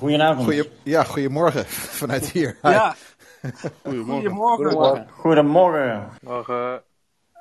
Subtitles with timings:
[0.00, 0.44] Goedenavond.
[0.44, 1.66] Goeie, ja, goedemorgen
[2.00, 2.58] vanuit hier.
[2.62, 2.70] Hi.
[2.70, 2.94] Ja,
[3.82, 4.30] Goedemorgen.
[4.34, 5.08] goedemorgen.
[5.10, 6.10] Goedemorgen.
[6.22, 6.82] Morgen.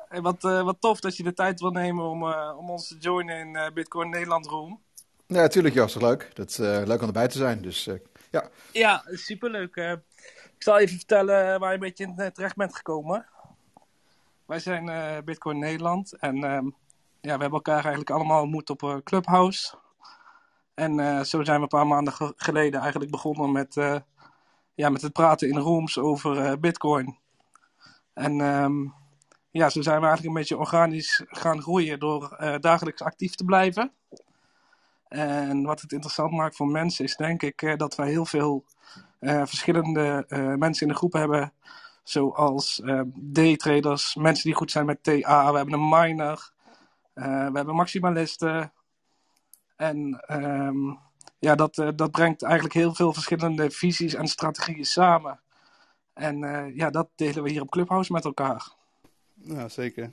[0.10, 2.88] Hey, wat, eh, wat tof dat je de tijd wil nemen om, eh, om ons
[2.88, 4.82] te joinen in eh, Bitcoin Nederland Room.
[5.28, 6.32] Ja, natuurlijk Jos, toch leuk.
[6.34, 7.62] Dat eh, leuk om erbij te zijn.
[7.62, 7.96] Dus eh,
[8.32, 9.76] ja, Ja, superleuk.
[9.76, 9.92] eh.
[9.92, 13.26] ik zal even vertellen waar je een beetje in terecht bent gekomen.
[14.46, 16.66] Wij zijn eh, Bitcoin Nederland en ehm,
[17.22, 19.74] ja, we hebben elkaar eigenlijk allemaal ontmoet op eh, Clubhouse.
[20.80, 23.96] En eh, zo zijn we een paar maanden ge- geleden eigenlijk begonnen met, eh,
[24.76, 27.18] ja, met het praten in rooms over eh, Bitcoin.
[28.14, 28.88] En ehm,
[29.52, 33.92] ja, zo zijn we eigenlijk een beetje organisch gaan groeien door dagelijks actief te blijven.
[35.08, 38.66] En wat het interessant maakt voor mensen is denk ik dat wij heel veel
[39.22, 40.26] verschillende
[40.60, 41.54] mensen in de groep hebben.
[42.04, 45.52] Zoals eh, daytraders, mensen die goed zijn met TA.
[45.52, 46.52] We hebben een miner.
[47.14, 48.72] we hebben maximalisten.
[49.80, 50.94] En ehm,
[51.40, 55.40] ja, dat, eh, dat brengt eigenlijk heel veel verschillende visies en strategieën samen.
[56.14, 58.72] En eh, ja, dat delen we hier op Clubhouse met elkaar.
[59.34, 60.12] Ja, zeker.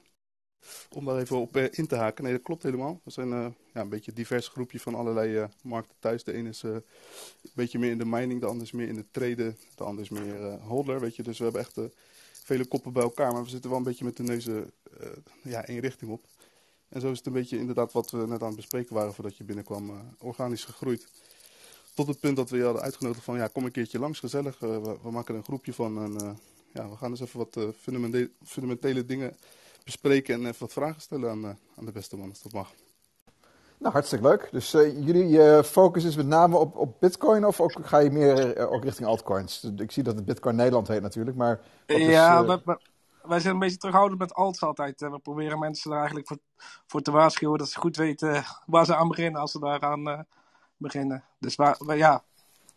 [0.91, 2.25] Om daar even op eh, in te haken.
[2.25, 3.01] Nee, dat klopt helemaal.
[3.05, 6.25] We zijn ja, een beetje een divers groepje van allerlei markten thuis.
[6.25, 6.83] De ene is een
[7.55, 10.11] beetje meer in de mining, de ander is meer in de traden, de ander is
[10.11, 11.23] meer holder, weet je.
[11.23, 11.79] Dus we hebben echt
[12.33, 14.73] vele koppen bij elkaar, maar we zitten wel een beetje met de neuzen
[15.43, 16.25] ja, één richting op.
[16.89, 19.37] En zo is het een beetje inderdaad wat we net aan het bespreken waren voordat
[19.37, 21.07] je binnenkwam, eh, organisch gegroeid.
[21.95, 24.55] Tot het punt dat we je hadden uitgenodigd van, ja, kom een keertje langs, gezellig.
[24.63, 26.31] Eh, we, we maken er een groepje van en eh,
[26.73, 29.37] ja, we gaan eens even wat fundamentele, fundamentele dingen
[29.85, 31.45] bespreken en even wat vragen stellen aan,
[31.77, 32.73] aan de beste man, als dat mag.
[33.79, 34.49] nou hartstikke leuk.
[34.53, 38.69] Dus eh, jullie focus is met name op, op Bitcoin of ook, ga je meer
[38.69, 39.71] ook richting altcoins?
[39.77, 42.79] Ik zie dat het Bitcoin Nederland heet natuurlijk, maar is, ja, we-
[43.29, 45.03] wij zijn een beetje terughoudend met alts altijd.
[45.03, 46.39] Eh, We proberen mensen er eigenlijk voor,
[46.87, 50.19] voor te waarschuwen dat ze goed weten waar ze aan beginnen als ze daaraan eh
[50.77, 51.25] beginnen.
[51.39, 52.25] Dus waar, waar- ja,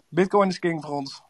[0.07, 1.21] Bitcoin is king voor ons.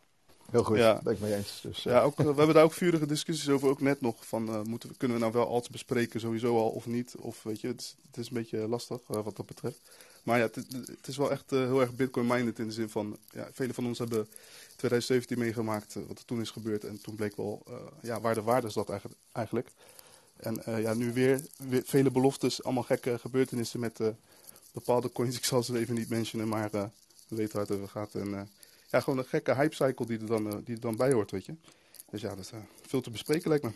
[0.52, 0.94] heel goed, Ja.
[0.94, 1.62] dat ben ik mee eens.
[1.62, 4.26] Dus, eh, Ja, ook, eh, we hebben daar ook vurige discussies over, ook net nog.
[4.28, 7.16] Van, eh, moeten we, kunnen we nou wel alts bespreken, sowieso al of niet?
[7.20, 9.92] Of weet je, het is, het is een beetje lastig eh, wat dat betreft.
[10.30, 10.56] Maar ja, het,
[10.88, 13.86] het is wel echt eh, heel erg Bitcoin-minded in de zin van, ja, velen van
[13.86, 14.28] ons hebben
[14.76, 16.84] 2017 meegemaakt eh, wat er toen is gebeurd.
[16.84, 19.20] En toen bleek wel, eh, ja, waar de waarde zat eigenlijk.
[19.32, 19.72] eigenlijk.
[20.40, 21.42] En ja, nu weer,
[21.84, 24.00] vele beloftes, allemaal gekke gebeurtenissen met
[24.72, 25.38] bepaalde coins.
[25.42, 26.90] Ik zal ze even niet mentionen, maar we
[27.28, 28.16] weten waar het over gaat.
[28.16, 28.50] En
[28.90, 31.56] ja, gewoon een gekke hype-cycle die er dan, die er dan bij hoort, weet je.
[32.10, 32.52] Dus ja, dat is
[32.88, 33.72] veel te bespreken lijkt me.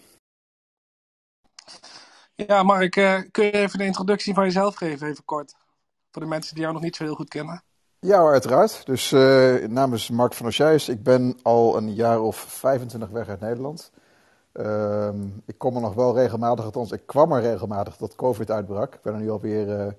[2.35, 2.91] Ja, Mark,
[3.31, 5.62] kun je even de introductie van jezelf geven, even kort?
[6.13, 7.63] Voor de mensen die jou nog niet zo heel goed kennen.
[8.00, 8.85] Ja, uiteraard.
[8.85, 10.90] Dus eh namens Mark van Ossijs.
[10.90, 13.91] Ik ben al een jaar of 25 weg uit Nederland.
[14.52, 18.94] Ehm, ik kom er nog wel regelmatig, althans ik kwam er regelmatig tot COVID uitbrak.
[18.94, 19.91] Ik ben er nu alweer, eh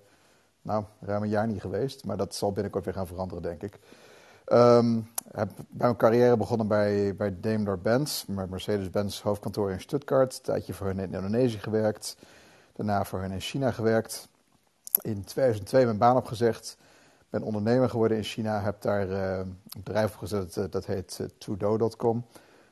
[0.63, 2.05] nou, ruim een jaar niet geweest.
[2.05, 3.79] Maar dat zal binnenkort weer gaan veranderen, denk ik.
[4.45, 5.01] Ehm
[5.33, 10.37] heb bij mijn carrière begonnen bij, bij Daimler-Benz, met Mercedes-Benz hoofdkantoor in Stuttgart.
[10.37, 12.17] Een tijdje voor hun in Indonesië gewerkt.
[12.73, 14.29] Daarna voor hun in China gewerkt.
[15.01, 16.77] In 2002 mijn baan opgezegd
[17.31, 21.27] ben ondernemer geworden in China, heb daar eh, een bedrijf opgezet, eh, dat heet uh,
[21.39, 22.27] Tudo.com.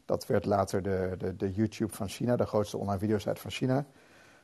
[0.04, 3.84] Dat werd later de, de, de YouTube van China, de grootste online videosite van China.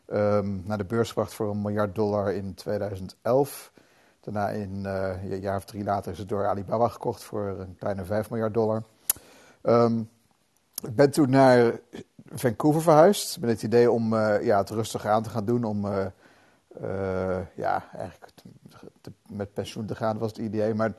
[0.08, 3.72] Ehm, naar de beurs gebracht voor een miljard dollar in 2011.
[4.20, 7.76] Daarna in eh, een jaar of drie later is het door Alibaba gekocht voor een
[7.78, 8.82] kleine 5 miljard dollar.
[9.60, 9.98] Ehm,
[10.82, 11.80] ik ben toen naar
[12.26, 15.86] Vancouver verhuisd met het idee om eh, ja, het rustiger aan te gaan doen, om
[16.82, 18.32] eh, ja, eigenlijk
[19.28, 20.92] met pensioen te gaan was het idee, maar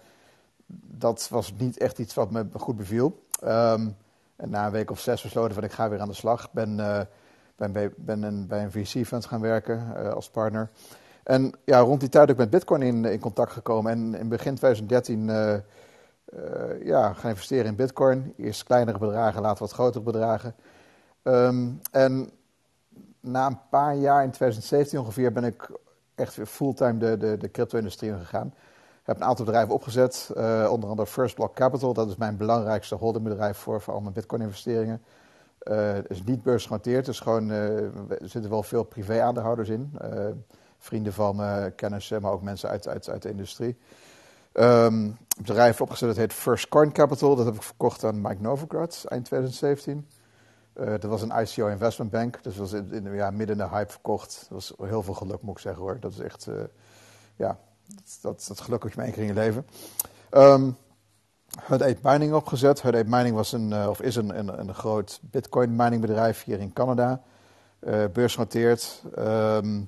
[0.82, 3.24] dat was niet echt iets wat me goed beviel.
[3.42, 3.90] Ehm,
[4.36, 6.52] en na een week of zes besloten van ik ga weer aan de slag.
[6.52, 7.02] Ben, eh,
[7.56, 10.70] ben, bij, ben een, bij een VC-fund gaan werken eh, als partner.
[11.24, 13.92] En ja, rond die tijd ook met Bitcoin in, in contact gekomen.
[13.92, 15.62] En in begin 2013 eh, eh,
[16.86, 18.34] ja, gaan investeren in Bitcoin.
[18.38, 20.56] Eerst kleinere bedragen, later wat grotere bedragen.
[21.24, 22.30] Ehm, en
[23.20, 25.70] na een paar jaar, in 2017 ongeveer, ben ik
[26.16, 28.54] echt weer fulltime de, de, de crypto-industrie ingegaan.
[29.04, 31.94] Heb een aantal bedrijven opgezet, eh, onder andere First Block Capital.
[31.94, 35.02] Dat is mijn belangrijkste holdingbedrijf voor, voor al mijn Bitcoin-investeringen.
[35.60, 37.78] Eh, Het is niet beursgenoteerd, dus gewoon, eh,
[38.10, 39.92] er zitten wel veel privé-aandeelhouders in.
[39.98, 40.26] Eh,
[40.78, 41.42] vrienden van
[41.76, 43.78] kennissen, maar ook mensen uit, uit, uit de industrie.
[44.52, 47.36] Een bedrijf opgezet, dat heet First Coin Capital.
[47.36, 50.08] Dat heb ik verkocht aan Mike Novogratz eind 2017.
[50.80, 53.76] Eh, dat was een ICO investment bank, dus was in, in- ja, midden in de
[53.76, 54.46] hype verkocht.
[54.50, 56.00] Dat was heel veel geluk, moet ik zeggen hoor.
[56.00, 56.56] Dat is echt, eh,
[57.36, 59.66] ja, dat, dat, dat geluk heb je maar één keer in je leven.
[60.30, 60.70] Ehm
[61.66, 62.82] Hut 8 Mining opgezet.
[62.82, 66.44] Hut 8 Mining was een, eh, of is een, een, een groot bitcoin mining bedrijf
[66.44, 67.22] hier in Canada.
[67.80, 69.04] Eh beursgenoteerd.
[69.16, 69.82] Ehm,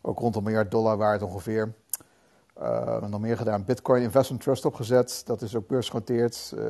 [0.00, 1.74] ook rond een miljard dollar waard ongeveer.
[2.62, 3.64] Uh, nog meer gedaan.
[3.64, 5.22] Bitcoin Investment Trust opgezet.
[5.24, 6.54] Dat is ook beursgenoteerd.
[6.56, 6.64] Uh,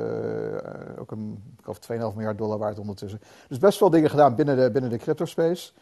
[0.99, 3.21] ook een, ik geloof 2,5 miljard dollar waard ondertussen.
[3.49, 5.73] Dus best wel dingen gedaan binnen de, binnen de crypto space.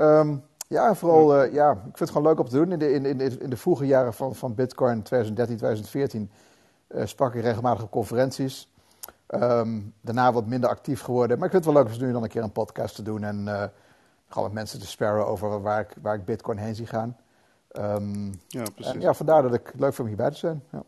[0.00, 2.72] Um, ja, vooral, uh, ja, ik vind het gewoon leuk om te doen.
[2.72, 6.30] In de, in, in, in de vroege jaren van, van Bitcoin, 2013, 2014,
[7.04, 8.72] sprak ik regelmatig op conferenties.
[9.28, 11.38] Um, daarna wat minder actief geworden.
[11.38, 13.24] Maar ik vind het wel leuk om nu dan een keer een podcast te doen.
[13.24, 13.70] En
[14.28, 17.16] gewoon met mensen te sparren over waar ik, waar ik Bitcoin heen zie gaan.
[17.78, 18.92] Um, ja, precies.
[18.92, 20.62] En ja, vandaar dat ik het leuk vind om hierbij te zijn.
[20.70, 20.82] Ja,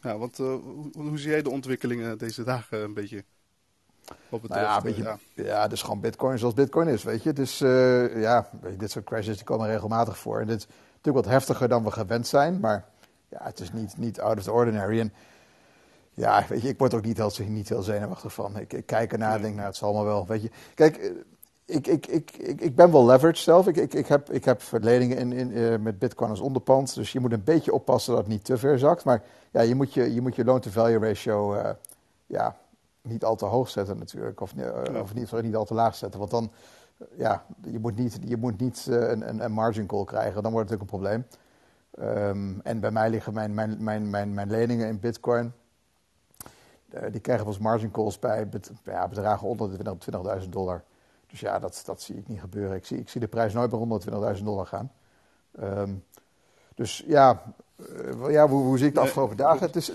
[0.00, 3.24] ja want uh, hoe, hoe, zie jij de ontwikkelingen deze dagen een beetje?
[4.28, 5.44] Wat betreft, nou ja, een beetje, ja.
[5.44, 7.32] ja, dus gewoon Bitcoin zoals Bitcoin is, weet je.
[7.32, 8.48] Dus uh, ja,
[8.78, 10.40] dit soort crashes die komen regelmatig voor.
[10.40, 12.84] En dit is natuurlijk wat heftiger dan we gewend zijn, maar
[13.28, 15.00] ja, het is niet, niet out of the ordinary.
[15.00, 15.12] En
[16.10, 18.58] ja, weet je, ik word ook niet heel, niet heel zenuwachtig van.
[18.58, 20.50] Ik, ik kijk ernaar en denk, nou, het zal maar wel, weet je.
[20.74, 21.12] Kijk,
[21.66, 23.66] ik, ik, ik, ik, ik ben wel leveraged zelf.
[23.66, 26.94] Ik, ik, ik, heb, ik heb verleningen in, in, uh, met Bitcoin als onderpand.
[26.94, 29.04] Dus je moet een beetje oppassen dat het niet te ver zakt.
[29.04, 31.70] Maar ja, je moet je, je, moet je loan-to-value ratio uh,
[32.26, 32.56] ja,
[33.02, 34.40] niet al te hoog zetten natuurlijk.
[34.40, 36.18] Of, uh, of niet, sorry, niet al te laag zetten.
[36.18, 36.50] Want dan,
[37.16, 40.42] ja, je moet niet, je moet niet een, een, een, margin call krijgen.
[40.42, 42.28] Dan wordt het natuurlijk een probleem.
[42.28, 45.52] Um, en bij mij liggen mijn, mijn, mijn, mijn, mijn leningen in Bitcoin.
[47.10, 48.48] die krijgen we als margin calls bij
[48.84, 49.96] ja, bedragen onder de
[50.42, 50.82] 20.000 dollar.
[51.34, 52.76] Dus ja, dat, dat zie ik niet gebeuren.
[52.76, 54.92] Ik zie, ik zie de prijs nooit bij 120.000 dollar gaan.
[55.60, 56.04] Um,
[56.74, 57.42] dus ja,
[57.76, 59.66] uh, ja hoe, hoe, zie ik de afgelopen dagen?
[59.66, 59.92] Het is,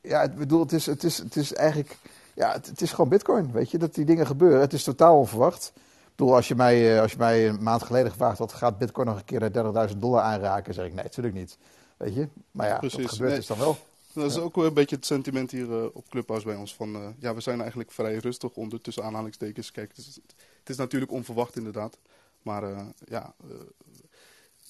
[0.00, 1.98] ja, ik bedoel, het is, het is, het is eigenlijk,
[2.34, 4.60] ja, het, het, is gewoon bitcoin, weet je, dat die dingen gebeuren.
[4.60, 5.72] Het is totaal onverwacht.
[5.76, 8.78] Ik bedoel, als je mij, uh, als je mij een maand geleden gevraagd had, gaat
[8.78, 10.74] bitcoin nog een keer de 30.000 dollar aanraken?
[10.74, 11.58] zeg ik, nee, natuurlijk niet.
[11.96, 13.40] Weet je, maar ja, Precies, dat gebeurt nee.
[13.40, 13.76] is dan wel.
[14.12, 16.74] Dat is ook een beetje het sentiment hier uh, op Clubhouse bij ons.
[16.74, 19.70] Van, uh, ja, we zijn eigenlijk vrij rustig onder tussen aanhalingstekens.
[19.70, 20.20] Kijk, het is,
[20.66, 21.98] het is natuurlijk onverwacht inderdaad.
[22.42, 23.34] Maar uh, ja,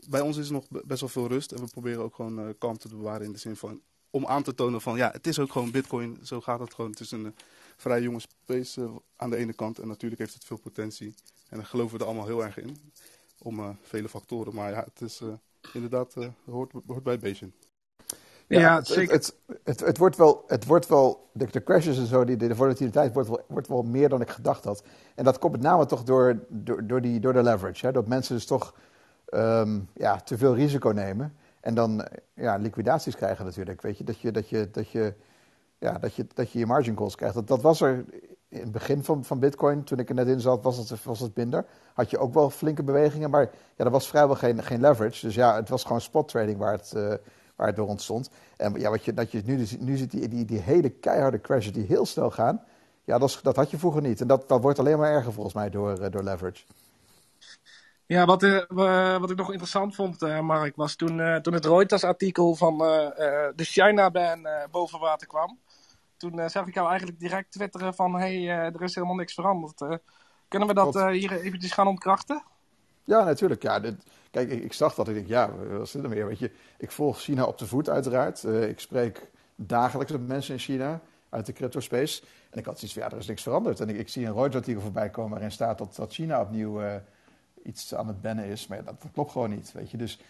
[0.08, 1.52] bij ons is nog best wel veel rust.
[1.52, 3.80] En we proberen ook gewoon kalmte te bewaren in de zin van...
[4.10, 6.18] Om aan te tonen van, ja, het is ook gewoon bitcoin.
[6.22, 6.90] Zo gaat het gewoon.
[6.90, 7.34] Het is een
[7.76, 9.78] vrij jonge space aan de ene kant.
[9.78, 11.14] En natuurlijk heeft het veel potentie.
[11.48, 12.76] En daar geloven we er allemaal heel erg in.
[13.38, 14.54] Om vele factoren.
[14.54, 15.20] Maar ja, het is
[15.72, 16.14] inderdaad,
[16.44, 17.52] hoort, hoort bij het.
[18.46, 19.14] Ja, ja het, zeker.
[19.14, 22.54] Het, het, het, wordt wel, het wordt wel de, de crashes en zo, die, de,
[22.54, 24.82] volatiliteit wordt wel, wordt wel meer dan ik gedacht had.
[25.14, 27.86] En dat komt met name toch door, door, door, die, door de leverage.
[27.86, 27.92] Hè?
[27.92, 28.74] Dat mensen dus toch
[29.34, 31.36] um, ja, te veel risico nemen.
[31.60, 33.82] En dan ja, liquidaties krijgen natuurlijk.
[33.82, 35.14] Weet je, dat je, dat je, dat je,
[35.78, 37.34] ja, dat je, dat je, je margin calls krijgt.
[37.34, 38.04] Dat, dat was er
[38.48, 41.20] in het begin van, van Bitcoin, toen ik er net in zat, was het, was
[41.20, 41.64] het minder.
[41.94, 45.26] Had je ook wel flinke bewegingen, maar ja, er was vrijwel geen, geen leverage.
[45.26, 47.14] Dus ja, het was gewoon spot trading waar het, uh,
[47.56, 48.30] waar het door ontstond.
[48.56, 51.72] En ja, wat je, dat je nu, nu ziet, die, die, die hele keiharde crashes
[51.72, 52.64] die heel snel gaan.
[53.04, 54.20] Ja, dat, is, dat had je vroeger niet.
[54.20, 56.64] En dat, dat wordt alleen maar erger volgens mij door, uh, door leverage.
[58.06, 62.54] Ja, wat, uh, wat ik nog interessant vond, uh, Mark, was toen, toen het Reuters-artikel
[62.54, 65.58] van de China-ban boven water kwam.
[66.16, 70.00] Toen zag ik jou eigenlijk direct twitteren van, hé, hey, er is helemaal niks veranderd.
[70.48, 72.42] kunnen we dat hier eventjes gaan ontkrachten?
[73.04, 73.62] Ja, natuurlijk.
[73.62, 73.94] Ja, dit,
[74.30, 75.08] Kijk, ik, ik zag dat.
[75.08, 76.26] Ik denk, ja, wat zit er meer?
[76.26, 78.42] Weet je, ik volg China op de voet, uiteraard.
[78.42, 82.22] Uh, ik spreek dagelijks met mensen in China uit de crypto space.
[82.50, 83.80] En ik had zoiets van, ja, er is niks veranderd.
[83.80, 86.94] En ik, ik zie een Reuters-artikel voorbij komen waarin staat dat, dat China opnieuw uh,
[87.62, 88.66] iets aan het bannen is.
[88.66, 89.96] Maar dat, klopt gewoon niet, weet je.
[89.96, 90.20] Dus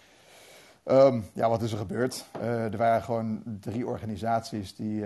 [0.85, 2.25] um, ja, wat is er gebeurd?
[2.37, 5.05] Uh, er waren gewoon drie organisaties die,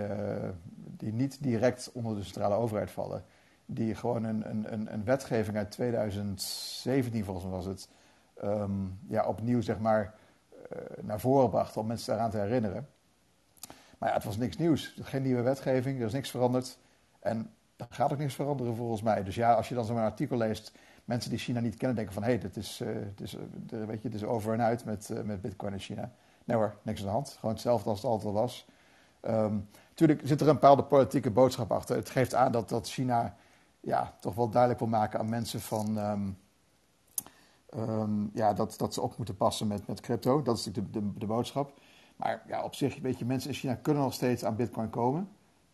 [0.73, 3.23] die niet direct onder de centrale overheid vallen.
[3.65, 7.89] Die gewoon een, een, een wetgeving uit 2017, volgens mij was het
[8.43, 10.13] um, ja, opnieuw zeg maar,
[10.53, 12.87] uh, naar voren bracht om mensen daaraan te herinneren.
[13.97, 14.95] Maar ja, het was niks nieuws.
[15.01, 16.77] Geen nieuwe wetgeving, er is niks veranderd.
[17.19, 19.23] En er gaat ook niks veranderen volgens mij.
[19.23, 20.71] Dus ja, als je dan zo'n artikel leest,
[21.05, 22.23] mensen die China niet kennen denken van...
[22.23, 22.83] hé, hey, dit is,
[23.15, 23.35] dit is,
[23.73, 26.11] uh, weet je, is over en uit met, met bitcoin in China.
[26.45, 27.35] Nee hoor, niks aan de hand.
[27.39, 28.67] Gewoon hetzelfde als het altijd was.
[29.21, 31.95] Um, natuurlijk zit er een bepaalde politieke boodschap achter.
[31.95, 33.35] Het geeft aan dat, dat China
[33.79, 35.97] ja, toch wel duidelijk wil maken aan mensen van...
[35.97, 36.37] Um,
[37.77, 40.41] Um, ja, dat, dat ze op moeten passen met, met crypto.
[40.41, 41.79] Dat is natuurlijk de, de, de, boodschap.
[42.15, 45.29] Maar ja, op zich, weet je, mensen in China kunnen nog steeds aan bitcoin komen.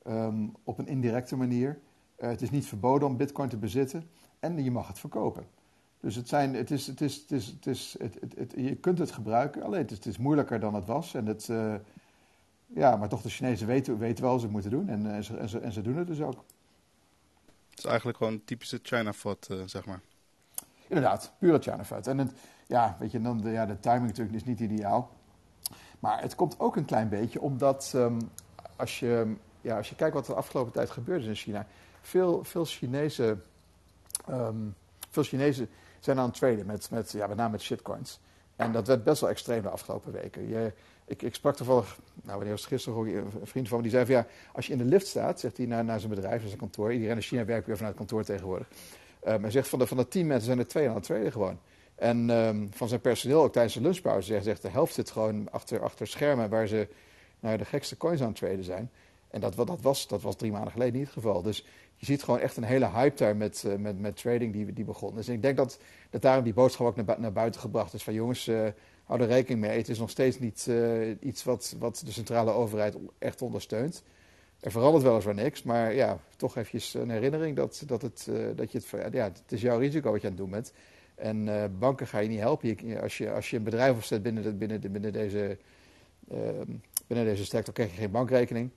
[0.07, 1.79] Um, op een indirecte manier.
[2.19, 4.09] Uh, het is niet verboden om bitcoin te bezitten.
[4.39, 5.47] En je mag het verkopen.
[5.99, 7.97] Dus het zijn, het is, het is, het is, het is,
[8.55, 9.63] je kunt het gebruiken.
[9.63, 11.13] Alleen het is, het is moeilijker dan het was.
[11.13, 11.75] En het, uh,
[12.65, 14.89] ja, maar toch, de Chinezen weten, weten wel wat ze moeten doen.
[14.89, 16.43] En, en, ze, en, ze, en ze doen het dus ook.
[17.69, 20.01] Het is eigenlijk gewoon een typische China-fot, zeg maar.
[20.87, 22.07] Inderdaad, pure China-fut.
[22.07, 22.31] En het,
[22.67, 25.09] ja, weet je, dan de, ja, de timing natuurlijk is niet ideaal.
[25.99, 28.17] Maar het komt ook een klein beetje omdat um,
[28.75, 31.65] als, je, ja, als je kijkt wat er de afgelopen tijd gebeurd is in China.
[32.01, 33.43] Veel, veel, Chinezen,
[34.29, 34.75] um,
[35.09, 38.19] veel Chinezen zijn aan het traden met, met, ja, met name met shitcoins.
[38.55, 40.47] En dat werd best wel extreem de afgelopen weken.
[40.47, 40.73] Je,
[41.05, 44.05] ik, ik sprak toevallig, nou wanneer was het gisteren, een vriend van me die zei
[44.05, 46.47] van ja, als je in de lift staat, zegt hij naar, naar zijn bedrijf, naar
[46.47, 48.67] zijn kantoor, iedereen in China werkt weer vanuit kantoor tegenwoordig.
[49.27, 51.31] Um, hij zegt van de, van de tien mensen zijn er twee aan het tweede
[51.31, 51.59] gewoon.
[51.95, 55.51] En um, van zijn personeel, ook tijdens de lunchpauze, zegt, zegt de helft zit gewoon
[55.51, 56.87] achter, achter schermen waar ze
[57.39, 58.91] nou, de gekste coins aan het traden zijn.
[59.29, 61.41] En dat, dat, was, dat was drie maanden geleden niet het geval.
[61.41, 61.65] Dus
[61.95, 64.85] je ziet gewoon echt een hele hype daar met, uh, met, met trading die, die
[64.85, 65.15] begon.
[65.15, 65.79] Dus ik denk dat,
[66.09, 68.67] dat daarom die boodschap ook naar, naar buiten gebracht is van jongens, uh,
[69.03, 69.77] hou er rekening mee.
[69.77, 74.03] Het is nog steeds niet uh, iets wat, wat de centrale overheid echt ondersteunt.
[74.59, 78.77] Er verandert weliswaar niks, maar ja, toch even een herinnering dat, dat, het, dat je
[78.77, 80.73] het, ja, het is jouw risico wat je aan het doen bent.
[81.17, 83.01] En uh, banken ga je niet helpen.
[83.01, 85.57] Als, je, als je een bedrijf opzet binnen, binnen, de, binnen, deze,
[86.31, 86.39] uh,
[87.07, 88.69] binnen deze krijg je geen bankrekening.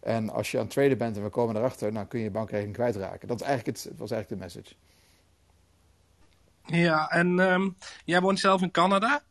[0.00, 2.30] En als je aan het traden bent en we komen erachter, dan kun je je
[2.30, 3.28] bankrekening kwijtraken.
[3.28, 4.74] Dat, is eigenlijk het, was eigenlijk de message.
[6.64, 9.22] Ja, en um, jij woont zelf in Canada.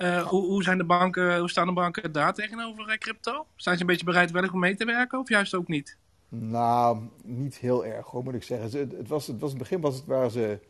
[0.00, 3.46] Uh, hoe, hoe, zijn de banken, hoe staan de banken daar tegenover crypto?
[3.56, 5.96] Zijn ze een beetje bereidwillig om mee te werken of juist ook niet?
[6.28, 8.80] Nou, niet heel erg hoor, moet ik zeggen.
[8.80, 10.60] Het, het was, het was in het begin was het, waren ze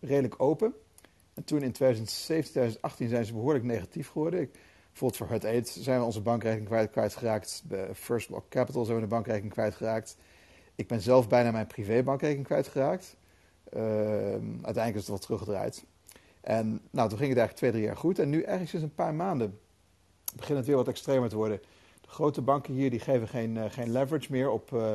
[0.00, 0.74] redelijk open.
[1.34, 4.40] En toen in 2017, 2018 zijn ze behoorlijk negatief geworden.
[4.40, 4.50] Ik,
[4.88, 7.64] bijvoorbeeld voor Hut 8 zijn we onze bankrekening kwijt, kwijtgeraakt.
[7.94, 10.16] First Block Capital zijn we de bankrekening kwijtgeraakt.
[10.74, 13.16] Ik ben zelf bijna mijn privébankrekening kwijtgeraakt.
[13.72, 15.84] Uh, uiteindelijk is het wat teruggedraaid.
[16.40, 18.18] En nou, toen ging het eigenlijk twee, drie jaar goed.
[18.18, 19.58] En nu eigenlijk sinds een paar maanden
[20.36, 21.60] begint het weer wat extremer te worden.
[22.00, 24.92] De grote banken hier die geven geen, uh, geen leverage meer op, uh,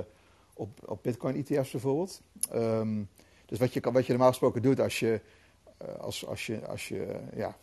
[0.54, 2.22] op, op bitcoin-ETF's bijvoorbeeld.
[2.54, 3.10] Um,
[3.46, 5.22] dus wat je, wat je normaal gesproken doet als je,
[6.00, 7.58] als, als je, als je ja,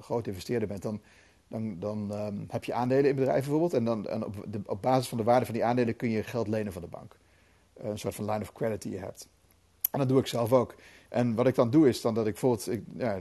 [0.00, 1.00] groot investeerder bent, dan,
[1.48, 3.74] dan, dan um, heb je aandelen in bedrijven bijvoorbeeld.
[3.74, 6.22] En, dan, en op, de, op, basis van de waarde van die aandelen kun je
[6.22, 7.16] geld lenen van de bank.
[7.74, 9.28] een soort van line of credit die je hebt.
[9.90, 10.74] En dat doe ik zelf ook.
[11.12, 13.20] En wat ik dan doe is dan dat ik bijvoorbeeld ik, ja,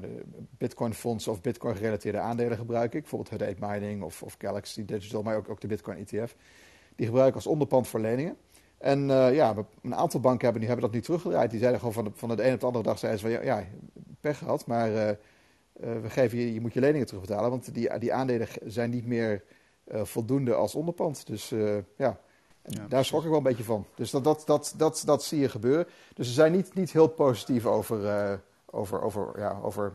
[0.58, 3.02] Bitcoin fondsen of Bitcoin gerelateerde aandelen gebruik ik.
[3.02, 6.36] Bijvoorbeeld 8 Mining of, of Galaxy Digital, maar ook, ook de Bitcoin ETF.
[6.96, 8.38] Die gebruik ik als onderpand voor leningen.
[8.78, 11.52] En uh, ja, een aantal banken hebben, die hebben dat nu teruggedraaid.
[11.52, 13.36] Die zeiden gewoon van de, van de ene op de andere dag zeiden ze van
[13.36, 13.68] ja, ja
[14.20, 15.16] pech gehad, maar uh, uh,
[16.02, 19.44] we geven je, je moet je leningen terugbetalen, want die, die aandelen zijn niet meer
[19.86, 21.28] voldoende als onderpand.
[21.28, 21.54] Dus
[21.98, 22.20] ja,
[22.64, 23.86] ja, daar schrok ik wel een beetje van.
[23.96, 25.88] Dus dat, dat, dat, dat, dat zie je gebeuren.
[26.14, 29.94] Dus ze zijn niet, niet heel positief over, over, over, ja, over,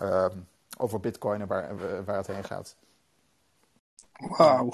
[0.00, 0.36] ehm,
[0.78, 2.76] over bitcoin en waar, waar het heen gaat.
[4.18, 4.70] Wauw.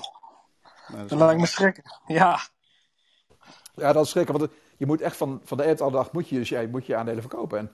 [0.88, 1.82] Nou, dat lijkt me schrikken.
[2.06, 2.38] Ja.
[3.74, 4.38] Ja, dat is schrikken.
[4.38, 6.86] Want je moet echt van, van de ene de dag moet je, dus jij, moet
[6.86, 7.58] je aandelen verkopen.
[7.58, 7.72] En,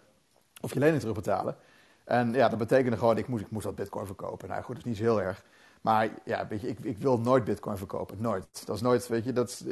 [0.60, 1.56] of je lening terugbetalen.
[2.04, 4.48] En ja, dat betekende gewoon, ik moest, ik moest dat bitcoin verkopen.
[4.48, 5.44] Nou goed, dat is niet zo heel erg.
[5.80, 8.16] Maar ja, weet je, ik, ik wil nooit bitcoin verkopen.
[8.20, 8.66] Nooit.
[8.66, 9.64] Dat is nooit, weet je, dat,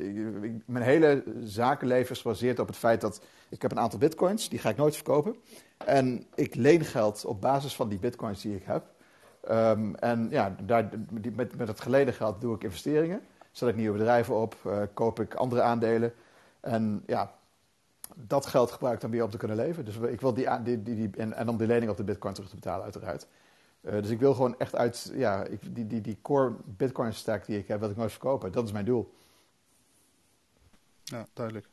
[0.67, 4.59] mijn hele zakenleven is gebaseerd op het feit dat ik heb een aantal bitcoins, die
[4.59, 5.37] ga ik nooit verkopen.
[5.77, 8.85] En ik leen geld op basis van die bitcoins die ik heb.
[9.51, 10.89] Um, en ja, daar,
[11.35, 13.21] met, met het geleden geld doe ik investeringen
[13.59, 16.13] zet ik nieuwe bedrijven op, uh, koop ik andere aandelen.
[16.61, 17.33] En ja,
[18.15, 19.85] dat geld gebruik ik dan weer om te kunnen leven.
[19.85, 22.35] Dus ik wil die, die, die, die en, en, om die lening op de bitcoin
[22.35, 23.27] terug te betalen uiteraard.
[23.81, 27.47] Uh, dus ik wil gewoon echt uit, ja, ik, die, die, die core bitcoin stack
[27.47, 28.53] die ik heb, wil ik nooit verkopen.
[28.53, 29.15] Dat is mijn doel.
[31.05, 31.69] Ja, duidelijk.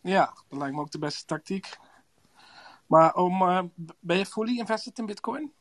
[0.00, 1.78] Ja, dat lijkt me ook de beste tactiek.
[2.86, 3.62] Maar om, uh,
[4.00, 5.52] ben je fully invested in bitcoin?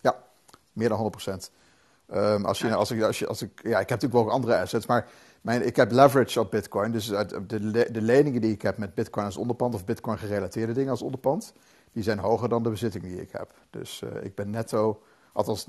[0.00, 0.24] Ja,
[0.72, 1.50] meer dan 100 procent.
[2.14, 4.30] Um, als je, als ik, als je, als ik, ja, ik heb natuurlijk wel ook
[4.30, 5.08] andere assets, maar
[5.40, 6.92] mijn, ik heb leverage op Bitcoin.
[6.92, 10.90] Dus de, de leningen die ik heb met Bitcoin als onderpand of Bitcoin gerelateerde dingen
[10.90, 11.52] als onderpand,
[11.92, 13.54] die zijn hoger dan de bezitting die ik heb.
[13.70, 15.66] Dus uh, ik ben netto, althans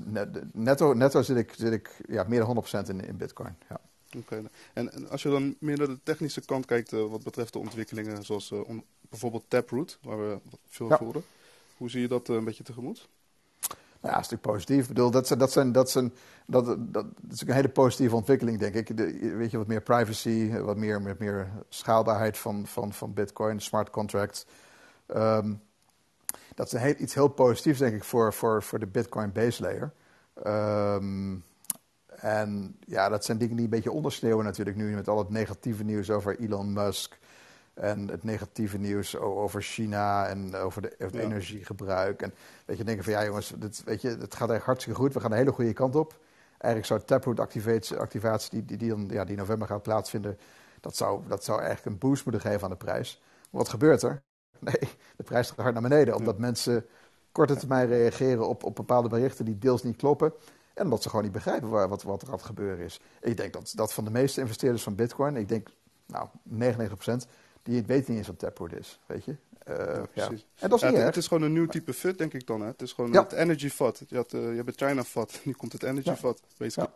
[0.52, 3.56] netto, netto zit ik, zit ik ja, meer dan 100% in, in Bitcoin.
[3.68, 3.80] Ja.
[4.06, 4.34] Oké.
[4.34, 4.50] Okay.
[4.72, 7.58] En, en, als je dan meer naar de technische kant kijkt, uh, wat betreft de
[7.58, 10.38] ontwikkelingen, zoals uh, on, bijvoorbeeld Taproot, waar we
[10.68, 10.98] veel ja.
[10.98, 11.24] horen,
[11.76, 13.08] hoe zie je dat een beetje tegemoet?
[14.00, 14.82] Nou ja, een stuk positief.
[14.82, 16.12] Ik bedoel, dat, zijn, dat, zijn, dat, zijn,
[16.46, 18.96] dat, dat, dat is een hele positieve ontwikkeling, denk ik.
[18.96, 23.60] De, weet je, wat meer privacy, wat meer, met meer schaalbaarheid van, van, van Bitcoin,
[23.60, 24.46] smart contracts.
[25.06, 25.62] Um,
[26.54, 29.62] dat is een heel, iets heel positiefs, denk ik, voor, voor, voor de Bitcoin base
[29.62, 29.92] layer.
[30.46, 31.44] Um,
[32.16, 35.84] en ja, dat zijn dingen die een beetje ondersneeuwen natuurlijk nu met al het negatieve
[35.84, 37.18] nieuws over Elon Musk.
[37.74, 41.20] En het negatieve nieuws over China en over, de, over het ja.
[41.20, 42.22] energiegebruik.
[42.22, 42.34] En
[42.64, 45.14] weet je, denken van ja jongens, dit, weet je, het gaat echt hartstikke goed.
[45.14, 46.18] We gaan een hele goede kant op.
[46.58, 50.38] Eigenlijk zou Taproot activatie, activatie die, die, die, dan, ja, die november gaat plaatsvinden,
[50.80, 53.22] dat zou, dat zou eigenlijk een boost moeten geven aan de prijs.
[53.50, 54.22] Maar wat gebeurt er?
[54.60, 56.14] Nee, de prijs gaat hard naar beneden.
[56.16, 56.40] Omdat ja.
[56.40, 56.86] mensen
[57.32, 60.32] korte termijn reageren op, op bepaalde berichten die deels niet kloppen.
[60.74, 63.00] En omdat ze gewoon niet begrijpen waar, wat, wat er aan het gebeuren is.
[63.20, 65.68] Ik denk dat, dat van de meeste investeerders van Bitcoin, ik denk
[66.06, 67.28] nou 99%,
[67.62, 69.36] die weten niet eens wat Taproot is, weet je.
[69.68, 70.30] Uh, ja.
[70.58, 72.60] En dat is niet Het is gewoon een nieuw type FUT, denk ik dan.
[72.60, 72.66] Hè?
[72.66, 74.02] Het is gewoon het energy vat.
[74.08, 76.40] Je, had, uh, je hebt het China vat, nu komt het energy vat.
[76.58, 76.92] Ja.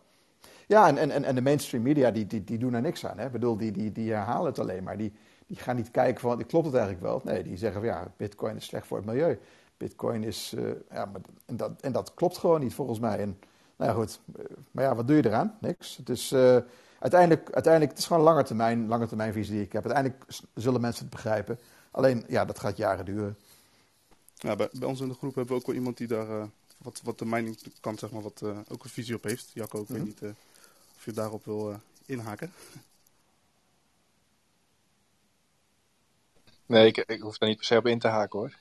[0.66, 3.18] Ja, en, en, en de mainstream media die, die, die doen er niks aan.
[3.18, 3.26] Hè?
[3.26, 4.96] Ik bedoel, die, die, die herhalen het alleen maar.
[4.96, 5.12] Die,
[5.48, 7.20] die gaan niet kijken van, klopt het eigenlijk wel?
[7.24, 9.38] Nee, die zeggen van ja, bitcoin is slecht voor het milieu.
[9.76, 13.18] Bitcoin is, uh, ja, maar, en, dat, en dat klopt gewoon niet volgens mij.
[13.18, 13.38] En,
[13.76, 14.20] nou ja, goed,
[14.70, 15.56] maar ja, wat doe je eraan?
[15.60, 15.96] Niks.
[15.96, 16.56] Het is, uh,
[16.98, 19.84] uiteindelijk, uiteindelijk, het is gewoon een lange termijn, lange termijn visie die ik heb.
[19.84, 20.24] Uiteindelijk
[20.54, 21.58] zullen mensen het begrijpen.
[21.90, 23.36] Alleen, ja, dat gaat jaren duren.
[24.34, 26.44] Ja, bij, bij ons in de groep hebben we ook wel iemand die daar uh,
[26.78, 29.50] wat, wat de mening kan, zeg maar, wat ook een visie op heeft.
[29.52, 30.06] Jacco, ik weet mhm.
[30.06, 30.20] niet
[30.96, 32.52] of je daarop wil inhaken.
[36.68, 38.52] Nee, ik, ik hoef daar niet per se op in te haken hoor.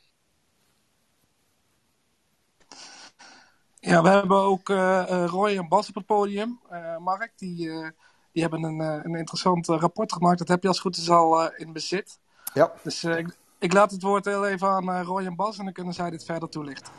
[3.80, 6.60] Ja, we hebben ook uh, Roy en Bas op het podium.
[6.72, 7.88] Uh, Mark, die, uh,
[8.32, 10.38] die hebben een, een interessant rapport gemaakt.
[10.40, 12.20] Dat heb je als goed is al in bezit.
[12.54, 12.74] Ja.
[12.84, 15.94] Dus ik, ik, laat het woord heel even aan Roy en Bas en dan kunnen
[15.94, 16.94] zij dit verder toelichten.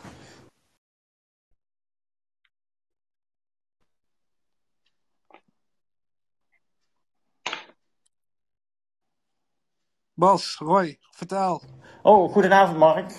[10.18, 11.62] Bas, Roy, vertel.
[12.02, 13.12] Oh, goedenavond Mark.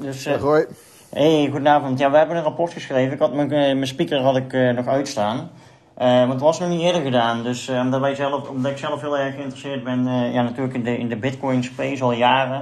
[0.00, 0.66] Dus, uh, Roy.
[1.10, 1.98] Hey, goedenavond.
[1.98, 3.12] Ja, we hebben een rapport geschreven.
[3.12, 5.50] Ik had mijn, eh, mijn speaker had ik uh, nog uitstaan.
[5.98, 7.42] Uh, want het was nog niet eerder gedaan.
[7.42, 10.98] Dus omdat, wij zelf, omdat ik zelf heel erg geïnteresseerd ben, ja, natuurlijk in de,
[10.98, 12.60] in de Bitcoin space al jaren.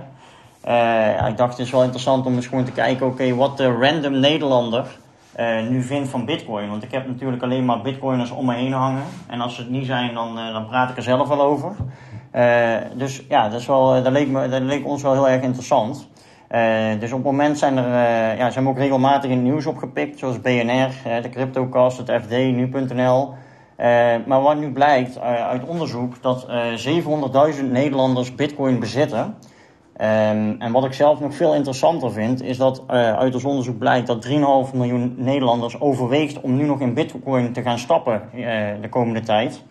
[1.28, 4.20] ik dacht het is wel interessant om eens gewoon te kijken, oké, wat de random
[4.20, 4.86] Nederlander
[5.68, 6.68] nu vindt van Bitcoin.
[6.68, 9.04] Want ik heb natuurlijk alleen maar Bitcoiners om me heen hangen.
[9.26, 11.76] En als ze het niet zijn, dan, dan praat ik er zelf wel over.
[12.94, 16.08] Dus ja, dat, is wel, dat, leek me, dat leek ons wel heel erg interessant.
[16.50, 19.66] Uh, dus op het moment zijn er, ja, zijn we ook regelmatig in het nieuws
[19.66, 20.90] opgepikt, zoals BNR,
[21.22, 23.34] de CryptoCast, het FD, nu.nl.
[24.26, 26.46] maar wat nu blijkt uit onderzoek dat
[27.56, 29.18] 700.000 Nederlanders Bitcoin bezitten.
[30.00, 34.06] Um, en wat ik zelf nog veel interessanter vind, is dat uit ons onderzoek blijkt
[34.06, 38.22] dat 3,5 miljoen Nederlanders overweegt om nu nog in Bitcoin te gaan stappen
[38.80, 39.64] de komende tijd.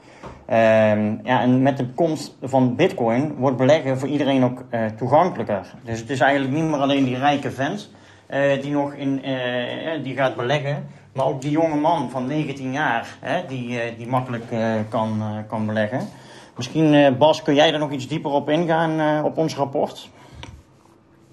[0.50, 5.74] Um, ja, en met de komst van Bitcoin wordt beleggen voor iedereen ook uh, toegankelijker.
[5.84, 7.90] Dus het is eigenlijk niet meer alleen die rijke vent
[8.30, 12.72] uh, die nog in, uh, die gaat beleggen, maar ook die jonge man van 19
[12.72, 14.44] jaar die, die makkelijk
[14.90, 16.08] kan, kan beleggen.
[16.56, 20.10] Misschien, Bas, kun jij er nog iets dieper op ingaan op ons rapport?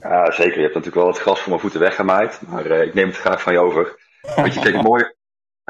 [0.00, 0.56] Ja, zeker.
[0.56, 3.42] Je hebt natuurlijk wel het gras voor mijn voeten weggemaaid, maar ik neem het graag
[3.42, 3.98] van je over.
[4.36, 5.04] Weet je, kijk, mooi,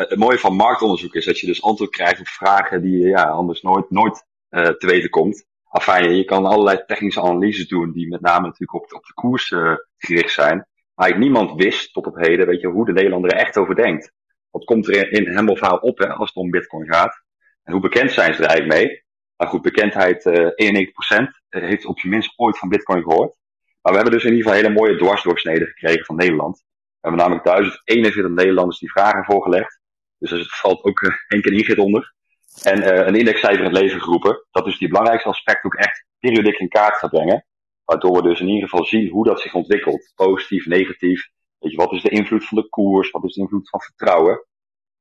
[0.08, 3.24] het mooie van marktonderzoek is dat je dus antwoord krijgt op vragen die je ja,
[3.24, 5.46] anders nooit, nooit uh, te weten komt.
[5.70, 9.50] Enfin, je kan allerlei technische analyses doen die met name natuurlijk op, op de koers
[9.50, 10.66] uh, gericht zijn.
[10.94, 14.12] Maar niemand wist tot op heden, weet je, hoe de Nederlander er echt over denkt.
[14.50, 17.22] Wat komt er in, hem of haar op hè, als het om bitcoin gaat?
[17.62, 19.04] En hoe bekend zijn ze er eigenlijk mee?
[19.36, 20.82] Nou goed, bekendheid uh,
[21.24, 23.34] 91% heeft op zijn minst ooit van bitcoin gehoord.
[23.82, 26.56] Maar we hebben dus in ieder geval hele mooie dwarsdoorsneden gekregen van Nederland.
[27.00, 29.79] We hebben namelijk 1041 Nederlanders die vragen voorgelegd.
[30.20, 32.14] Dus er valt ook uh, keer ingit onder.
[32.62, 34.46] En uh, een indexcijfer in het leven geroepen.
[34.50, 37.46] Dat dus die belangrijkste aspect ook echt periodiek in kaart gaat brengen.
[37.84, 40.12] Waardoor we dus in ieder geval zien hoe dat zich ontwikkelt.
[40.14, 41.28] Positief, negatief.
[41.58, 43.10] Weet je, wat is de invloed van de koers?
[43.10, 44.46] Wat is de invloed van vertrouwen?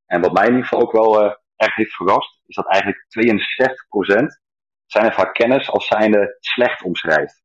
[0.06, 3.06] En wat mij in ieder geval ook wel uh, erg heeft verrast, is dat eigenlijk
[3.10, 4.50] 62%
[4.86, 7.44] zijn er vaak kennis als zijnde slecht omschrijft.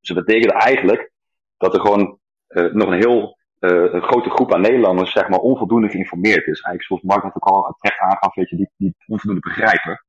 [0.00, 1.12] Dus dat betekent eigenlijk
[1.56, 2.20] dat er gewoon
[2.52, 6.60] nog een heel uh, een grote groep aan Nederlanders zeg maar onvoldoende geïnformeerd is.
[6.60, 10.04] Eigenlijk zoals Mark dat ook al terecht aangaf, weet je, die, die onvoldoende begrijpen.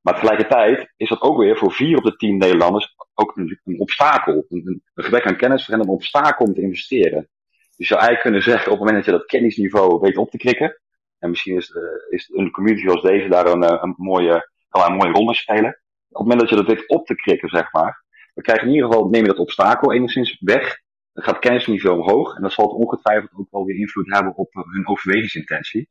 [0.00, 3.80] Maar tegelijkertijd is dat ook weer voor vier op de tien Nederlanders ook een, een
[3.80, 4.44] obstakel.
[4.48, 7.28] Een, gebrek aan kennis hen een obstakel om te investeren.
[7.50, 10.30] Dus je zou eigenlijk kunnen zeggen, op het moment dat je dat kennisniveau weet op
[10.30, 10.80] te krikken,
[11.18, 14.90] en misschien is, uh, is een community als deze daar een, eh, een mooie, kan
[14.90, 15.80] een mooie rol in spelen.
[16.08, 18.66] Op het moment dat je dat weet op te krikken, zeg maar, dan krijg je
[18.66, 20.80] in ieder geval, neem je dat obstakel enigszins weg.
[21.12, 24.62] Dan gaat kennisniveau omhoog en dat zal ongetwijfeld ook wel weer invloed hebben op eh,
[24.62, 25.88] hun overwegingsintentie.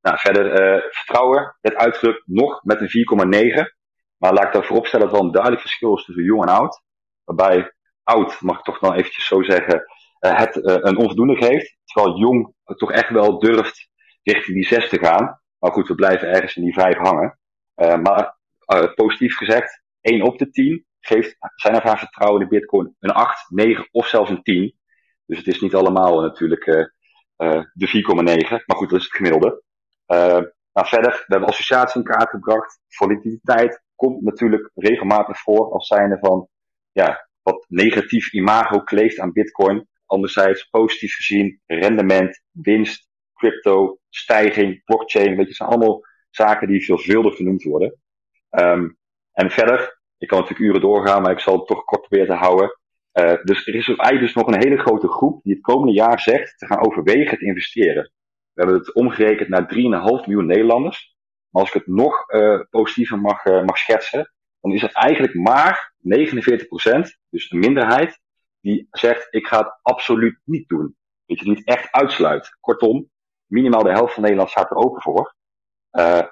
[0.00, 3.76] Nou, verder, uh, vertrouwen werd uitgedrukt nog met een 4,9.
[4.16, 6.54] Maar laat ik dan vooropstellen dat er wel een duidelijk verschil is tussen jong en
[6.54, 6.82] oud.
[7.24, 9.84] Waarbij oud, mag ik toch dan eventjes zo zeggen,
[10.20, 11.76] uh, het uh, een onvoldoende geeft.
[11.84, 13.88] Terwijl jong toch echt wel durft
[14.22, 15.40] richting die 6 te gaan.
[15.58, 17.38] Maar goed, we blijven ergens in die 5 hangen.
[17.74, 18.36] maar
[18.94, 23.50] positief gezegd, 1 op de 10 geeft zijn of haar vertrouwen in bitcoin een 8,
[23.50, 24.74] 9 of zelfs een 10.
[25.26, 26.86] Dus het is niet allemaal natuurlijk uh,
[27.36, 27.88] uh, de
[28.58, 28.64] 4,9.
[28.66, 29.62] Maar goed, dat is het gemiddelde.
[30.06, 30.40] Uh,
[30.72, 32.80] verder, we hebben associatie in kaart gebracht.
[32.88, 36.48] Volatiliteit komt natuurlijk regelmatig voor als zijnde van
[36.92, 39.88] ja, wat negatief imago kleeft aan bitcoin.
[40.06, 45.36] Anderzijds positief gezien rendement, winst, crypto, stijging, blockchain.
[45.36, 48.00] Je, zijn allemaal zaken die veelvuldig genoemd worden.
[48.50, 48.98] Um,
[49.32, 52.44] en verder, Ik kan natuurlijk uren doorgaan, maar ik zal het toch kort proberen te
[52.44, 52.78] houden.
[53.12, 56.20] Uh, dus er is eigenlijk dus nog een hele grote groep die het komende jaar
[56.20, 58.02] zegt te gaan overwegen te investeren.
[58.52, 59.78] We hebben het omgerekend naar 3,5
[60.26, 61.16] miljoen Nederlanders.
[61.48, 65.34] Maar als ik het nog uh, positiever mag, uh, mag schetsen, dan is het eigenlijk
[65.34, 66.00] maar 49%
[67.30, 68.20] dus een minderheid,
[68.60, 70.96] die zegt ik ga het absoluut niet doen.
[71.26, 72.56] Dat je het niet echt uitsluit.
[72.60, 73.10] Kortom,
[73.46, 75.34] minimaal de helft van Nederland staat er open voor.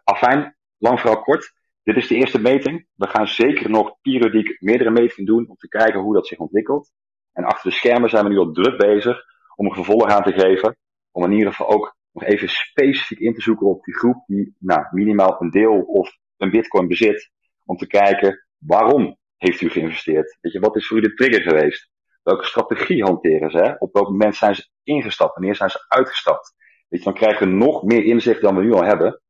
[0.05, 1.59] Afijn, lang vooral kort.
[1.91, 2.87] Dit is de eerste meting.
[2.95, 6.93] We gaan zeker nog periodiek meerdere metingen doen om te kijken hoe dat zich ontwikkelt.
[7.33, 9.23] En achter de schermen zijn we nu al druk bezig
[9.57, 10.77] om een vervolg aan te geven.
[11.11, 14.57] Om in ieder geval ook nog even specifiek in te zoeken op die groep die
[14.59, 17.31] nou, minimaal een deel of een bitcoin bezit.
[17.65, 20.39] Om te kijken waarom heeft u geïnvesteerd?
[20.41, 21.91] Weet je, wat is voor u de trigger geweest?
[22.23, 23.77] Welke strategie hanteren ze?
[23.79, 25.35] Op welk moment zijn ze ingestapt?
[25.35, 26.55] Wanneer zijn ze uitgestapt?
[26.89, 29.21] Weet je, dan krijgen we nog meer inzicht dan we nu al hebben.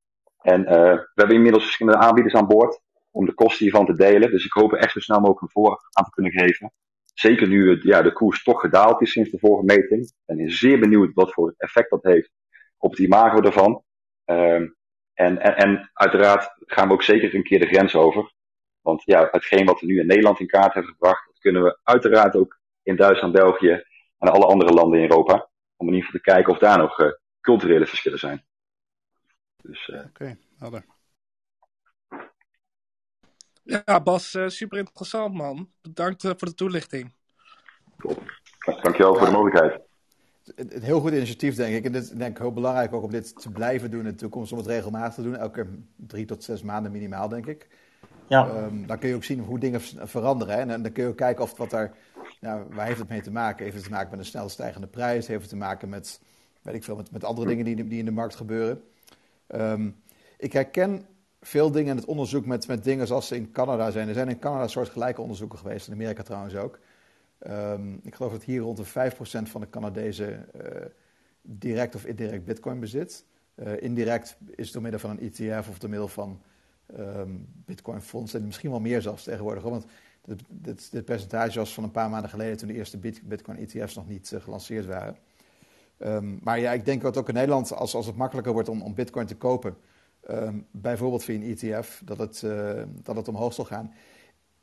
[0.41, 4.31] En uh, we hebben inmiddels verschillende aanbieders aan boord om de kosten hiervan te delen.
[4.31, 6.73] Dus ik hoop echt zo snel mogelijk een voor aan te kunnen geven.
[7.15, 10.03] Zeker nu ja, de koers toch gedaald is sinds de vorige meting.
[10.03, 12.31] Ik ben zeer benieuwd wat voor effect dat heeft
[12.79, 13.83] op het imago ervan.
[14.27, 14.55] Uh,
[15.15, 18.33] en, en, en uiteraard gaan we ook zeker een keer de grens over.
[18.81, 21.79] Want ja, hetgeen wat we nu in Nederland in kaart hebben gebracht, dat kunnen we
[21.83, 23.85] uiteraard ook in Duitsland, België
[24.19, 25.49] en alle andere landen in Europa.
[25.77, 27.09] Om in ieder geval te kijken of daar nog uh,
[27.41, 28.45] culturele verschillen zijn.
[29.63, 29.97] Dus, uh...
[29.97, 30.85] Oké, okay, helder.
[33.63, 35.71] Ja, Bas, uh, super interessant man.
[35.83, 37.15] Bedankt voor de toelichting.
[37.99, 38.39] Top.
[38.83, 39.19] Dankjewel ja.
[39.19, 39.81] voor de mogelijkheid.
[40.57, 41.85] Een heel goed initiatief, denk ik.
[41.85, 44.53] En dit denk ik heel belangrijk ook om dit te blijven doen in de toekomst,
[44.53, 45.37] om het regelmatig te doen.
[45.37, 47.69] Elke drie tot zes maanden minimaal, denk ik.
[48.27, 48.49] Ja.
[48.49, 50.55] Um, dan kun je ook zien hoe dingen veranderen.
[50.55, 50.61] Hè?
[50.61, 51.97] En dan kun je ook kijken of wat daar,
[52.41, 53.65] nou, waar heeft het mee te maken?
[53.65, 55.27] Heeft het te maken met een snel stijgende prijs?
[55.27, 56.21] Heeft het te maken met,
[56.63, 58.83] weet ik veel, met, met andere dingen die, die in de markt gebeuren?
[59.55, 59.97] Um,
[60.39, 61.07] ik herken
[61.41, 64.09] veel dingen in het onderzoek met, met dingen zoals ze in Canada zijn.
[64.09, 66.79] Er zijn in Canada soortgelijke onderzoeken geweest, in Amerika trouwens ook.
[67.47, 70.63] Um, ik geloof dat hier rond de 5% van de Canadezen uh,
[71.43, 73.25] direct of indirect bitcoin bezit.
[73.55, 76.43] Uh, indirect is het door middel van een ETF of door middel van
[76.99, 78.35] um, bitcoin fonds.
[78.35, 79.63] En misschien wel meer zelfs tegenwoordig.
[79.63, 79.87] Want
[80.25, 83.95] dit, dit, dit, percentage was van een paar maanden geleden toen de eerste bitcoin ETF's
[83.95, 85.17] nog niet uh, gelanceerd waren.
[86.05, 88.83] Um, maar ja, ik denk dat ook in Nederland, als, als het makkelijker wordt om,
[88.83, 89.77] om bitcoin te kopen,
[90.31, 93.93] um, bijvoorbeeld via een ETF, dat het, uh, dat het omhoog zal gaan.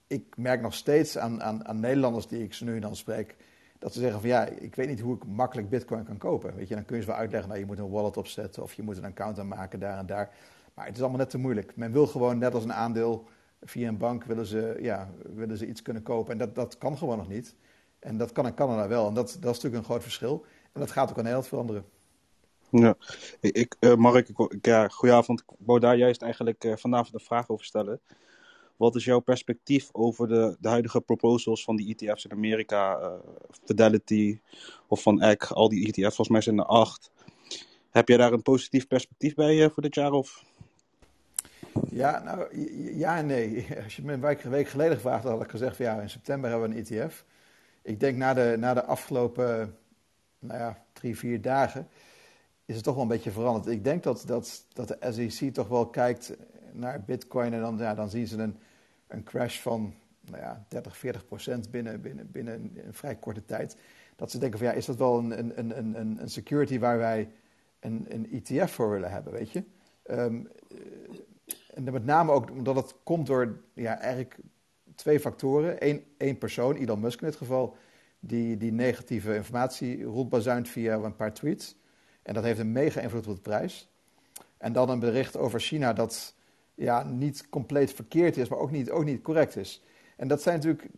[0.08, 3.36] Ik merk nog steeds aan, aan, aan Nederlanders die ik ze nu en dan spreek,
[3.80, 6.56] dat ze zeggen van ja, ik weet niet hoe ik makkelijk bitcoin kan kopen.
[6.56, 8.74] Weet je, dan kun je ze wel uitleggen, nou, je moet een wallet opzetten of
[8.74, 10.30] je moet een account aanmaken daar en daar.
[10.74, 11.76] Maar het is allemaal net te moeilijk.
[11.76, 13.28] Men wil gewoon, net als een aandeel
[13.62, 16.32] via een bank, willen ze, ja, willen ze iets kunnen kopen.
[16.32, 17.56] En dat, dat kan gewoon nog niet.
[18.00, 19.08] En dat kan in Canada wel.
[19.08, 20.46] En dat, dat is natuurlijk een groot verschil.
[20.78, 21.86] En dat gaat ook in Nederland veranderen.
[22.70, 22.96] Ja,
[23.40, 25.40] ik, uh, Mark, ik, ja, goedenavond.
[25.40, 28.00] Ik wou daar juist eigenlijk uh, vanavond een vraag over stellen.
[28.76, 33.00] Wat is jouw perspectief over de, de huidige proposals van die ETF's in Amerika?
[33.00, 33.12] Uh,
[33.66, 34.40] Fidelity
[34.88, 37.12] of van Eck, al die ETF's, volgens mij zijn er acht.
[37.90, 40.12] Heb jij daar een positief perspectief bij voor dit jaar?
[40.12, 40.44] Of?
[41.90, 43.68] Ja, nou, ja en nee.
[43.84, 46.10] Als je me een week, week geleden gevraagd had, had ik gezegd van ja, in
[46.10, 47.26] september hebben we een ETF.
[47.82, 49.76] Ik denk na de, na de afgelopen
[50.40, 51.88] nou ja, drie, vier dagen
[52.66, 53.68] is het toch wel een beetje veranderd.
[53.68, 56.38] Ik denk dat, dat, dat de SEC toch wel kijkt
[56.72, 58.58] naar Bitcoin en dan, ja, dan zien ze een,
[59.08, 63.78] een crash van nou ja, 30, 40 procent binnen, binnen, binnen een, vrij korte tijd.
[64.16, 67.32] Dat ze denken van ja, is dat wel een, een, een, een security waar wij
[67.80, 69.64] een, een ETF voor willen hebben, weet je?
[70.10, 70.48] Um,
[71.74, 74.38] en met name ook omdat het komt door ja, eigenlijk
[74.96, 75.88] twee factoren.
[75.88, 77.76] Eén, één persoon, Elon Musk in dit geval,
[78.20, 81.78] die, die negatieve informatie rondbazuint via een paar tweets.
[82.22, 83.90] En dat heeft een mega invloed op de prijs.
[84.58, 86.36] En dan een bericht over China dat
[86.76, 89.84] ja, niet compleet verkeerd is, maar ook niet, ook niet correct is.
[90.16, 90.90] En dat zijn natuurlijk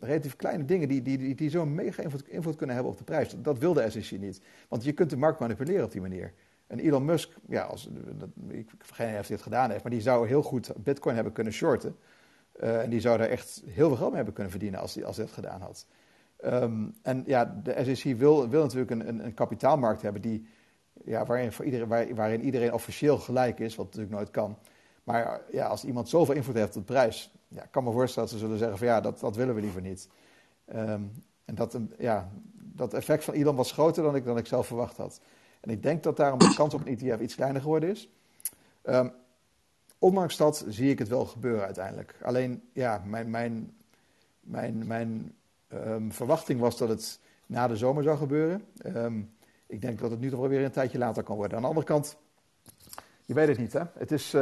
[0.00, 3.34] relatief kleine dingen die, die, die, die zo'n mega invloed, kunnen hebben op de prijs.
[3.42, 4.40] Dat wil de SEC niet.
[4.68, 6.32] Want je kunt de markt manipuleren op die manier.
[6.66, 7.90] En Elon Musk, ja, als,
[8.48, 11.32] ik vergeet niet of hij het gedaan heeft, maar die zou heel goed Bitcoin hebben
[11.32, 11.96] kunnen shorten.
[12.62, 15.04] Uh, en die zou daar echt heel veel geld mee hebben kunnen verdienen als hij
[15.04, 15.86] als dat gedaan had.
[16.46, 20.46] Um, en ja, de SEC wil, wil natuurlijk een, een, een kapitaalmarkt hebben die,
[21.04, 24.58] ja, waarin, voor iedereen, waar, waarin iedereen officieel gelijk is, wat natuurlijk nooit kan.
[25.04, 28.38] Maar ja, als iemand zoveel invloed heeft op de prijs, ja, kan me voorstellen dat
[28.38, 30.08] ze zullen zeggen van ja, dat, dat willen we liever niet.
[30.74, 31.12] Um,
[31.44, 34.96] en dat, ja, dat effect van Elon was groter dan ik, dan ik zelf verwacht
[34.96, 35.20] had.
[35.60, 38.10] En ik denk dat daarom de kans op een ETF iets kleiner geworden is.
[38.82, 39.12] Um,
[39.98, 42.14] ondanks dat zie ik het wel gebeuren uiteindelijk.
[42.22, 43.76] Alleen, ja, mijn, mijn,
[44.40, 45.34] mijn, mijn
[45.74, 48.64] um, verwachting was dat het na de zomer zou gebeuren.
[48.86, 49.30] Um,
[49.66, 51.56] ik denk dat het nu toch wel weer een tijdje later kan worden.
[51.56, 52.16] Aan de andere kant,
[53.24, 53.82] je weet het niet, hè.
[53.98, 54.34] Het is...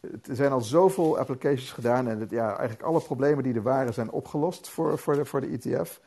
[0.00, 3.94] Er zijn al zoveel applications gedaan en het, ja, eigenlijk alle problemen die er waren
[3.94, 6.00] zijn opgelost voor, voor, de, voor de ETF.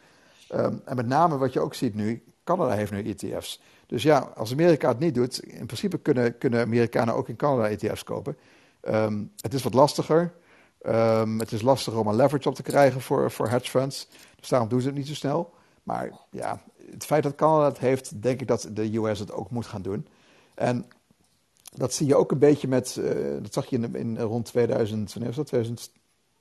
[0.50, 3.62] Ehm, en met name wat je ook ziet nu, Canada heeft nu ETF's.
[3.86, 7.70] Dus ja, als Amerika het niet doet, in principe kunnen, kunnen Amerikanen ook in Canada
[7.70, 8.38] ETF's kopen.
[8.82, 10.34] Ehm, het is wat lastiger.
[10.82, 14.08] Ehm, het is lastiger om een leverage op te krijgen voor, voor hedge funds.
[14.40, 15.54] Dus daarom doen ze het niet zo snel.
[15.84, 19.50] Maar ja, het feit dat Canada het heeft, denk ik dat de US het ook
[19.50, 20.08] moet gaan doen.
[20.54, 20.86] En
[21.76, 25.14] dat zie je ook een beetje met, uh, dat zag je in, in rond 2000,
[25.14, 25.48] wanneer was dat?
[25.48, 25.92] 2003,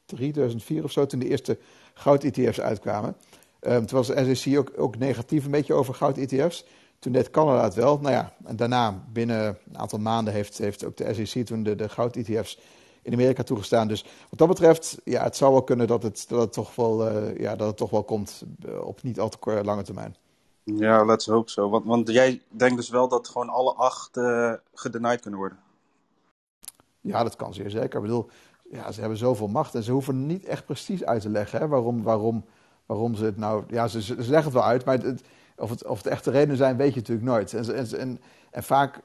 [0.06, 1.58] 2004 of zo, toen de eerste
[1.94, 3.16] goud-ETF's uitkwamen.
[3.60, 6.64] Um, toen was de SEC ook, ook negatief een beetje over goud-ETF's.
[6.98, 7.98] Toen deed Canada het wel.
[7.98, 11.76] Nou ja, en daarna, binnen een aantal maanden, heeft, heeft ook de SEC toen de,
[11.76, 12.58] de goud-ETF's
[13.02, 13.88] in Amerika toegestaan.
[13.88, 17.12] Dus wat dat betreft, ja, het zou wel kunnen dat het, dat het, toch, wel,
[17.12, 20.16] uh, ja, dat het toch wel komt eh, op niet al te lange termijn.
[20.64, 21.68] Ja, let's hope so.
[21.68, 25.58] Want, want jij denkt dus wel dat gewoon alle acht uh, gedenied kunnen worden?
[27.00, 27.96] Ja, dat kan zeer zeker.
[27.96, 28.28] Ik bedoel,
[28.70, 31.68] ja, ze hebben zoveel macht en ze hoeven niet echt precies uit te leggen hè,
[31.68, 32.44] waarom, waarom,
[32.86, 33.64] waarom ze het nou...
[33.68, 35.22] Ja, ze, ze leggen het wel uit, maar het,
[35.56, 37.54] of, het, of het echte redenen zijn, weet je natuurlijk nooit.
[37.54, 39.00] En, en, en, en vaak,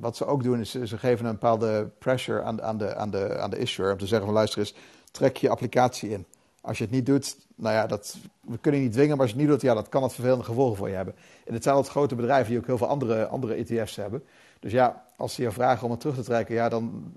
[0.00, 3.38] wat ze ook doen, is ze, geven een bepaalde pressure aan, aan, de, aan, de,
[3.38, 3.92] aan de issuer.
[3.92, 4.74] Om te zeggen van, luister eens,
[5.10, 6.26] trek je applicatie in.
[6.60, 9.34] Als je het niet doet, nou ja, dat, we kunnen je niet dwingen, maar als
[9.34, 11.14] je het niet doet, ja, dat kan het vervelende gevolgen voor je hebben.
[11.44, 14.24] En het zijn altijd grote bedrijven die ook heel veel andere, andere ETF's hebben.
[14.60, 17.14] Dus ja, als ze je vragen om het terug te trekken, ja, dan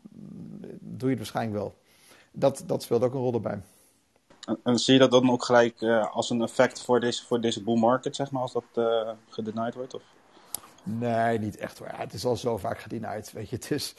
[0.79, 1.75] doe je het waarschijnlijk wel.
[2.31, 3.61] Dat, dat speelt ook een rol erbij.
[4.45, 7.41] En, en zie je dat dan ook gelijk uh, als een effect voor deze, voor
[7.41, 9.93] deze bull market, zeg maar, als dat uh, gedenied wordt?
[9.93, 10.01] Of?
[10.83, 11.87] Nee, niet echt hoor.
[11.87, 13.31] Ja, het is al zo vaak gedenied.
[13.31, 13.95] Weet je, het is.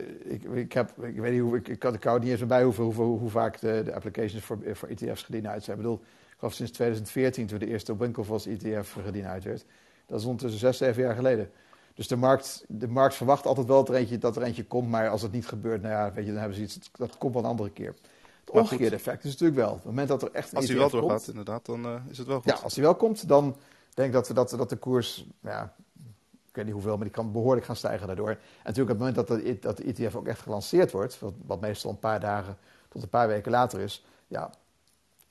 [0.00, 2.46] Uh, ik, ik, heb, ik weet niet hoe, ik, ik, kan, ik kan niet eens
[2.46, 5.76] bij hoeveel, hoeveel, hoe vaak de, de applications voor, voor ETF's gedenied zijn.
[5.76, 9.64] Ik bedoel, ik geloof sinds 2014, toen de eerste Winklevoss ETF gedenied werd.
[10.06, 11.50] Dat is ondertussen zes, zeven jaar geleden.
[11.94, 14.88] Dus de markt, de markt verwacht altijd wel dat er, eentje, dat er eentje komt,
[14.88, 17.34] maar als het niet gebeurt, nou ja, weet je, dan hebben ze iets, dat komt
[17.34, 17.94] wel een andere keer.
[18.40, 19.70] Het omgekeerde effect is natuurlijk wel.
[19.70, 21.94] Op het moment dat er echt een Als hij wel doorgaat, komt, inderdaad, dan uh,
[22.08, 22.44] is het wel goed.
[22.44, 23.56] Ja, als hij wel komt, dan
[23.94, 25.74] denk ik dat, dat, dat de koers, ja,
[26.48, 28.28] ik weet niet hoeveel, maar die kan behoorlijk gaan stijgen daardoor.
[28.28, 31.34] En natuurlijk op het moment dat de, dat de ETF ook echt gelanceerd wordt, wat,
[31.46, 32.56] wat meestal een paar dagen
[32.88, 34.50] tot een paar weken later is, ja,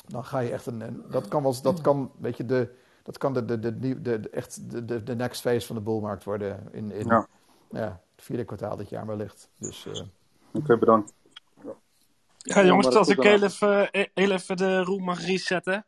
[0.08, 2.70] dan ga je echt een, een dat kan wel, dat kan, weet je, de,
[3.04, 5.82] dat kan de, de, de, de, de echt de, de, de next phase van de
[5.82, 7.28] bullmarkt worden in, in ja.
[7.70, 9.50] ja het vierde kwartaal dit jaar wellicht.
[9.60, 10.08] Dus, uh, Oké,
[10.52, 11.14] okay, bedankt.
[12.38, 15.86] Ja, jongens, als ik heel even, heel even de room mag resetten.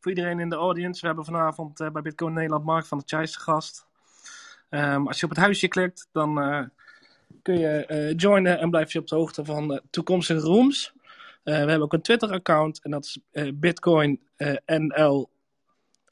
[0.00, 1.00] Voor iedereen in de audience.
[1.00, 3.86] We hebben vanavond uh, bij Bitcoin Nederland Mark van de Chais gast.
[4.70, 6.62] Um, als je op het huisje klikt, dan uh,
[7.42, 10.92] kun je uh, joinen en blijf je op de hoogte van toekomstige rooms.
[11.42, 13.18] we hebben ook een Twitter-account en dat is
[13.54, 14.20] Bitcoin
[14.66, 15.30] NL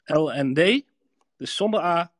[0.03, 0.83] LND.
[1.37, 2.11] Dus zonder A.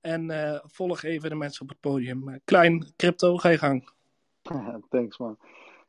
[0.00, 0.30] En
[0.66, 2.40] volg even de mensen op het podium.
[2.44, 3.90] klein crypto, ga je gang.
[4.90, 5.38] Thanks man.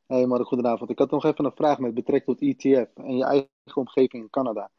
[0.08, 0.89] Hey Mark, goedenavond.
[0.89, 4.30] Ik had nog even een vraag met betrekking tot ETF en je eigen omgeving in
[4.30, 4.69] Canada.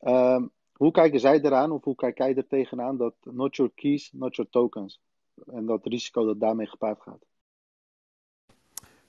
[0.00, 4.10] Um, hoe kijken zij eraan of hoe kijk jij er tegenaan dat not your keys,
[4.12, 5.00] not your tokens?
[5.46, 7.24] En dat risico dat daarmee gepaard gaat?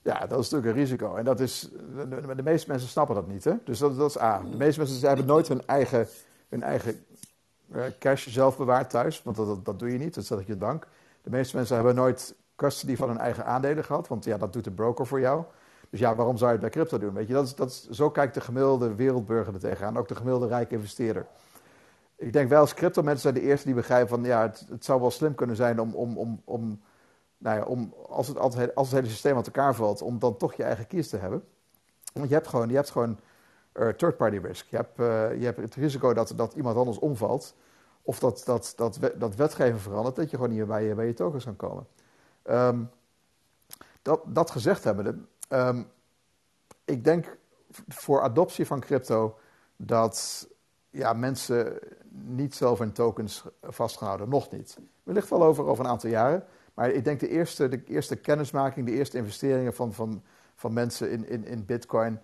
[0.01, 1.15] Ja, dat is natuurlijk een risico.
[1.15, 1.69] En dat is,
[2.35, 3.43] de, meeste mensen snappen dat niet.
[3.43, 3.53] Hè?
[3.63, 4.43] Dus dat, is A.
[4.51, 6.07] De meeste mensen hebben nooit hun eigen,
[6.49, 7.05] hun eigen
[7.71, 9.23] uh, cash zelf bewaard thuis.
[9.23, 10.87] Want dat, dat, doe je niet, dat zet ik je dank.
[11.21, 14.07] De meeste mensen hebben nooit custody van hun eigen aandelen gehad.
[14.07, 15.43] Want ja, dat doet de broker voor jou.
[15.89, 17.13] Dus ja, waarom zou je het bij crypto doen?
[17.13, 19.97] Weet je, dat is, dat zo kijkt de gemiddelde wereldburger er tegenaan.
[19.97, 21.27] Ook de gemiddelde rijke investeerder.
[22.15, 24.85] Ik denk wel als crypto mensen zijn de eerste die begrijpen van ja, het, het
[24.85, 26.81] zou wel slim kunnen zijn om, om, om, om,
[27.37, 28.37] nou ja, om als, het,
[28.75, 31.43] als het hele systeem uit elkaar valt, om dan toch je eigen kies te hebben.
[32.13, 33.19] Want je hebt gewoon, je hebt gewoon
[33.73, 34.67] uh, third-party risk.
[34.69, 37.55] Je hebt, uh, je hebt het risico dat, dat iemand anders omvalt.
[38.01, 41.13] Of dat, dat, dat, dat wetgeving verandert, dat je gewoon niet bij je, bij je
[41.13, 41.87] tokens kan komen.
[42.49, 42.89] Um,
[44.01, 45.15] dat, dat gezegd hebbende,
[45.49, 45.87] Um,
[46.85, 47.37] ik denk
[47.87, 49.37] voor adoptie van crypto
[49.75, 50.47] dat
[50.95, 51.79] ja, mensen
[52.09, 54.29] niet zelf hun tokens vastgehouden.
[54.29, 54.77] Nog niet.
[55.03, 56.43] Wellicht wel over, over een aantal jaren.
[56.73, 60.23] Maar ik denk de eerste, de eerste kennismaking, de eerste investeringen van, van,
[60.55, 62.19] van mensen in, in, in bitcoin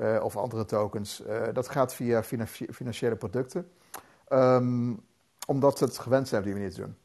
[0.00, 2.22] uh, of andere tokens, uh, dat gaat via
[2.70, 3.70] financiële producten.
[4.28, 5.00] Um,
[5.46, 6.96] omdat ze het gewend zijn die manier te doen.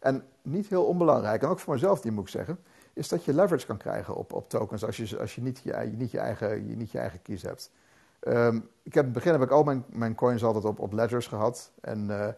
[0.00, 2.58] En niet heel onbelangrijk, en ook voor mezelf die moet ik zeggen,
[2.92, 5.92] is dat je leverage kan krijgen op, op tokens als je, als je, niet, je,
[5.96, 7.70] niet, je, eigen, je niet je eigen kies hebt.
[8.28, 10.92] Um, ik heb, in het begin heb ik al mijn, mijn coins altijd op, op
[10.92, 11.70] ledgers gehad.
[11.80, 12.28] En uh,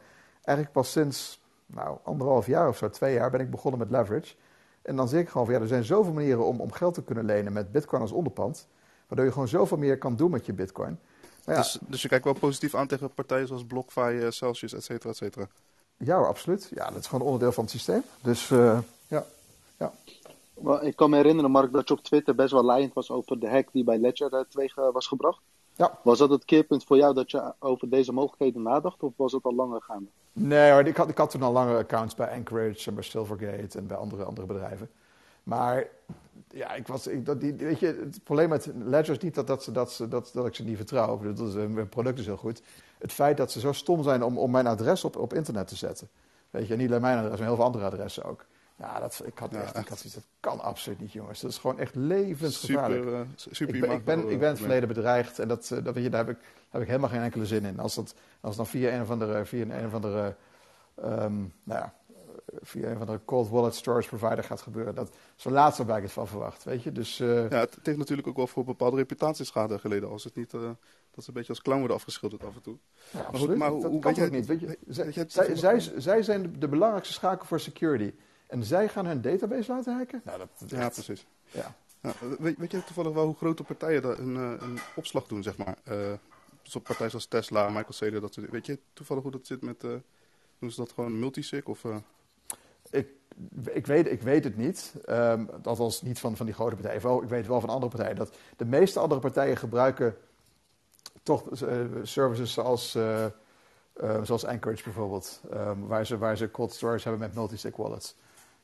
[0.42, 4.34] eigenlijk pas sinds nou, anderhalf jaar of zo, twee jaar, ben ik begonnen met leverage.
[4.82, 7.02] En dan zeg ik gewoon van ja, er zijn zoveel manieren om, om geld te
[7.02, 8.68] kunnen lenen met bitcoin als onderpand.
[9.06, 10.98] Waardoor je gewoon zoveel meer kan doen met je bitcoin.
[11.44, 15.10] Ja, dus, dus je kijkt wel positief aan tegen partijen zoals BlockFi, Celsius, et cetera,
[15.10, 15.48] et cetera.
[15.96, 16.70] Ja, absoluut.
[16.74, 18.02] Ja, dat is gewoon onderdeel van het systeem.
[18.22, 19.24] Dus uh, ja.
[19.76, 19.92] ja.
[20.60, 23.40] Maar ik kan me herinneren, Mark, dat je op Twitter best wel leidend was over
[23.40, 25.40] de hack die bij Ledger eh, 2 ge- was gebracht.
[25.76, 25.98] Ja.
[26.02, 29.44] Was dat het keerpunt voor jou dat je over deze mogelijkheden nadacht, of was het
[29.44, 30.08] al langer gaande?
[30.32, 33.78] Nee hoor, ik had, ik had toen al langere accounts bij Anchorage en bij Silvergate
[33.78, 34.90] en bij andere, andere bedrijven.
[35.42, 35.86] Maar
[36.50, 39.46] ja, ik was, ik, dat, die, weet je, het probleem met Ledger is niet dat,
[39.46, 41.32] dat, ze, dat, ze, dat, dat ik ze niet vertrouw.
[41.32, 42.62] Dat is, hun product is heel goed.
[42.98, 45.76] Het feit dat ze zo stom zijn om, om mijn adres op, op internet te
[45.76, 46.08] zetten.
[46.50, 48.44] Weet je, en niet alleen mijn adres, maar heel veel andere adressen ook.
[48.78, 49.88] Ja, dat, ik had Ja, echt, ik echt.
[49.88, 51.40] had zoiets, dat kan absoluut niet, jongens.
[51.40, 53.02] Dat is gewoon echt levensgevaarlijk.
[53.02, 55.84] Super, eh, super Ik ben, ik, ben, ik ben het verleden bedreigd en dat, eh,
[55.84, 57.78] dat, weet je, daar heb ik, daar heb ik helemaal geen enkele zin in.
[57.78, 60.34] Als dat, als dan via een of andere, via een of andere,
[60.94, 61.94] ehm, nou ja,
[62.60, 64.94] via een of andere cold wallet storage provider gaat gebeuren.
[64.94, 66.92] Dat is het laatste waar ik het van verwacht, weet je.
[66.92, 70.08] Dus eh, Ja, het, heeft natuurlijk ook wel voor bepaalde reputatieschade geleden.
[70.08, 70.60] Als het niet, eh,
[71.10, 72.76] dat ze een beetje als clown worden afgeschilderd af en toe.
[73.10, 73.56] ja, goed, absoluut.
[73.58, 74.78] maar dat hoe- kan weet ook jij- niet, weet je.
[74.88, 78.12] Zij, weet zij, zij, zij zijn de, de belangrijkste schakel voor security.
[78.56, 80.20] En zij gaan hun database laten hacken?
[80.24, 81.26] Nou, dat, dat Ja, precies.
[81.50, 81.76] ja.
[82.02, 85.42] Ja, weet, weet je toevallig wel hoe grote partijen daar een, eh, een opslag doen,
[85.42, 85.76] zeg maar?
[86.74, 89.84] Op partijen zoals Tesla, Michael Saylor, dat soort Weet je toevallig hoe dat zit met...
[89.84, 89.90] eh,
[90.58, 91.84] doen ze dat gewoon multisig of...
[92.90, 93.08] Ik,
[93.64, 94.94] ik, weet, ik weet het niet.
[95.04, 97.02] Ehm althans niet van, van die grote partijen.
[97.02, 98.16] Wel, ik weet wel van andere partijen.
[98.16, 100.16] Dat de meeste andere partijen gebruiken
[101.22, 102.90] toch eh, services zoals,
[104.22, 105.40] zoals Anchorage bijvoorbeeld.
[105.50, 108.16] ehm, waar, ze, waar ze cold storage hebben met multisig wallets.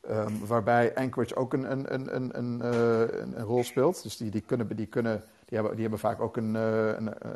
[0.08, 4.02] Ehm, waarbij Anchorage ook een, een, een, een, een, eh, een, een rol speelt.
[4.02, 7.18] Dus die, die, kunnen, die, kunnen, die, hebben, die hebben vaak ook een, eh, een,
[7.18, 7.30] eh,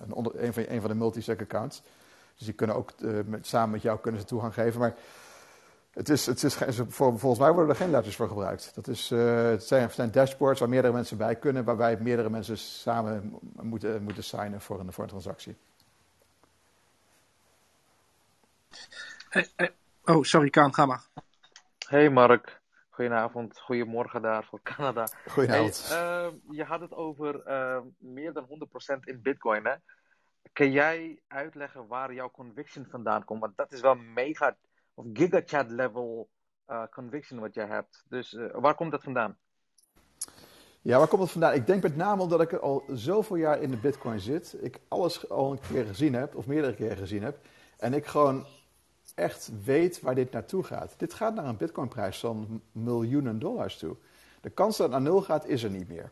[0.00, 1.82] een, onder, een, van, een van de multisig accounts.
[2.36, 2.90] Dus die kunnen ook
[3.26, 4.80] met, samen met jou kunnen ze toegang geven.
[4.80, 4.94] Maar
[5.90, 6.56] het is, het is,
[6.88, 8.74] volgens mij worden er geen ledgers voor gebruikt.
[8.74, 13.40] Dat is, het, zijn, dashboards waar meerdere mensen bij kunnen, waarbij meerdere mensen samen mo-
[13.62, 15.56] moeten, moeten signen voor een, voor een transactie.
[19.28, 19.74] Hey, hey.
[20.04, 21.04] Oh, sorry, Kaan, ga maar.
[21.86, 25.08] Hey Mark, goedenavond, goedemorgen daar voor Canada.
[25.26, 25.88] Goedenavond.
[25.88, 29.74] Hey, ehm, je had het over ehm, meer dan 100% in Bitcoin, hè?
[30.52, 33.40] Kun jij uitleggen waar jouw conviction vandaan komt?
[33.40, 34.56] Want dat is wel mega
[34.94, 36.28] of gigachat level
[36.64, 38.04] eh, conviction wat jij hebt.
[38.08, 39.38] Dus eh, waar komt dat vandaan?
[40.82, 41.54] Ja, waar komt het vandaan?
[41.54, 44.56] Ik denk met name omdat ik al zoveel jaar in de bitcoin zit.
[44.60, 47.38] Ik alles al een keer gezien heb, of meerdere keren gezien heb.
[47.78, 48.46] En ik gewoon
[49.16, 50.94] echt weet waar dit naartoe gaat.
[50.96, 53.96] Dit gaat naar een bitcoinprijs van miljoenen dollars toe.
[54.40, 56.10] De kans dat het naar nul gaat, is er niet meer.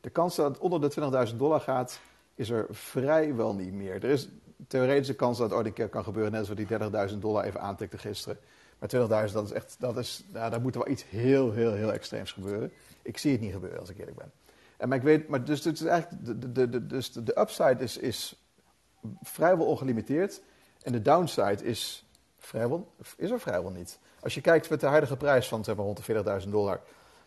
[0.00, 2.00] De kans dat het onder de 20.000 dollar gaat,
[2.34, 3.94] is er vrijwel niet meer.
[3.94, 4.28] Er is
[4.66, 7.60] theoretische kans dat het ooit een keer kan gebeuren, net zoals die 30.000 dollar even
[7.60, 8.38] aantikte gisteren.
[8.78, 11.92] Maar 20.000, dat is echt, dat is, ja, daar moet wel iets heel, heel, heel
[11.92, 12.72] extreems gebeuren.
[13.02, 14.32] Ik zie het niet gebeuren, als ik eerlijk ben.
[14.76, 17.96] En maar ik weet, maar dus, is eigenlijk, de, de, de, dus de upside is,
[17.96, 18.48] is
[19.22, 20.40] vrijwel ongelimiteerd.
[20.82, 22.07] En de downside is
[22.38, 23.98] vrijwel, is er vrijwel niet.
[24.20, 26.80] Als je kijkt met de huidige prijs van zeg maar, rond de 40.000 dollar.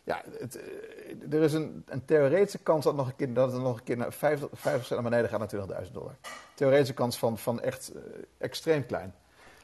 [0.03, 3.61] Ja, het, eh, er is een, een theoretische kans dat, nog een keer, dat het
[3.61, 6.15] nog een keer naar 5, 5% naar beneden gaat naar 20.000 dollar.
[6.53, 8.01] Theoretische kans van, van echt eh,
[8.37, 9.13] extreem klein.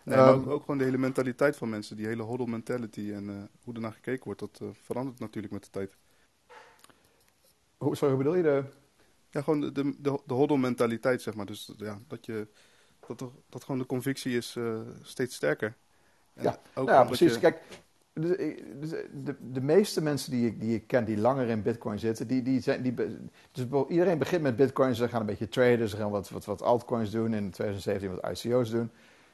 [0.03, 3.11] Nee, maar Ehm, ook, ook gewoon de hele mentaliteit van mensen, die hele hodl mentality
[3.13, 5.95] en eh, hoe er naar gekeken wordt, dat verandert natuurlijk met de tijd.
[7.77, 8.43] hoe, sorry, hoe bedoel je?
[8.43, 8.63] De,
[9.29, 11.45] Ja, gewoon de, de, de, de hodl mentaliteit, zeg maar.
[11.45, 12.47] Dus ja, dat, je,
[13.07, 14.63] dat, dat gewoon de convictie is eh,
[15.01, 15.73] steeds sterker.
[16.33, 17.33] En Ja, ook ja, omdat precies.
[17.33, 17.61] je- Kijk,
[18.13, 18.57] de,
[19.23, 22.41] de, de, meeste mensen die ik, die ik ken die langer in Bitcoin zitten, die,
[22.41, 22.81] die zijn.
[22.81, 22.93] Die,
[23.51, 26.61] dus iedereen begint met Bitcoin, ze gaan een beetje traden, ze gaan wat, wat, wat
[26.61, 28.91] altcoins doen, in 2017 wat ICO's doen.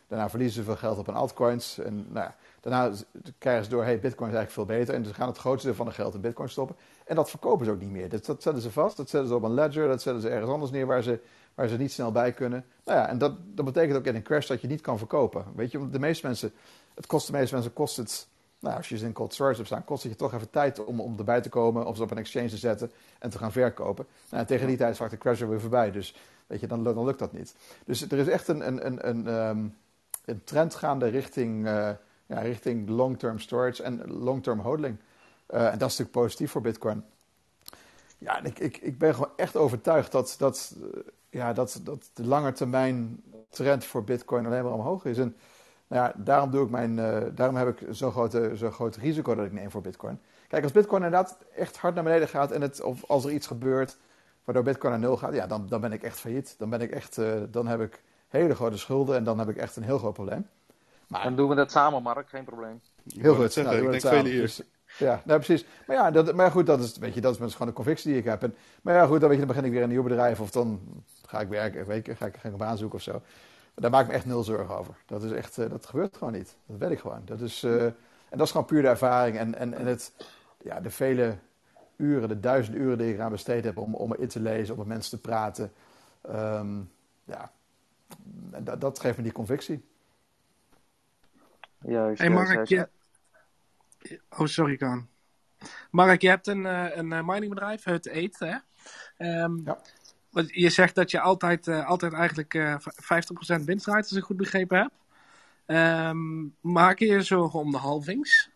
[0.07, 1.77] Daarna verliezen ze veel geld op een altcoins.
[1.79, 2.91] En nou ja, daarna
[3.37, 4.93] krijgen ze door, hey, Bitcoin is eigenlijk veel beter.
[4.93, 6.75] En ze gaan het grootste deel van hun geld in Bitcoin stoppen.
[7.05, 8.09] En dat verkopen ze ook niet meer.
[8.09, 10.51] Dat, dat zetten ze vast, dat zetten ze op een ledger, dat zetten ze ergens
[10.51, 11.19] anders neer waar ze,
[11.55, 12.65] waar ze niet snel bij kunnen.
[12.85, 15.45] Nou ja, en dat, dat betekent ook in een crash dat je niet kan verkopen.
[15.55, 16.53] Weet je, want de meeste mensen,
[16.93, 18.27] het kost de meeste mensen, kost het,
[18.59, 20.85] nou, als je ze in cold storage hebt staan, kost het je toch even tijd
[20.85, 23.51] om, om erbij te komen, of ze op een exchange te zetten en te gaan
[23.51, 24.05] verkopen.
[24.29, 25.91] Nou, en tegen die tijd is vaak de crash er weer voorbij.
[25.91, 26.15] Dus
[26.47, 27.55] weet je, dan, dan lukt dat niet.
[27.85, 29.65] Dus er is echt een, een, een, een, ehm,
[30.25, 31.89] een trend gaande richting, eh,
[32.25, 34.97] ja, richting long-term storage en long-term hodling.
[35.45, 37.03] Eh, en dat is natuurlijk positief voor Bitcoin.
[38.17, 40.75] Ja, en ik, ik, ik ben gewoon echt overtuigd dat, dat,
[41.33, 45.17] ja, dat, dat de langetermijn trend voor Bitcoin alleen maar omhoog is.
[45.17, 45.35] En
[45.87, 49.35] nou ja, daarom, doe ik mijn, eh, daarom heb ik zo'n grote, zo'n groot risico
[49.35, 50.19] dat ik neem voor Bitcoin.
[50.47, 53.47] Kijk, als Bitcoin inderdaad echt hard naar beneden gaat en het, of als er iets
[53.47, 53.97] gebeurt
[54.43, 56.55] waardoor Bitcoin naar nul gaat, ja, dan, dan ben ik echt failliet.
[56.57, 59.57] Dan, ben ik echt, eh, dan heb ik hele grote schulden en dan heb ik
[59.57, 60.47] echt een heel groot probleem.
[61.07, 62.81] Maar Dan doen we dat samen, Mark, geen probleem.
[63.17, 63.55] Heel goed.
[63.55, 64.23] Nou, ik denk vele samen.
[64.23, 64.61] Dus,
[64.97, 65.65] ja, nou, precies.
[65.87, 68.19] Maar ja, dat, maar goed, dat is, weet je, dat is gewoon de convictie die
[68.19, 68.43] ik heb.
[68.43, 70.51] En, maar ja, goed, dan, weet je, dan begin ik weer een nieuw bedrijf of
[70.51, 70.81] dan
[71.25, 73.21] ga ik werken, weet je, ga ik, ga ik een baan zoeken of zo.
[73.75, 74.95] Daar maak ik me echt nul zorgen over.
[75.05, 76.55] Dat is echt, eh, dat gebeurt gewoon niet.
[76.65, 77.21] Dat weet ik gewoon.
[77.25, 80.13] Dat is, eh, En dat is gewoon puur de ervaring en, en, en het,
[80.63, 81.37] ja, de vele
[81.95, 84.79] uren, de duizenden uren die ik eraan besteed heb om, om erin te lezen, om
[84.79, 85.71] met mensen te praten.
[86.21, 86.79] Ehm,
[87.23, 87.51] ja,
[88.59, 89.85] dat, dat geeft me die convictie.
[91.77, 92.69] Juist, Hey Mark, juist.
[92.69, 92.87] je...
[94.37, 95.09] Oh, sorry, Kaan.
[95.91, 98.55] Mark, je hebt een, eh, een eh, miningbedrijf, Hut Eet, hè?
[99.17, 99.77] Ehm, Ja.
[100.47, 104.23] Je zegt dat je altijd, eh, altijd eigenlijk eh, v- 50% winst draait, als ik
[104.23, 104.91] goed begrepen heb.
[105.65, 106.17] Ehm,
[106.61, 108.49] maak je je zorgen om de halvings?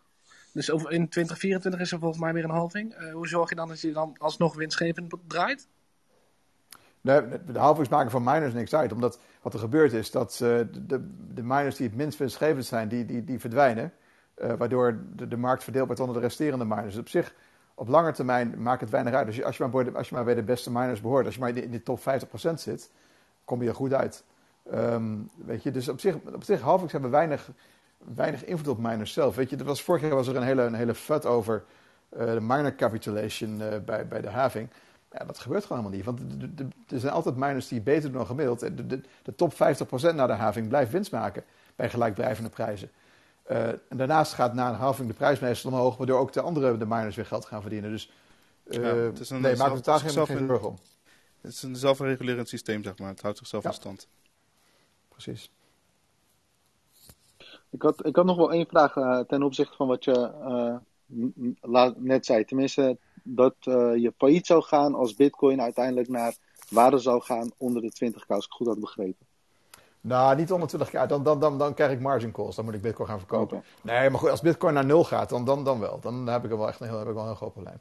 [0.53, 3.11] Dus over, in 2024 is er volgens mij weer een halving.
[3.11, 5.67] Hoe zorg je dan dat je dan alsnog winstgevend draait?
[7.01, 8.91] Nee, de halvings maken van miners niks uit.
[8.91, 12.87] Omdat wat er gebeurt is dat de, de, de miners die het minst winstgevend zijn,
[12.87, 13.93] die, die, die verdwijnen.
[14.37, 16.85] Eh, waardoor de, de markt verdeeld wordt onder de resterende miners.
[16.93, 17.33] Dus op zich,
[17.73, 19.25] op lange termijn maakt het weinig uit.
[19.25, 21.33] Dus als je maar, bij de- als je maar bij de beste miners behoort, als
[21.33, 22.91] je maar in de, top 50% zit,
[23.45, 24.23] kom je er goed uit.
[24.71, 25.15] Ehm,
[25.45, 27.49] weet je, dus op zich, op zich halvings hebben weinig,
[28.15, 29.35] weinig invloed op miners zelf.
[29.35, 31.63] Weet je, er was, vorig jaar was er een hele, een hele fut over
[32.09, 34.69] eh, de miner capitulation eh, bij, bij de having.
[35.11, 36.39] Ja, dat gebeurt gewoon helemaal niet.
[36.45, 38.59] Want er zijn altijd miners die beter doen dan gemiddeld.
[38.59, 39.57] De, de, de top 50%
[40.15, 41.43] na de having blijft winst maken
[41.75, 42.89] bij gelijkblijvende prijzen.
[43.47, 46.77] Eh, en daarnaast gaat na een halving de prijs meestal omhoog, waardoor ook de andere
[46.77, 47.91] de miners weer geld gaan verdienen.
[47.91, 48.11] Dus
[48.67, 50.77] eh Ja, het is een nee, maak er totaal geen, zelf geen een- zorgen om.
[51.41, 53.09] Het is een zelfregulerend systeem, zeg maar.
[53.09, 53.69] Het houdt zichzelf Ja.
[53.69, 54.07] in stand.
[55.09, 55.51] Precies.
[57.69, 60.31] Ik had, ik had nog wel één vraag eh, ten opzichte van wat je
[61.61, 62.45] eh, net zei.
[62.45, 66.35] Tenminste, dat eh, je failliet zou gaan als Bitcoin uiteindelijk naar
[66.69, 69.26] waarde zou gaan onder de 20k, als ik goed had begrepen.
[70.07, 71.07] Nou, niet onder 20k.
[71.07, 72.55] Dan, dan, dan, dan krijg ik margin calls.
[72.55, 73.63] Dan moet ik bitcoin gaan verkopen.
[73.81, 75.99] Nee, maar goed, als bitcoin naar nul gaat, dan, dan, dan wel.
[75.99, 77.79] Dan heb ik er wel echt een heel, heb ik wel een heel groot probleem.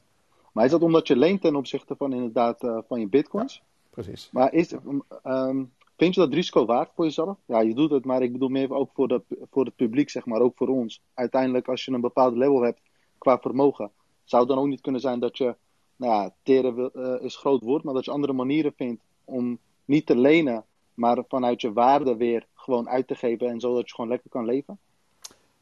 [0.52, 3.62] Maar is dat omdat je leent ten opzichte van inderdaad eh, van je bitcoins?
[3.90, 4.28] Precies.
[4.32, 4.74] Maar is,
[5.22, 5.64] ehm,
[5.96, 7.36] vind je dat risico waard voor jezelf?
[7.46, 10.26] Ja, je doet het, maar ik bedoel meer ook voor, de, voor het publiek, zeg
[10.26, 11.02] maar, ook voor ons.
[11.14, 12.80] Uiteindelijk, als je een bepaald level hebt
[13.18, 13.90] qua vermogen,
[14.24, 15.56] zou het dan ook niet kunnen zijn dat je,
[15.96, 19.58] nou ja, teren wil- eh, is groot woord, maar dat je andere manieren vindt om
[19.84, 20.64] niet te lenen,
[20.96, 24.44] maar vanuit je waarde weer gewoon uit te geven en zodat je gewoon lekker kan
[24.44, 24.78] leven?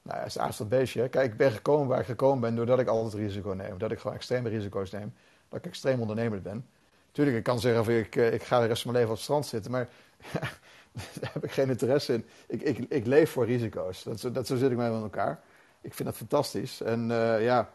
[0.03, 1.01] Nou het is aardig dat beestje.
[1.01, 1.09] hè.
[1.09, 3.78] Kijk, ik ben gekomen waar ik gekomen ben doordat ik altijd risico neem.
[3.78, 5.14] Dat ik gewoon extreme risico's neem.
[5.49, 6.66] Dat ik extreem ondernemer ben.
[7.12, 9.14] Tuurlijk, ik kan zeggen, van, ik, eh, ik ga de rest van mijn leven op
[9.16, 9.70] het strand zitten.
[9.70, 9.89] Maar
[11.20, 12.24] daar heb ik geen interesse in.
[12.47, 14.03] Ik, ik, ik leef voor risico's.
[14.03, 15.41] Dat, dat, zo zit ik mij met elkaar.
[15.80, 16.80] Ik vind dat fantastisch.
[16.80, 17.70] En eh, ja,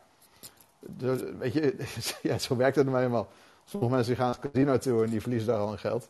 [0.79, 1.75] de- weet je,
[2.29, 3.27] ja, zo werkt het nou eenmaal.
[3.65, 6.07] Sommige mensen gaan het casino toe en die verliezen daar al hun geld.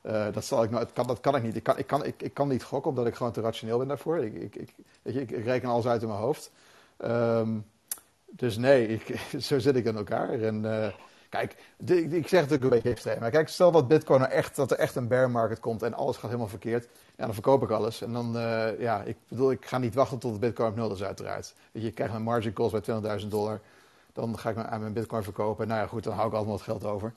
[0.00, 1.56] Eh, dat, zal ik nou, dat, kan, dat kan ik niet.
[1.56, 3.88] Ik kan, ik, kan, ik, ik kan niet gokken omdat ik gewoon te rationeel ben
[3.88, 4.18] daarvoor.
[4.18, 6.50] Ik, ik, ik, weet je, ik, reken alles uit in mijn hoofd.
[6.96, 7.58] Ehm,
[8.30, 10.28] dus nee, ik, zo zit ik in elkaar.
[10.28, 10.92] En eh,
[11.28, 13.20] kijk, ik, zeg het natuurlijk een beetje extreem.
[13.20, 15.94] Maar kijk, stel dat Bitcoin nou echt, dat er echt een bear market komt en
[15.94, 16.88] alles gaat helemaal verkeerd.
[17.16, 18.02] Ja, dan verkoop ik alles.
[18.02, 20.92] En dan, eh, ja, ik bedoel, ik ga niet wachten tot de Bitcoin op nul
[20.92, 21.54] is uiteraard.
[21.72, 23.60] Je, ik krijg mijn margin calls bij 20.000 dollar.
[24.12, 25.68] Dan ga ik mijn, mijn Bitcoin verkopen.
[25.68, 27.12] Nou ja, goed, dan hou ik allemaal wat geld over.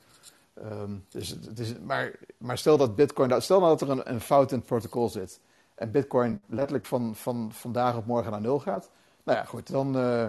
[0.54, 4.52] Ehm, dus is, maar, maar stel dat Bitcoin, stel nou dat er een, een fout
[4.52, 5.40] in het protocol zit.
[5.76, 8.90] En Bitcoin letterlijk van, van vandaag op morgen naar nul gaat.
[9.24, 10.28] Nou ja, goed, dan, eh,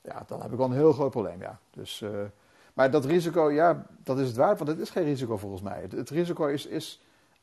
[0.00, 1.58] ja, dan heb ik wel een heel groot probleem, ja.
[1.70, 2.10] Dus, eh,
[2.74, 5.80] maar dat risico, ja, dat is het waard, want het is geen risico volgens mij.
[5.80, 7.00] Het, het risico is, is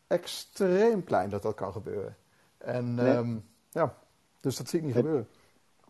[0.08, 2.16] extreem klein dat dat kan gebeuren.
[2.58, 3.14] En Nee.
[3.16, 3.36] ehm,
[3.70, 3.96] ja,
[4.40, 5.28] dus dat zie ik niet Het- gebeuren.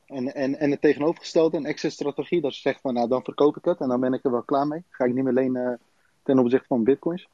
[0.05, 3.65] En, en, en het tegenovergestelde, een exit-strategie, dat je zegt van nou dan verkoop ik
[3.65, 4.84] het en dan ben ik er wel klaar mee.
[4.89, 5.80] Ga ik niet meer lenen
[6.24, 7.30] ten opzichte van bitcoins.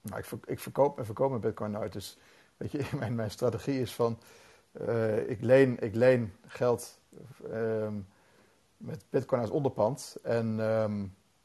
[0.00, 1.92] Maar ik, ik verkoop en verkoop mijn bitcoin nooit.
[1.92, 2.18] Dus
[2.56, 4.18] weet je, mijn, mijn strategie is van,
[4.72, 6.98] eh, ik, leen, ik leen geld
[7.50, 7.94] ehm,
[8.76, 10.16] met bitcoin als onderpand.
[10.22, 10.96] En, ehm,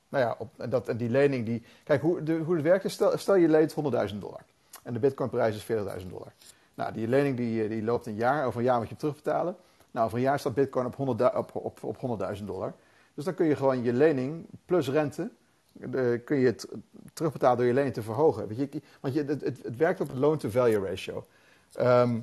[0.10, 2.86] nou ja, op, en, dat, en die lening, die, kijk hoe, de, hoe het werkt
[2.86, 3.76] is, stel, stel je leent
[4.12, 4.44] 100.000 dollar.
[4.84, 6.34] En de bitcoinprijs is 40.000 dollar.
[6.74, 9.56] Nou, die lening die, die loopt een jaar, over een jaar moet je terugbetalen.
[9.92, 12.74] Nou, over een jaar staat bitcoin op 100.000 op, op, op 100.000 dollar.
[13.14, 15.30] Dus dan kun je gewoon je lening plus rente,
[15.80, 16.68] eh, kun je het
[17.14, 18.48] terugbetalen door je lening te verhogen.
[18.48, 21.26] Weet je, want je, het, het, werkt op het loan-to-value ratio.
[21.74, 22.20] Ehm,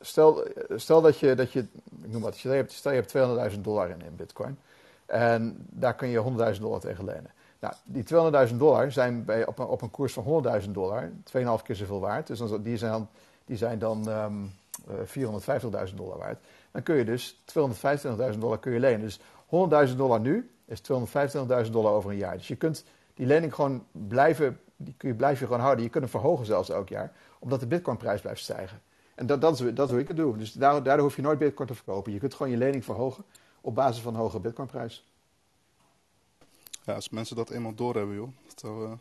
[0.00, 0.44] stel,
[0.76, 1.60] stel dat je, dat je,
[2.02, 4.58] ik noem wat, stel je hebt, stel je hebt 200.000 dollar in, in bitcoin.
[5.06, 7.30] En daar kun je 100.000 dollar tegen lenen.
[7.58, 8.04] Nou, die
[8.50, 12.00] 200.000 dollar zijn bij, op, een, op een koers van 100.000 dollar 2,5 keer zoveel
[12.00, 12.26] waard.
[12.26, 13.08] Dus dan, die zijn
[13.44, 14.34] die zijn dan ehm,
[14.88, 16.38] eh, 450.000 dollar waard.
[16.70, 17.36] Dan kun je dus
[18.32, 19.00] 225.000 dollar kun je lenen.
[19.00, 19.20] Dus
[19.88, 20.80] 100.000 dollar nu is
[21.66, 22.36] 225.000 dollar over een jaar.
[22.36, 25.84] Dus je kunt die lening gewoon blijven, die kun je blijven gewoon houden.
[25.84, 28.80] Je kunt hem verhogen zelfs elk jaar, omdat de bitcoinprijs blijft stijgen.
[29.14, 30.36] En dat, dat, is, dat hoe ik het doe.
[30.36, 32.12] Dus daardoor, daardoor hoef je nooit bitcoin te verkopen.
[32.12, 33.24] Je kunt gewoon je lening verhogen
[33.60, 35.06] op basis van een hogere bitcoinprijs.
[36.84, 38.28] Ja, als mensen dat eenmaal doorhebben, joh.
[38.56, 38.92] Zou, eh,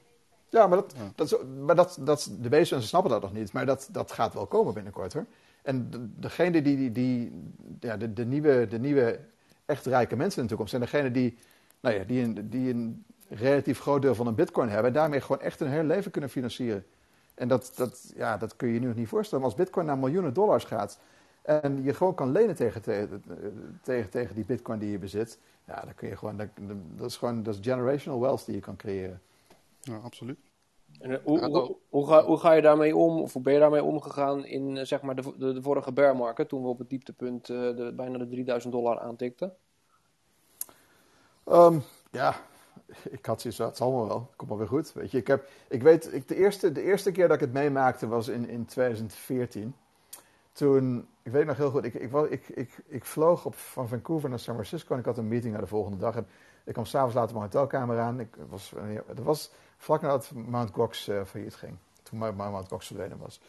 [0.49, 1.11] Ja, maar, dat, Ja.
[1.15, 3.53] Dat, is, maar dat, dat, de meeste mensen snappen dat nog niet.
[3.53, 5.25] Maar dat, dat gaat wel komen binnenkort hoor.
[5.61, 7.31] En de- degene die, die, die
[7.79, 9.19] ja, de, de, nieuwe, de nieuwe
[9.65, 11.37] echt rijke mensen in de toekomst zijn degene die,
[11.81, 15.21] nou ja, die, een, die een relatief groot deel van een bitcoin hebben en daarmee
[15.21, 16.85] gewoon echt hun hele leven kunnen financieren.
[17.33, 19.43] En dat, dat, ja, dat kun je je nu nog niet voorstellen.
[19.43, 20.99] Maar als bitcoin naar miljoenen dollars gaat
[21.41, 23.23] en je gewoon kan lenen tegen, tegen,
[23.81, 26.47] tegen, tegen die bitcoin die je bezit, ja, dan kun je gewoon, dat,
[26.95, 29.21] dat is gewoon, dat is generational wealth die je kan creëren.
[29.79, 30.37] Ja, absoluut.
[30.99, 33.59] En, eh, hoe, hoe, hoe, ga, hoe ga je daarmee om, of hoe ben je
[33.59, 36.79] daarmee omgegaan in eh, zeg maar de, de, de vorige bear market, toen we op
[36.79, 39.55] het dieptepunt eh, de, bijna de 3000 dollar aantikten?
[41.51, 41.79] Ehm,
[42.11, 42.35] ja,
[43.09, 44.93] ik had zoiets het zal me wel, komt wel weer goed.
[44.93, 47.53] Weet je, ik, heb, ik weet, ik, de, eerste, de eerste keer dat ik het
[47.53, 49.75] meemaakte was in, in 2014.
[50.51, 54.39] Toen, ik weet nog heel goed, ik, ik, ik, ik, vloog op, van Vancouver naar
[54.39, 56.15] San Francisco en ik had een meeting naar de volgende dag.
[56.15, 56.27] En
[56.63, 58.19] ik kwam s'avonds later mijn hotelkamer aan.
[58.19, 58.73] Ik was,
[59.07, 61.77] het was vlak nadat Mount Gox eh, failliet ging.
[62.03, 63.41] Toen Mount Gox verdwenen was.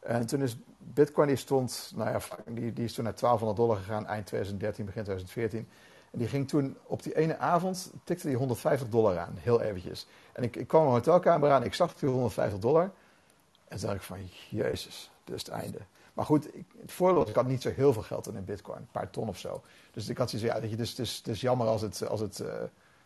[0.00, 3.76] En toen is Bitcoin, die stond, nou ja, die, die is toen naar 1200 dollar
[3.76, 5.68] gegaan eind 2013, begin 2014.
[6.16, 10.06] Die ging toen op die ene avond, tikte die 150 dollar aan, heel eventjes.
[10.32, 12.90] En ik, ik kwam mijn hotelkamer aan, ik zag die 150 dollar.
[13.68, 15.78] En toen dacht ik van, jezus, dit is het einde.
[16.14, 18.78] Maar goed, ik, het voordeel was, ik had niet zo heel veel geld in bitcoin,
[18.78, 19.62] een paar ton of zo.
[19.90, 22.40] Dus ik had zoiets ja, weet je, dus, het, is, jammer als, het, als, het,
[22.40, 22.54] eh,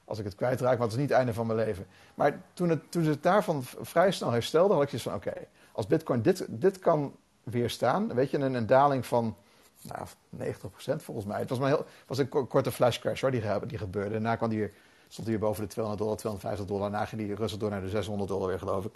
[0.04, 1.86] als ik het kwijtraak, maar het is niet het einde van mijn leven.
[2.14, 5.86] Maar toen, het, toen het daarvan vrij snel herstelde, had ik zoiets van, oké, als
[5.86, 9.36] bitcoin dit, dit kan weerstaan, weet je, een, een daling van
[9.82, 10.06] nou,
[10.36, 11.38] 90% volgens mij.
[11.38, 14.10] Het was, maar heel, was een ko- korte flash crash hoor, die, die gebeurde.
[14.10, 14.72] Daarna kwam die
[15.08, 16.90] stond hij weer boven de 200 dollar, 250 dollar.
[16.90, 18.94] Daarna ging die rustig door naar de 600 dollar weer, geloof ik.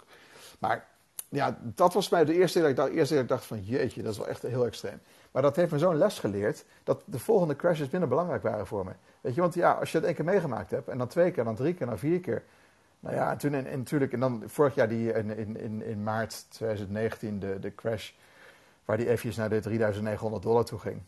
[0.59, 0.87] Maar
[1.29, 3.45] ja, dat was mij de eerste keer dat ik dacht, eerste keer dat ik dacht
[3.45, 5.01] van jeetje, dat is wel echt heel extreem.
[5.31, 8.85] Maar dat heeft me zo'n les geleerd dat de volgende crashes minder belangrijk waren voor
[8.85, 8.91] me.
[9.21, 11.43] Weet je, want ja, als je het één keer meegemaakt hebt en dan twee keer,
[11.43, 12.43] dan drie keer, dan vier keer.
[12.99, 16.03] Nou ja, en toen en, natuurlijk, en dan vorig jaar die in, in, in, in
[16.03, 18.11] maart 2019 de, de crash,
[18.85, 21.01] waar die eventjes naar de 3900 dollar toe ging.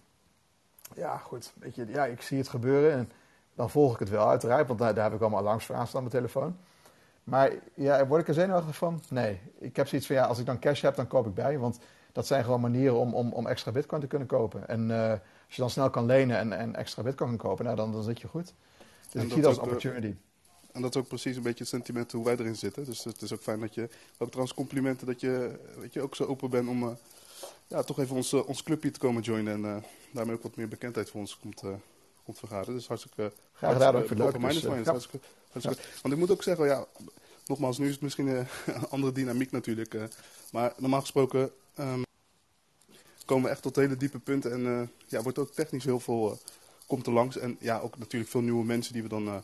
[0.95, 1.53] Ja, goed.
[1.59, 3.11] Weet je, ja, ik zie het gebeuren en
[3.55, 6.03] dan volg ik het wel uiteraard, want daar, daar heb ik allemaal alarms voor aanstaan
[6.03, 6.57] op mijn telefoon.
[7.23, 9.01] Maar ja, word ik er zenuwachtig van?
[9.09, 9.39] Nee.
[9.59, 11.59] Ik heb zoiets van, ja, als ik dan cash heb, dan koop ik bij.
[11.59, 11.80] Want
[12.11, 14.67] dat zijn gewoon manieren om, om, om extra bitcoin te kunnen kopen.
[14.67, 17.78] En eh, als je dan snel kan lenen en, en extra bitcoin kan kopen, nou,
[17.78, 18.53] dan, dan zit je goed.
[19.11, 20.15] Dus En ik zie dat als eh, opportunity.
[20.71, 22.86] En dat is ook precies een beetje het sentiment hoe wij erin zitten.
[22.86, 26.15] Dus het is ook fijn dat je, ook trouwens complimenten dat je, weet je ook
[26.15, 26.89] zo open bent om eh,
[27.67, 29.53] ja, toch even ons, eh, ons clubje te komen joinen.
[29.53, 31.69] En eh, daarmee ook wat meer bekendheid voor ons komt, eh,
[32.23, 32.73] komt vergaren.
[32.73, 36.65] Dus hartstikke Graag gedaan, ook voor open-minded Dus, hartstikke- hartstikke- Want ik moet ook zeggen,
[36.65, 36.85] ja,
[37.45, 38.45] nogmaals, nu is het misschien een
[38.89, 39.95] andere dynamiek natuurlijk.
[40.51, 42.01] maar normaal gesproken ehm,
[43.25, 44.51] komen we echt tot hele diepe punten.
[44.51, 46.39] En eh, ja, wordt ook technisch heel veel,
[46.88, 47.38] komt er langs.
[47.38, 49.43] En ja, ook natuurlijk veel nieuwe mensen die we dan...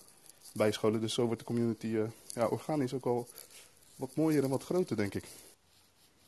[0.53, 1.01] bijscholen.
[1.01, 1.97] Dus zo wordt de community
[2.33, 3.27] ja, organisch ook al
[3.95, 5.25] wat mooier en wat groter, denk ik.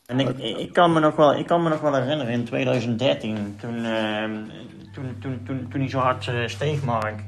[0.06, 0.20] En
[0.58, 4.34] ik, kan me nog wel, ik kan me nog wel herinneren in 2013, toen, ehm,
[4.94, 7.20] toen, toen, toen, toen hij zo hard eh, steeg, Mark.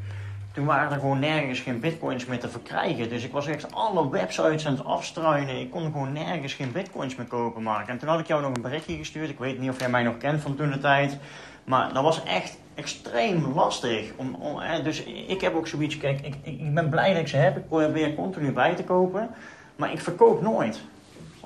[0.53, 3.09] Toen waren er gewoon nergens geen bitcoins meer te verkrijgen.
[3.09, 5.61] Dus ik was echt alle websites aan het afstruinen.
[5.61, 7.89] Ik kon gewoon nergens geen bitcoins meer kopen, Mark.
[7.89, 9.29] En toen had ik jou nog een berichtje gestuurd.
[9.29, 11.19] Ik weet niet of jij mij nog kent van toen de tijd.
[11.65, 14.13] Maar dat was echt extreem lastig.
[14.17, 14.37] Om,
[14.83, 17.57] dus ik heb ook zoiets, kijk, ik ik ben blij dat ik ze heb.
[17.57, 19.31] Ik probeer continu bij te kopen.
[19.77, 20.81] Maar ik verkoop nooit.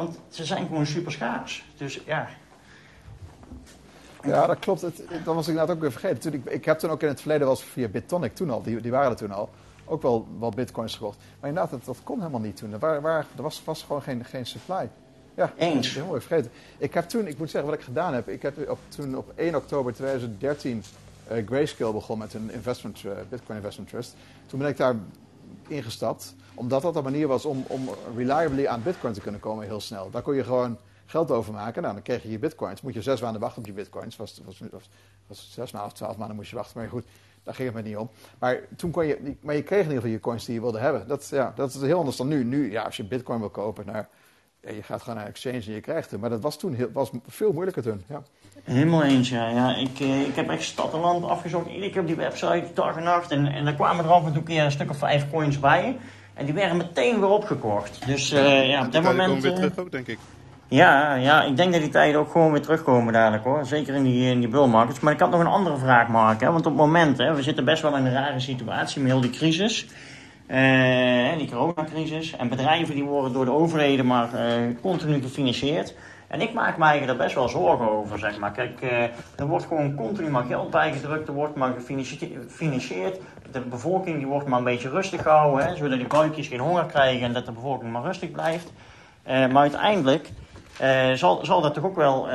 [0.03, 1.65] Want ze zijn gewoon super schaars.
[1.77, 2.29] Dus ja.
[4.25, 4.81] Ja, dat klopt.
[4.81, 6.19] Het, dat was ik inderdaad ook weer vergeten.
[6.19, 8.81] Toen ik, ik heb toen ook in het verleden eens via BitTonic toen al, die,
[8.81, 9.51] die waren er toen al,
[9.85, 11.19] ook wel, wel bitcoins gekocht.
[11.41, 12.73] Maar inderdaad, dat, dat kon helemaal niet toen.
[12.73, 14.89] Er, waren, waren- er was, was gewoon geen, geen supply.
[15.35, 15.87] Ja, Eens.
[15.87, 16.51] is helemaal vergeten.
[16.79, 18.29] Ik heb toen, ik moet zeggen wat ik gedaan heb.
[18.29, 20.83] Ik heb op, toen op 1 oktober 2013
[21.27, 24.15] eh, Grayscale begon met een investment, eh, Bitcoin Investment Trust.
[24.47, 24.95] Toen ben ik daar
[25.67, 29.81] ingestapt, omdat dat een manier was om, om reliably aan Bitcoin te kunnen komen heel
[29.81, 30.11] snel.
[30.11, 31.83] Daar kon je gewoon geld over maken.
[31.83, 32.81] Nou, dan kreeg je je Bitcoins.
[32.81, 34.17] Moet je zes maanden wachten op je Bitcoins.
[34.17, 34.89] Was, was, was,
[35.27, 36.81] was zes maanden of twaalf maanden moest je wachten.
[36.81, 37.05] Maar goed,
[37.43, 38.11] daar ging het me niet om.
[38.39, 40.79] Maar toen kon je, maar je kreeg in ieder geval je coins die je wilde
[40.79, 41.09] hebben.
[41.09, 42.45] Dat, ja, dat is heel anders dan nu.
[42.45, 44.05] Nu, ja, als je Bitcoin wil kopen, nou,
[44.63, 46.21] ja, je gaat gewoon naar exchange en je krijgt het.
[46.21, 48.05] Maar dat was toen heel, was veel moeilijker toen.
[48.09, 48.23] Ja.
[48.63, 49.49] Helemaal eens, ja.
[49.49, 51.71] ja ik, eh, ik heb echt stad en land afgezocht.
[51.71, 53.31] Iedere keer op die website, dag en nacht.
[53.31, 55.61] En, en daar kwamen er af en toe een keer een stuk of vijf coins
[55.61, 55.97] bij.
[56.35, 58.07] En die werden meteen weer opgekocht.
[58.07, 59.43] Dus eh, ja, En op die komen moment...
[59.43, 60.19] weer eh, terug ook, denk ik.
[60.69, 63.67] Ja, ja, ik denk dat die tijden ook gewoon weer terugkomen dadelijk hoor.
[63.67, 65.01] Zeker in die, in die bull markets.
[65.01, 66.41] Maar ik had nog een andere vraag, Mark.
[66.41, 66.47] Hè?
[66.47, 69.21] Want op het moment, hè, we zitten best wel in een rare situatie met heel
[69.21, 69.87] die crisis.
[70.47, 72.37] Eh, die coronacrisis.
[72.37, 75.95] En bedrijven die worden door de overheden maar eh, continu gefinancierd.
[76.29, 78.53] En ik maak eigenlijk daar best wel zorgen over, zeg maar.
[78.53, 79.03] Kijk, eh,
[79.37, 81.73] er wordt gewoon continu maar geld bijgedrukt, er wordt maar
[82.47, 83.21] gefinancierd.
[83.53, 86.85] De bevolking die wordt maar een beetje rustig gehouden, hè, zodat die buikjes geen honger
[86.85, 88.73] krijgen en dat de bevolking maar rustig blijft.
[89.25, 90.31] Maar uiteindelijk
[91.15, 92.29] zal, zal dat toch ook wel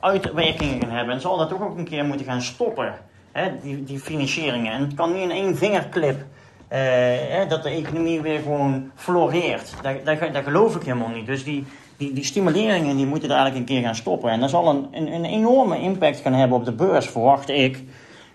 [0.00, 1.14] uitwerkingen gaan hebben.
[1.14, 2.94] En zal dat toch ook een keer moeten gaan stoppen,
[3.32, 4.72] hè, die, die financieringen.
[4.72, 6.24] En het kan niet in één vingerklip
[6.68, 9.72] eh, dat de economie weer gewoon floreert.
[10.04, 11.26] Daar, geloof ik helemaal niet.
[11.26, 11.64] Dus die,
[11.96, 14.30] die, die stimuleringen die moeten eigenlijk een keer gaan stoppen.
[14.30, 17.82] En dat zal een, een, een enorme impact gaan hebben op de beurs, verwacht ik.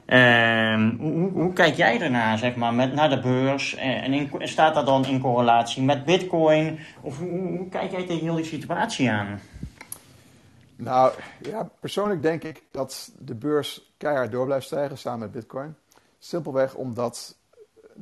[0.06, 3.76] Ehm, hoe, hoe, kijk jij ernaar, zeg maar, met, naar de beurs?
[3.76, 6.80] Eh, en staat dat dan in correlatie met bitcoin?
[7.02, 9.40] Of hoe, kijk jij tegen die situatie aan?
[10.76, 15.76] Nou, ja, persoonlijk denk ik dat de beurs keihard door blijft stijgen samen met bitcoin.
[16.20, 17.36] Simpelweg omdat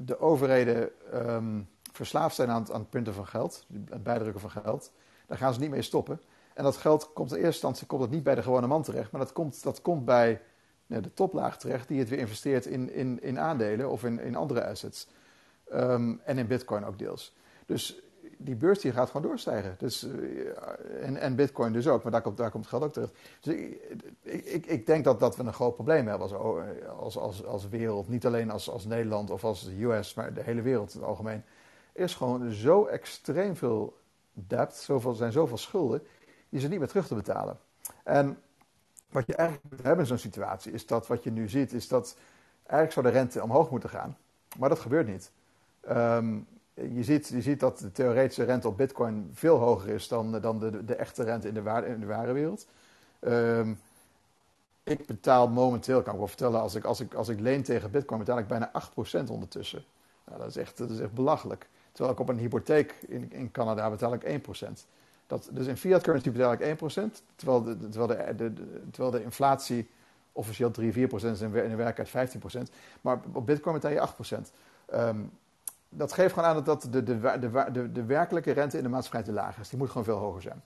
[0.06, 4.92] de overheden um, verslaafd zijn aan aan het punten van geld, het bijdrukken van geld.
[5.28, 6.22] Daar gaan ze niet mee stoppen.
[6.54, 9.12] En dat geld komt in eerste instantie komt het niet bij de gewone man terecht,
[9.12, 10.42] maar dat komt, dat komt bij
[10.86, 14.66] de toplaag terecht, die het weer investeert in, in, in aandelen of in, in andere
[14.66, 15.08] assets.
[15.74, 17.36] Um, en in bitcoin ook deels.
[17.66, 18.02] Dus
[18.42, 19.76] die beurs die gaat gewoon doorstijgen.
[19.78, 23.14] Dus, uh, en, en bitcoin dus ook, maar daar komt, daar komt geld ook terecht.
[23.40, 23.54] Dus
[24.22, 26.34] ik, ik, ik denk dat, dat we een groot probleem hebben als,
[26.88, 28.10] als, als, als wereld.
[28.10, 31.10] Niet alleen als, als Nederland of als de US, maar de hele wereld in het
[31.10, 31.44] algemeen.
[31.94, 33.98] Er is gewoon zo extreem veel
[34.34, 36.02] debt, zoveel, zijn zoveel schulden,
[36.50, 37.60] die ze niet meer terug te betalen.
[38.04, 38.38] En
[39.10, 41.88] wat je eigenlijk moet hebben in zo'n situatie, is dat wat je nu ziet, is
[41.88, 42.18] dat
[42.62, 44.18] eigenlijk zou de rente omhoog moeten gaan.
[44.58, 45.32] Maar dat gebeurt niet.
[45.90, 46.48] Um,
[46.94, 50.60] je, ziet, je ziet dat de theoretische rente op bitcoin veel hoger is dan, dan
[50.60, 52.68] de, de echte rente in de, in de ware wereld.
[53.20, 53.80] Um,
[54.84, 57.92] ik betaal momenteel, kan ik wel vertellen, als ik, als ik, als ik leen tegen
[57.92, 59.84] bitcoin, betaal ik bijna 8% ondertussen.
[60.26, 61.68] Nou, dat, is echt, dat is echt belachelijk.
[61.92, 64.68] Terwijl ik op een hypotheek in, in Canada betaal ik 1%.
[65.28, 66.82] Dat, dus in fiat currency betaal ik 1%,
[67.36, 68.54] terwijl de, terwijl de,
[68.92, 69.90] terwijl de inflatie
[70.32, 72.60] officieel 3, 4% is en in de werkelijkheid 15%.
[73.02, 74.52] Maar op bitcoin betaal je 8%.
[74.94, 75.32] Um,
[75.90, 77.40] dat geeft gewoon aan dat de, de,
[77.72, 79.70] de, de, werkelijke rente in de maatschappij te laag is.
[79.70, 80.64] Die moet gewoon veel hoger zijn.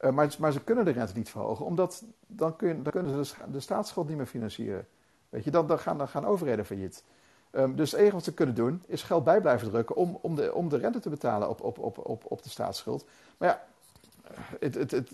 [0.00, 3.34] Uh, maar, maar, ze kunnen de rente niet verhogen, omdat dan, kun, dan kunnen ze
[3.50, 4.86] de, staatsschuld niet meer financieren.
[5.28, 7.04] Weet je, dan, dan, gaan, dan overheden failliet.
[7.52, 10.34] Um, dus het enige wat ze kunnen doen, is geld bij blijven drukken om, om,
[10.34, 13.06] de, om de rente te betalen op, op, op, op, op de staatsschuld.
[13.36, 13.64] Maar ja,
[14.60, 15.10] het, het,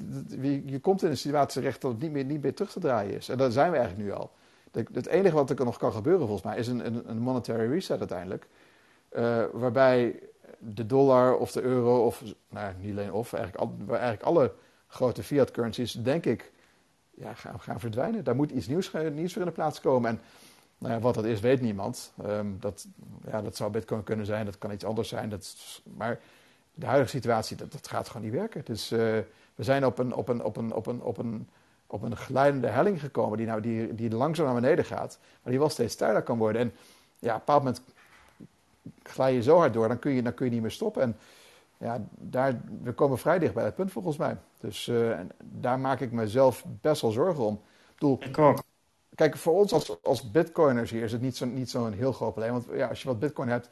[0.65, 3.15] je komt in een situatie terecht dat het niet meer, niet meer terug te draaien
[3.15, 3.29] is.
[3.29, 4.31] En daar zijn we eigenlijk nu al.
[4.93, 7.99] Het enige wat er nog kan gebeuren volgens mij is een, een, een monetary reset
[7.99, 8.47] uiteindelijk.
[9.17, 10.23] Uh, waarbij
[10.59, 14.53] de dollar of de euro, of nou, niet alleen of, eigenlijk, al, eigenlijk alle
[14.87, 16.53] grote fiat currencies, denk ik,
[17.11, 18.25] ja, gaan, gaan verdwijnen.
[18.25, 20.11] Daar moet iets nieuws, nieuws voor in de plaats komen.
[20.11, 20.21] En
[20.79, 22.13] nou ja, wat dat is, weet niemand.
[22.27, 22.87] Um, dat,
[23.27, 25.29] ja, dat zou Bitcoin kunnen zijn, dat kan iets anders zijn.
[25.29, 25.57] Dat,
[25.97, 26.21] maar
[26.75, 28.63] de huidige situatie, dat, dat gaat gewoon niet werken.
[28.65, 28.99] Dus uh,
[29.55, 31.49] we zijn op een, op, een, op, een, op, een, op, een,
[31.87, 35.59] op een glijdende helling gekomen die, nou, die, die langzaam naar beneden gaat, maar die
[35.59, 36.63] wel steeds steiler kan worden.
[36.63, 36.73] En
[37.19, 37.83] ja, op een bepaald moment
[39.03, 41.03] glij je zo hard door, dan kun je, dan kun je niet meer stoppen.
[41.03, 41.17] En
[41.79, 44.37] ja, daar, we komen vrij dicht bij het punt volgens mij.
[44.61, 47.55] Dus uh, daar maak ik mezelf best wel zorgen om.
[47.55, 48.19] Ik bedoel,
[49.15, 52.33] Kijk, voor ons als, als bitcoiners hier is het niet zo'n niet zo heel groot
[52.33, 52.53] probleem.
[52.53, 53.69] Want ja, als je wat bitcoin hebt,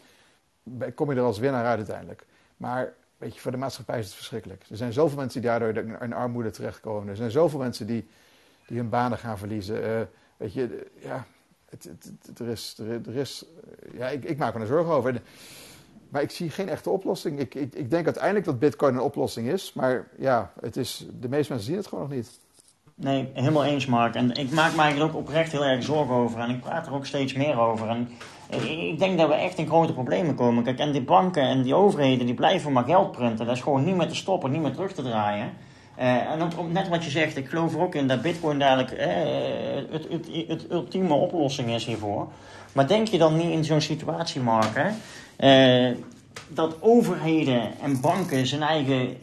[0.94, 2.26] kom je er als winnaar uit uiteindelijk.
[2.56, 4.64] Maar weet je, voor de maatschappij is het verschrikkelijk.
[4.70, 7.08] Er zijn zoveel mensen die daardoor in armoede terechtkomen.
[7.08, 8.08] Er zijn zoveel mensen die,
[8.66, 9.82] die hun banen gaan verliezen.
[9.82, 10.00] Uh,
[10.36, 11.26] weet je, ja,
[11.70, 11.88] het,
[12.26, 13.44] het, er is, er, is
[13.96, 15.22] ja, ik, ik maak me er zorgen over.
[16.08, 17.38] Maar ik zie geen echte oplossing.
[17.38, 19.72] Ik, ik, denk uiteindelijk dat bitcoin een oplossing is.
[19.72, 22.38] Maar ja, het is, de meeste mensen zien het gewoon nog niet.
[22.94, 24.14] Nee, helemaal eens, Mark.
[24.14, 26.40] En ik maak me eigenlijk ook oprecht heel erg zorgen over.
[26.40, 27.88] En ik praat er ook steeds meer over.
[27.88, 28.08] En
[28.68, 30.64] ik denk dat we echt in grote problemen komen.
[30.64, 33.46] Kijk, en die banken en die overheden die blijven maar geld printen.
[33.46, 35.52] Dat is gewoon niet meer te stoppen, niet meer terug te draaien.
[35.98, 38.98] Uh, en net wat je zegt, ik geloof er ook in dat Bitcoin dadelijk uh,
[39.92, 42.28] het, het, het, ultieme oplossing is hiervoor.
[42.72, 44.90] Maar denk je dan niet in zo'n situatie, Mark, hè,
[45.90, 45.96] uh,
[46.48, 49.16] dat overheden en banken zijn eigen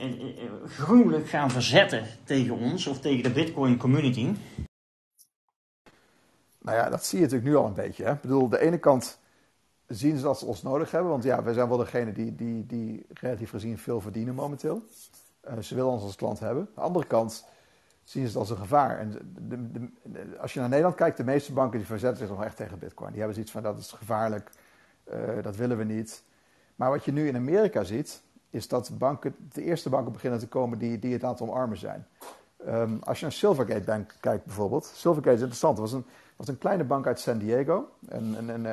[0.67, 4.33] gruwelijk gaan verzetten tegen ons of tegen de Bitcoin community?
[6.61, 8.03] Nou ja, dat zie je natuurlijk nu al een beetje.
[8.03, 8.11] Hè?
[8.11, 9.19] Ik bedoel, de ene kant
[9.87, 12.65] zien ze dat ze ons nodig hebben, want ja, wij zijn wel degene die, die,
[12.65, 14.83] die relatief gezien veel verdienen momenteel.
[15.49, 16.63] Uh, ze willen ons als klant hebben.
[16.63, 17.45] Aan de andere kant
[18.03, 18.99] zien ze het als een gevaar.
[18.99, 22.43] En de, de, als je naar Nederland kijkt, de meeste banken die verzetten zich nog
[22.43, 23.09] echt tegen bitcoin.
[23.09, 24.51] Die hebben zoiets van dat is gevaarlijk,
[25.13, 26.23] uh, dat willen we niet.
[26.75, 30.47] Maar wat je nu in Amerika ziet, is dat banken, de eerste banken beginnen te
[30.47, 32.07] komen die, die het aan het omarmen zijn.
[32.67, 34.85] Um, als je naar Silvergate Bank kijkt bijvoorbeeld.
[34.85, 35.77] Silvergate is interessant.
[35.77, 37.89] Het was een, was een kleine bank uit San Diego.
[38.07, 38.63] En, en, en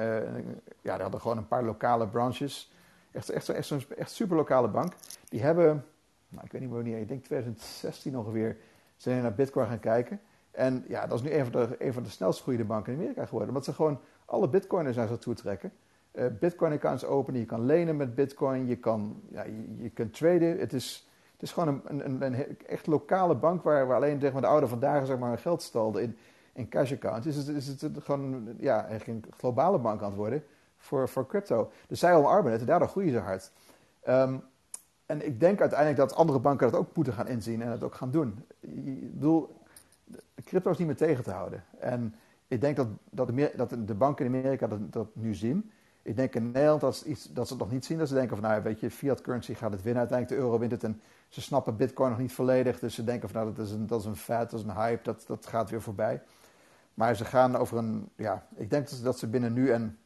[0.80, 2.72] ja, die hadden gewoon een paar lokale branches.
[3.10, 4.92] Echt, echt, echt, echt, echt super lokale bank.
[5.28, 5.84] Die hebben
[6.33, 8.57] nou, ik weet niet meer wanneer, ik denk 2016 ongeveer,
[8.97, 10.20] zijn naar Bitcoin gaan kijken.
[10.51, 12.99] En ja, dat is nu een van de, een van de snelst groeiende banken in
[12.99, 13.49] Amerika geworden.
[13.49, 15.72] Omdat ze gewoon alle bitcoiners naar zich toe trekken.
[16.12, 20.14] Uh, bitcoin accounts openen, je kan lenen met bitcoin, je kan, ja, je, je kunt
[20.14, 20.59] traden.
[20.59, 24.33] Het is, het is gewoon een, een, een, echt lokale bank waar, waar alleen zeg
[24.33, 26.16] maar, de oude vandaag zeg maar, hun geld stalde in,
[26.53, 27.26] in cash accounts.
[27.26, 30.45] Is het, is het gewoon ja, een globale bank aan het worden
[30.76, 31.70] voor, voor crypto.
[31.89, 33.53] Dus zij omarmen het en daardoor groeien ze hard.
[34.09, 34.43] Um,
[35.12, 37.94] en ik denk uiteindelijk dat andere banken dat ook moeten gaan inzien en het ook
[37.94, 38.44] gaan doen.
[38.60, 39.60] Ik bedoel,
[40.44, 41.64] crypto is niet meer tegen te houden.
[41.78, 42.14] En
[42.48, 45.70] ik denk dat, dat, de, dat banken in Amerika dat, dat nu zien.
[46.02, 47.98] Ik denk in Nederland dat ze, iets, dat ze het nog niet zien.
[47.98, 50.00] Dat ze denken van, nou weet je, fiat currency gaat het winnen.
[50.00, 50.84] Uiteindelijk de euro wint het.
[50.84, 52.78] En ze snappen bitcoin nog niet volledig.
[52.78, 54.74] Dus ze denken van, nou dat is een, dat is een fad, dat is een
[54.74, 55.02] hype.
[55.02, 56.22] Dat, dat gaat weer voorbij.
[56.94, 59.98] Maar ze gaan over een, ja, ik denk dat ze, dat ze binnen nu en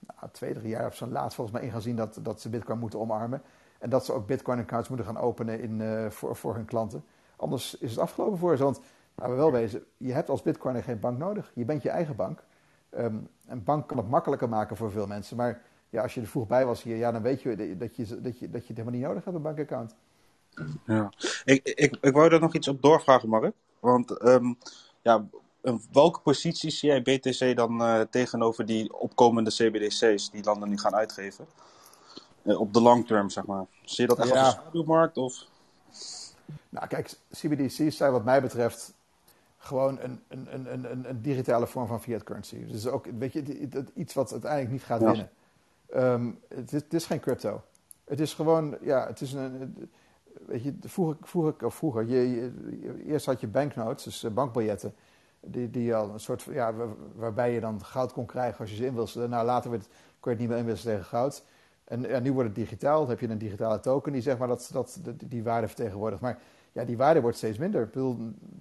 [0.00, 2.48] nou, twee, drie jaar of zo laat volgens mij in gaan zien dat, dat ze
[2.48, 3.42] bitcoin moeten omarmen.
[3.78, 7.04] En dat ze ook bitcoin-accounts moeten gaan openen in, uh, voor, voor hun klanten.
[7.36, 8.62] Anders is het afgelopen voor ze.
[8.62, 8.80] Want
[9.14, 11.52] laten we wel wezen, je hebt als bitcoiner geen bank nodig.
[11.54, 12.44] Je bent je eigen bank.
[12.98, 15.36] Um, een bank kan het makkelijker maken voor veel mensen.
[15.36, 18.20] Maar ja, als je er vroeg bij was hier, ja, dan weet je dat je,
[18.20, 19.94] dat je, dat je het helemaal niet nodig hebt, een bankaccount.
[20.86, 21.12] Ja,
[21.44, 23.54] ik, ik, ik wou daar nog iets op doorvragen, Mark.
[23.80, 24.58] Want um,
[25.02, 25.26] ja,
[25.92, 30.94] welke positie zie jij BTC dan uh, tegenover die opkomende CBDC's die landen nu gaan
[30.94, 31.46] uitgeven?
[32.46, 33.66] Uh, op de long term, zeg maar.
[33.82, 34.38] Zie je dat echt ja.
[34.38, 35.16] als een schaduwmarkt?
[35.16, 35.46] Of?
[36.68, 38.94] Nou, kijk, CBDC's zijn wat mij betreft
[39.56, 42.66] gewoon een, een, een, een, een digitale vorm van fiat currency.
[42.66, 45.06] Dus ook weet je, iets wat uiteindelijk niet gaat ja.
[45.06, 45.30] winnen.
[45.94, 47.62] Um, het, is, het, is, geen crypto.
[48.04, 49.90] Het is gewoon, ja, het is een.
[50.46, 54.94] Weet je, vroeger, vroeger, vroeger je, je, eerst had je banknotes, dus bankbiljetten.
[55.40, 56.74] Die, die al een soort ja,
[57.14, 59.28] waarbij je dan goud kon krijgen als je ze inwisselde.
[59.28, 59.88] Nou, later werd,
[60.20, 61.44] kon je het niet meer inwisselen tegen goud.
[61.86, 63.00] En nu wordt het digitaal.
[63.00, 66.22] Dan heb je een digitale token die zeg maar dat, dat, die waarde vertegenwoordigt.
[66.22, 66.38] Maar
[66.72, 67.90] ja, die waarde wordt steeds minder.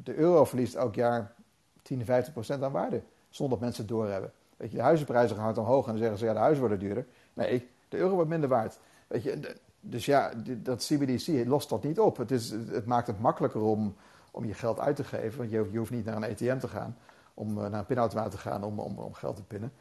[0.03, 1.33] De euro verliest elk jaar
[1.81, 3.01] 10, 15 procent aan waarde.
[3.29, 4.31] Zonder dat mensen het doorhebben.
[4.57, 7.05] Weet je, de huizenprijzen gaan omhoog en dan zeggen ze ja, de huizen worden duurder.
[7.33, 8.79] Nee, de euro wordt minder waard.
[9.07, 12.17] Weet je, dus ja, dat CBDC lost dat niet op.
[12.17, 13.95] Het, is, het maakt het makkelijker om,
[14.31, 15.37] om je geld uit te geven.
[15.37, 16.97] Want je, je hoeft niet naar een ATM te gaan,
[17.33, 19.71] om naar een pinautomaat te gaan om, om, om geld te pinnen.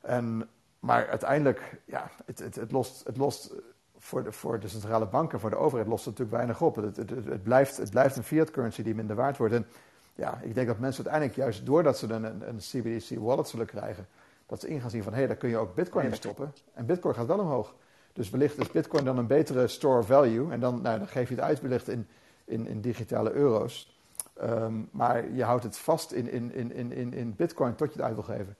[0.00, 0.48] En,
[0.78, 3.54] maar uiteindelijk, ja, het, het, het, lost, het lost
[3.98, 6.76] voor de, voor de centrale banken, voor de overheid, lost het natuurlijk weinig op.
[6.76, 9.54] Het, het, het, blijft, het blijft een fiat currency die minder waard wordt.
[9.54, 9.66] En
[10.14, 13.66] ja, ik denk dat mensen uiteindelijk juist doordat ze een, een, een CBDC wallet zullen
[13.66, 14.06] krijgen,
[14.46, 16.52] dat ze in gaan zien van hé, hey, daar kun je ook bitcoin in stoppen.
[16.74, 17.74] En bitcoin gaat wel omhoog.
[18.12, 20.52] Dus wellicht is bitcoin dan een betere store value.
[20.52, 22.08] En dan, nou, dan geef je het uit wellicht in,
[22.44, 24.00] in, in digitale euro's.
[24.42, 28.02] Um, maar je houdt het vast in, in, in, in, in bitcoin tot je het
[28.02, 28.56] uit wil geven.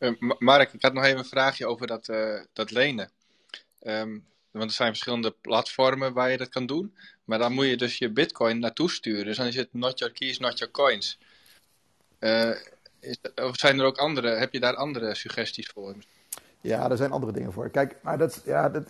[0.00, 3.10] Uh, Mark, ik had nog even een vraagje over dat, uh, dat lenen.
[3.82, 6.94] Um, want er zijn verschillende platformen waar je dat kan doen.
[7.24, 9.24] Maar dan moet je dus je bitcoin naartoe sturen.
[9.24, 11.18] Dus dan is het not your keys, not your coins.
[12.20, 12.50] Uh,
[13.00, 15.94] is, of zijn er ook andere, heb je daar andere suggesties voor?
[16.60, 17.70] Ja, er zijn andere dingen voor.
[17.70, 18.84] Kijk, maar dat, ja, dat,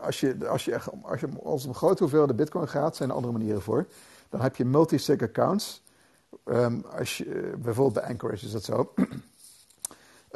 [0.00, 3.14] als, je, als, je, als, je, als het om grote hoeveelheden bitcoin gaat, zijn er
[3.14, 3.86] andere manieren voor.
[4.28, 5.82] Dan heb je multi-sig accounts.
[6.44, 8.92] Um, als je, bijvoorbeeld bij Anchorage is dat zo.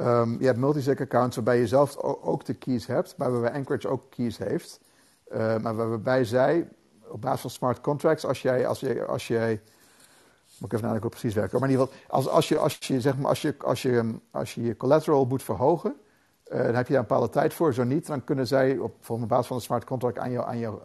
[0.00, 3.88] Um, je hebt multisig accounts waarbij je zelf ook de keys hebt, maar waarbij Anchorage
[3.88, 4.80] ook keys heeft.
[5.32, 6.68] Uh, maar waarbij zij
[7.08, 9.60] op basis van smart contracts, als jij, als jij, als jij
[10.58, 11.60] moet ik even nadenken hoe precies werken.
[11.60, 14.14] Maar in ieder geval, als, als, je, als, je, zeg maar, als, je, als, je,
[14.30, 15.96] als je je collateral moet verhogen,
[16.52, 17.74] uh, dan heb je daar een bepaalde tijd voor.
[17.74, 20.58] Zo niet, dan kunnen zij op, op basis van een smart contract aan, jou, aan,
[20.58, 20.78] jou,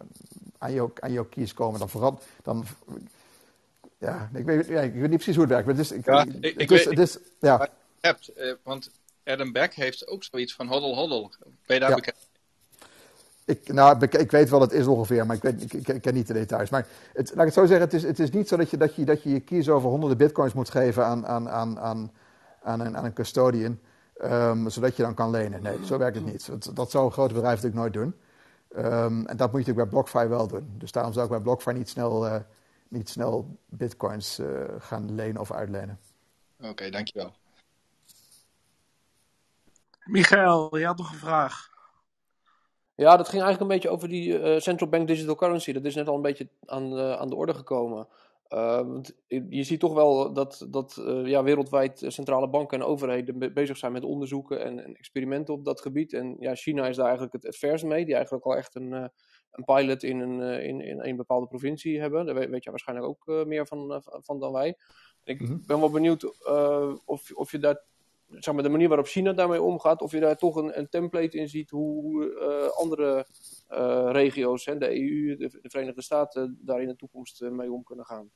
[0.58, 1.78] aan, jou, aan jouw keys komen.
[1.78, 2.64] Dan, vooral, dan
[3.98, 5.66] ja, ik weet, ja, ik weet niet precies hoe het werkt.
[5.66, 7.68] Maar het is, ik, ja, ik, ik dus, weet, dus, ja.
[8.00, 8.90] hebt, uh, want
[9.24, 11.30] Adam Beck heeft ook zoiets van hoddle hoddle.
[11.66, 11.94] Ben je daar Ja.
[11.94, 12.16] bekend?
[13.44, 16.26] Ik, nou, ik, ik weet wel het is ongeveer, maar ik, weet, ik, ken niet
[16.26, 16.70] de details.
[16.70, 18.76] Maar het, laat ik het zo zeggen, het is, het is niet zo dat je,
[18.76, 22.12] dat, je, dat je je keys over honderden bitcoins moet geven aan, aan, aan, aan,
[22.62, 23.80] aan, een, aan een custodian,
[24.16, 25.62] ehm, zodat je dan kan lenen.
[25.62, 26.46] Nee, zo werkt het niet.
[26.46, 28.14] Dat, dat zou een groot bedrijf natuurlijk nooit doen.
[28.84, 30.74] Ehm, en dat moet je natuurlijk bij BlockFi wel doen.
[30.78, 32.40] Dus daarom zou ik bij BlockFi niet snel, eh,
[32.88, 34.46] niet snel bitcoins eh,
[34.78, 35.98] gaan lenen of uitlenen.
[36.60, 37.32] Oké, dankjewel.
[40.04, 41.70] Michael, je had nog een vraag.
[42.94, 45.72] Ja, dat ging eigenlijk een beetje over die eh, central bank digital currency.
[45.72, 48.08] Dat is net al een beetje aan, eh, aan de orde gekomen.
[48.48, 49.14] Uh, want
[49.48, 53.76] je ziet toch wel dat, dat eh, ja, wereldwijd centrale banken en overheden be- bezig
[53.76, 56.12] zijn met onderzoeken en, en experimenten op dat gebied.
[56.12, 58.92] En ja, China is daar eigenlijk het, het vers mee, die eigenlijk al echt een,
[58.92, 59.04] eh,
[59.50, 62.26] een pilot in een, eh, in, in een bepaalde provincie hebben.
[62.26, 64.76] Daar weet, weet je waarschijnlijk ook eh, meer van, eh, van dan wij.
[65.24, 65.56] Ik Mhm.
[65.66, 67.82] ben wel benieuwd eh, of, of je daar
[68.38, 71.48] zeg de manier waarop China daarmee omgaat, of je daar toch een, een template in
[71.48, 73.26] ziet hoe, eh, andere
[73.68, 77.72] eh, regio's, hè, de EU, de, de Verenigde Staten, daar in de toekomst eh, mee
[77.72, 78.30] om kunnen gaan.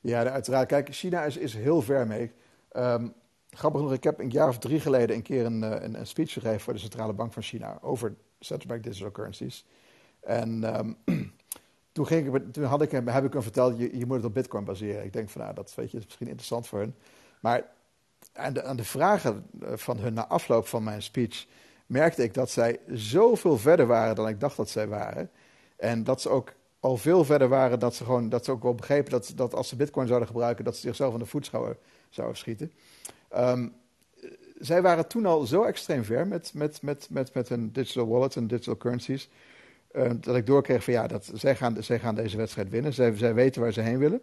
[0.00, 0.68] Ja, uiteraard.
[0.68, 2.32] Kijk, China is, is heel ver mee.
[2.68, 3.08] Ehm,
[3.50, 6.60] grappig genoeg, ik heb een jaar of drie geleden een keer een, een, speech gegeven
[6.60, 9.66] voor de Centrale Bank van China over central digital currencies.
[10.20, 10.92] En ehm,
[11.92, 14.34] toen, ging ik, toen had ik heb ik hem verteld, je, je moet het op
[14.34, 15.04] bitcoin baseren.
[15.04, 16.94] Ik denk van, nou, dat weet je, is misschien interessant voor hun.
[17.40, 17.70] Maar
[18.32, 21.46] aan de, aan de vragen eh, van hun na afloop van mijn speech
[21.86, 25.30] merkte ik dat zij zoveel verder waren dan ik dacht dat zij waren.
[25.76, 28.74] En dat ze ook al veel verder waren dat ze, gewoon, dat ze ook wel
[28.74, 31.50] begrepen dat, dat als ze bitcoin zouden gebruiken, dat ze zichzelf aan de voet
[32.10, 32.72] zouden, schieten.
[33.28, 33.68] Ehm,
[34.58, 38.36] zij waren toen al zo extreem ver met, met, met, met, met hun digital wallet
[38.36, 39.28] en digital currencies.
[39.92, 42.92] Uh, dat ik doorkreeg van ja, dat, zij, gaan, zij gaan deze wedstrijd winnen.
[42.92, 44.20] Zij, zij weten waar ze heen willen.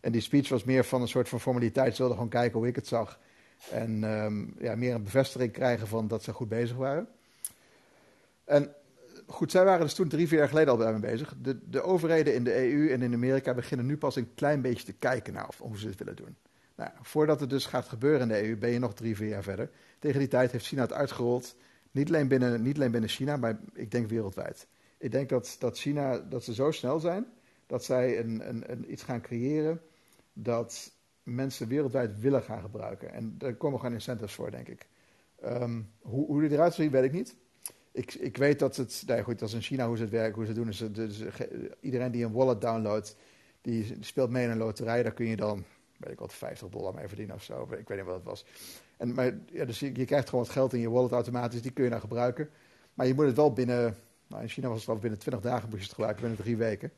[0.00, 1.92] En die speech was meer van een soort van formaliteit.
[1.92, 3.18] Ze wilden gewoon kijken hoe ik het zag.
[3.70, 7.08] En um, ja, meer een bevestiging krijgen van dat ze goed bezig waren.
[8.44, 8.74] En
[9.26, 11.34] goed, zij waren dus toen drie, vier jaar geleden al bij bezig.
[11.42, 14.84] De, de overheden in de EU en in Amerika beginnen nu pas een klein beetje
[14.84, 16.36] te kijken naar of, hoe ze het willen doen.
[16.74, 19.42] Nou, voordat het dus gaat gebeuren in de EU, ben je nog drie, vier jaar
[19.42, 19.70] verder.
[19.98, 21.56] Tegen die tijd heeft China het uitgerold.
[21.90, 24.66] Niet alleen binnen, niet alleen binnen China, maar ik denk wereldwijd.
[24.98, 27.26] Ik denk dat, dat China, dat ze zo snel zijn,
[27.66, 29.80] dat zij een, een, een iets gaan creëren
[30.32, 30.92] dat
[31.34, 33.12] mensen wereldwijd willen gaan gebruiken.
[33.12, 34.86] En daar komen gewoon incentives voor, denk ik.
[35.44, 37.36] Um, hoe, hoe die eruit ziet, weet ik niet.
[37.92, 40.34] Ik, ik weet dat het, nee goed, dat is in China hoe ze het werken,
[40.34, 40.68] hoe ze het doen.
[40.68, 41.22] Is het, dus,
[41.80, 43.16] iedereen die een wallet downloadt,
[43.60, 45.02] die speelt mee in een loterij.
[45.02, 45.64] Daar kun je dan,
[45.96, 47.62] weet ik wat, 50 dollar mee verdienen of zo.
[47.62, 48.44] Ik weet niet wat het was.
[48.96, 51.70] En, maar, ja, dus je, je krijgt gewoon wat geld in je wallet automatisch, die
[51.70, 52.50] kun je dan gebruiken.
[52.94, 55.68] Maar je moet het wel binnen, nou in China was het wel binnen 20 dagen
[55.68, 56.92] moet je het gebruiken, binnen drie weken.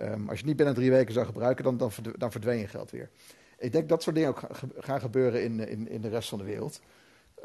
[0.00, 2.66] Um, als je het niet binnen drie weken zou gebruiken, dan, dan, dan verdween je
[2.66, 3.10] geld weer.
[3.58, 4.42] Ik denk dat soort dingen ook
[4.78, 6.80] gaan gebeuren in, in, in de rest van de wereld.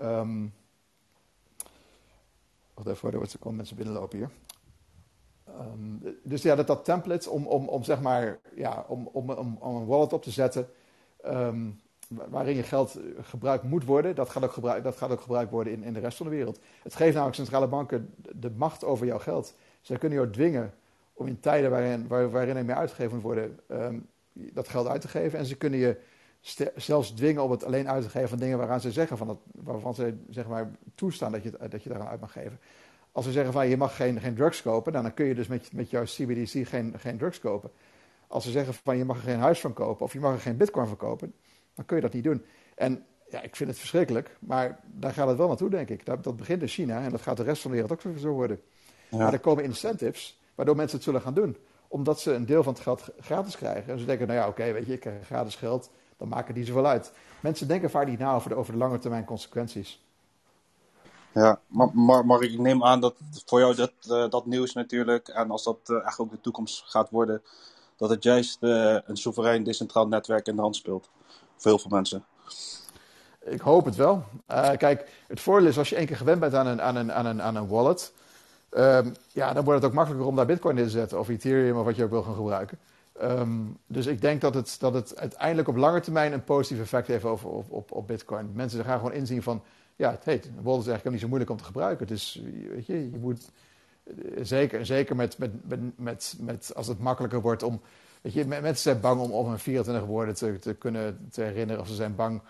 [0.02, 0.54] Um,
[2.74, 4.30] wacht even, er komen mensen binnenlopen hier.
[5.48, 9.58] Um, dus ja, dat, dat template om, om, om zeg maar, ja, om, om, om,
[9.60, 10.70] om een wallet op te zetten
[11.26, 15.52] um, waarin je geld gebruikt moet worden, dat gaat ook, gebruik, dat gaat ook gebruikt
[15.52, 16.60] worden in, in de rest van de wereld.
[16.84, 19.56] Het geeft namelijk centrale banken de macht over jouw geld.
[19.82, 20.74] Zij kunnen jou dwingen
[21.14, 23.60] om in tijden waarin, waar, waarin er meer uitgegeven worden,
[24.34, 25.40] dat geld uit te geven.
[25.40, 25.98] En ze kunnen je
[26.76, 29.40] zelfs dwingen om het alleen uit te geven van dingen waaraan ze zeggen van dat,
[29.52, 32.60] waarvan ze zeg maar, toestaan dat je, dat je daaraan uit mag geven.
[33.12, 35.48] Als ze zeggen van je mag geen, geen drugs kopen, nou, dan kun je dus
[35.48, 37.72] met, met jouw CBDC geen, geen drugs kopen.
[38.28, 40.40] Als ze zeggen van je mag er geen huis van kopen of je mag er
[40.40, 41.34] geen bitcoin van kopen,
[41.76, 42.46] dan kun je dat niet doen.
[42.76, 46.06] En ja, ik vind het verschrikkelijk, maar daar gaat het wel naartoe, denk ik.
[46.06, 48.30] Dat, dat begint in China en dat gaat de rest van de wereld ook zo
[48.30, 48.62] worden.
[49.10, 49.18] Ja.
[49.18, 51.58] Maar er komen incentives waardoor mensen het zullen gaan doen.
[51.92, 53.94] Omdat ze een deel van het geld gratis krijgen.
[53.94, 55.90] En ze denken, nou ja, oké, weet je, ik krijg gratis geld
[56.22, 57.12] dan maken die zoveel uit.
[57.40, 60.02] Mensen denken vaak niet na over de, over de lange termijn consequenties.
[61.34, 63.16] Ja, maar, maar, maar ik neem aan dat
[63.46, 66.84] voor jou dat, uh, dat nieuws natuurlijk, en als dat uh, eigenlijk ook de toekomst
[66.86, 67.42] gaat worden,
[67.96, 71.10] dat het juist uh, een soeverein decentraal netwerk in de hand speelt.
[71.56, 72.26] Voor heel veel mensen.
[73.40, 74.24] Ik hoop het wel.
[74.78, 77.26] kijk, het voordeel is als je één keer gewend bent aan een, aan een, aan
[77.26, 78.14] een, aan een wallet,
[78.78, 81.78] um, ja, dan wordt het ook makkelijker om daar bitcoin in te zetten, of Ethereum,
[81.78, 82.78] of wat je ook wil gaan gebruiken.
[83.22, 87.08] Um, dus ik denk dat het, dat het uiteindelijk op lange termijn een positief effect
[87.08, 88.52] heeft over, op, op, op Bitcoin.
[88.54, 89.64] Mensen gaan gewoon inzien van,
[89.96, 92.08] ja, het heet, een wallet is eigenlijk niet zo moeilijk om te gebruiken.
[92.08, 93.52] Dus weet je, je moet
[94.04, 95.52] eh, zeker, zeker met, met,
[95.98, 97.82] met, met, als het makkelijker wordt om,
[98.22, 101.82] weet je, mensen zijn bang om, om hun 24 woorden te, te kunnen te herinneren
[101.82, 102.42] of ze zijn bang,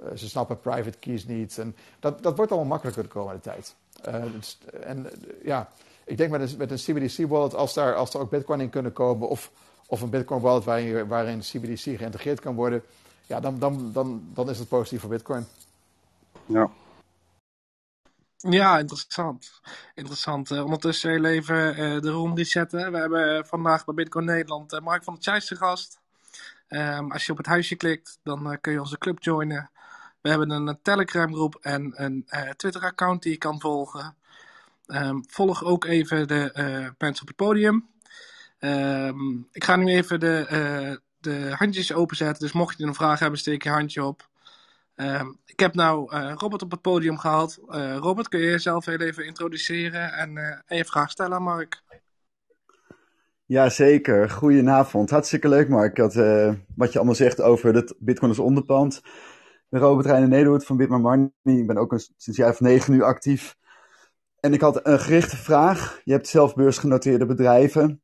[0.00, 1.58] uh, ze snappen private keys niet.
[1.58, 3.74] En dat, dat wordt allemaal makkelijker de komende tijd.
[4.08, 5.10] Uh, dus, en
[5.42, 5.68] ja,
[6.04, 8.70] ik denk met een, met een CBDC wallet, als daar, als er ook Bitcoin in
[8.70, 9.50] kunnen komen of
[9.86, 12.82] of een Bitcoin wallet waarin, waarin CBDC geïntegreerd kan worden,
[13.26, 15.46] ja, dan, dan, dan, dan is het positief voor Bitcoin.
[16.46, 16.70] Ja.
[18.36, 19.60] Ja, interessant.
[19.94, 20.50] Interessant.
[20.50, 22.92] Uh, ondertussen heel even uh, de room resetten.
[22.92, 26.00] We hebben vandaag bij Bitcoin Nederland uh, Mark van der Tjijs te gast.
[26.68, 29.70] Um, als je op het huisje klikt, dan kun je onze club joinen.
[30.26, 34.14] We hebben een Telegram groep en een Twitter account die je kan volgen.
[34.86, 36.50] Um, volg ook even de
[36.98, 37.88] mensen op het podium.
[38.58, 42.42] Um, ik ga nu even de, uh, de handjes openzetten.
[42.42, 44.28] Dus mocht je een vraag hebben, steek je handje op.
[44.96, 47.58] Um, ik heb nou uh, Robert op het podium gehaald.
[47.68, 51.82] Uh, Robert, kun je jezelf heel even introduceren en, en je vraag stellen aan Mark?
[53.44, 55.10] Jazeker, goedenavond.
[55.10, 59.02] Hartstikke leuk Mark, wat je allemaal zegt over het Bitcoin als onderpand.
[59.68, 61.32] Ben Robert Reiner Nederhoed van Bitcoin Money.
[61.42, 63.56] Ik ben ook sinds jaar of negen nu actief.
[64.40, 66.00] En ik had een gerichte vraag.
[66.04, 68.02] Je hebt zelf beursgenoteerde bedrijven.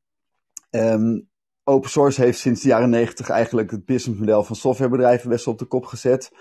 [0.71, 1.29] Um,
[1.65, 5.65] open source heeft sinds de jaren 90 eigenlijk het businessmodel van softwarebedrijven best op de
[5.65, 6.33] kop gezet.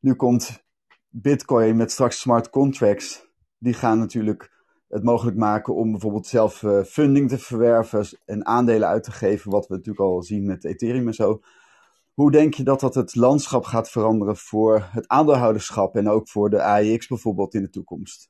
[0.00, 0.64] Nu komt
[1.08, 3.26] Bitcoin met straks smart contracts.
[3.58, 4.50] Die gaan natuurlijk
[4.88, 9.50] het mogelijk maken om bijvoorbeeld zelf uh, funding te verwerven en aandelen uit te geven,
[9.50, 11.40] wat we natuurlijk al zien met Ethereum en zo.
[12.18, 16.50] Hoe denk je dat dat het landschap gaat veranderen voor het aandeelhouderschap en ook voor
[16.50, 18.28] de AEX bijvoorbeeld in de toekomst?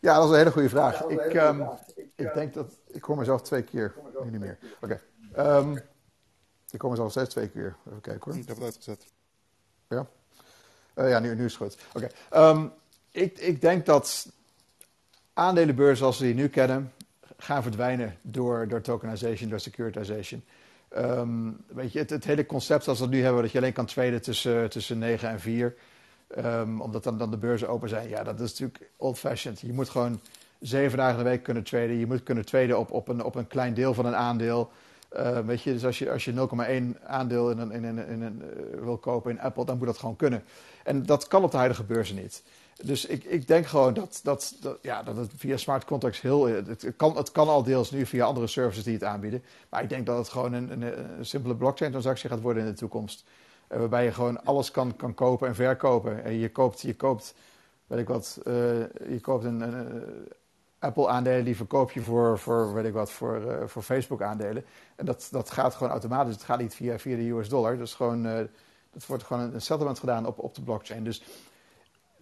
[0.00, 1.04] Ja, dat is een hele goede vraag.
[1.04, 1.62] ik, ehm,
[2.14, 2.80] ik denk dat.
[2.86, 3.94] Ik hoor mezelf twee keer.
[4.24, 4.58] Nu niet meer.
[4.80, 5.00] Oké.
[5.32, 5.76] Ehm,
[6.70, 7.76] ik hoor mezelf steeds twee keer.
[7.86, 8.40] Even kijken hoor.
[8.40, 9.06] Ik heb het uitgezet.
[9.88, 10.06] Ja?
[10.94, 11.78] Eh, ja, nu, nu is het goed.
[11.94, 12.08] Oké.
[12.30, 12.66] Ehm,
[13.10, 14.32] ik, ik denk dat
[15.32, 16.92] aandelenbeurzen zoals we die nu kennen,
[17.36, 20.44] gaan verdwijnen door, door tokenization, door securitization.
[20.88, 23.86] Ehm, weet je, het, hele concept zoals we het nu hebben, dat je alleen kan
[23.86, 25.74] traden tussen, tussen 9 en 4,
[26.38, 29.60] um, omdat dan, dan de beurzen open zijn, ja, dat is natuurlijk old-fashioned.
[29.60, 30.20] Je moet gewoon
[30.60, 31.98] zeven dagen de week kunnen traden.
[31.98, 34.70] Je moet kunnen traden op, op, een, op een klein deel van een aandeel.
[35.16, 36.32] Uh, weet je, dus als je, als je
[36.96, 38.42] 0,1 aandeel in een, in een, in een,
[38.74, 40.44] uh, wil kopen in Apple, dan moet dat gewoon kunnen.
[40.84, 42.42] En dat kan op de huidige beurzen niet.
[42.84, 46.46] Dus ik, ik denk gewoon dat, dat, ja, dat het via smart contracts heel.
[46.46, 49.42] Het kan, het kan al deels nu via andere services die het aanbieden.
[49.68, 53.24] Maar ik denk dat het gewoon een, een, simpele blockchain-transactie gaat worden in de toekomst.
[53.72, 56.24] Uh, waarbij je gewoon alles kan, kan kopen en verkopen.
[56.24, 57.34] En je koopt, je koopt,
[57.86, 59.62] weet ik wat, je koopt een,
[60.78, 64.64] Apple-aandelen die verkoop je voor, voor, weet ik wat, voor, voor Facebook-aandelen.
[64.96, 66.34] En dat, dat gaat gewoon automatisch.
[66.34, 67.78] Het gaat niet via, via de US dollar.
[67.78, 68.22] Dus gewoon,
[68.92, 71.04] dat wordt gewoon een settlement gedaan op, op de blockchain.
[71.04, 71.22] Dus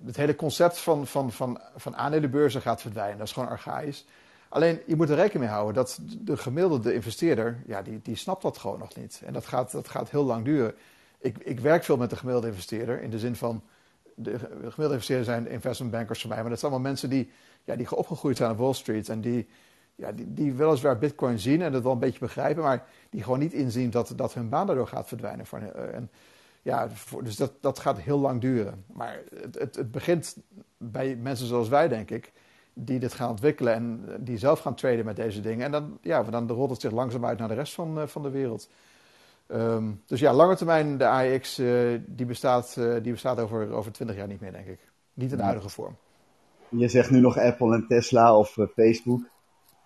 [0.04, 3.18] het hele concept van, van, van, van aandelenbeurzen gaat verdwijnen.
[3.18, 4.06] Dat is gewoon archaïs.
[4.48, 8.42] Alleen, je moet er rekening mee houden dat de gemiddelde investeerder, ja, die, die snapt
[8.42, 9.22] dat gewoon nog niet.
[9.24, 10.74] En dat gaat, dat gaat heel lang duren.
[11.18, 13.62] Ik, ik werk veel met de gemiddelde investeerder, in de zin van,
[14.14, 17.30] de gemiddelde investeerders zijn investment bankers voor mij, maar dat zijn allemaal mensen die,
[17.64, 19.48] ja, die opgegroeid zijn op Wall Street en die,
[19.94, 23.38] ja, die, die weliswaar Bitcoin zien en dat wel een beetje begrijpen, maar die gewoon
[23.38, 25.46] niet inzien dat, dat hun baan daardoor gaat verdwijnen.
[25.92, 26.10] En,
[26.66, 26.88] ja,
[27.22, 28.84] dus dat, dat gaat heel lang duren.
[28.92, 30.36] Maar het, het, het begint
[30.76, 32.32] bij mensen zoals wij, denk ik,
[32.72, 35.64] die dit gaan ontwikkelen en die zelf gaan traden met deze dingen.
[35.64, 38.22] En dan, ja, dan rolt het zich langzaam uit naar de rest van, uh, van
[38.22, 38.70] de wereld.
[39.48, 43.92] Um, dus ja, lange termijn, de AEX, uh, die bestaat, uh, die bestaat over, over
[43.92, 44.80] 20 jaar niet meer, denk ik.
[45.14, 45.96] Niet in de huidige vorm.
[46.68, 49.20] Je zegt nu nog Apple en Tesla of uh, Facebook.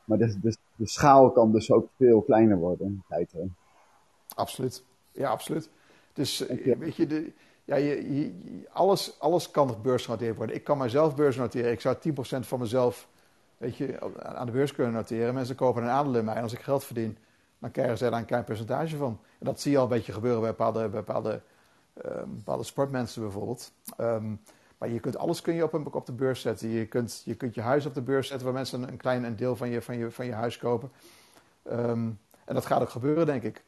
[0.05, 3.33] Maar de, de, de, schaal kan dus ook veel kleiner worden tijd.
[4.35, 4.85] Absoluut.
[5.13, 5.71] Ja, absoluut.
[6.13, 6.79] Dus okay.
[6.79, 7.33] weet je, de,
[7.65, 8.33] ja, je, je,
[8.73, 10.57] alles, alles kan beursgenoteerd worden.
[10.57, 11.71] Ik kan mijzelf beursnoteren.
[11.71, 12.01] Ik zou 10%
[12.41, 13.09] van mezelf
[13.61, 15.35] weet je, aan de beurs kunnen noteren.
[15.35, 16.35] Mensen kopen een aandeel in mij.
[16.35, 17.19] En als ik geld verdien,
[17.59, 19.21] dan krijgen zij daar een klein percentage van.
[19.39, 21.43] En dat zie je al een beetje gebeuren bij bepaalde, bij bepaalde,
[22.05, 23.73] uh, bepaalde sportmensen bijvoorbeeld.
[24.01, 24.41] Um,
[24.79, 26.69] maar je kunt alles kun je op, een, op de beurs zetten.
[26.69, 29.25] Je kunt, je kunt je huis op de beurs zetten waar mensen een, een klein
[29.25, 30.91] een deel van je, van, je, van je huis kopen.
[31.71, 33.65] Um, en dat gaat ook gebeuren, denk ik.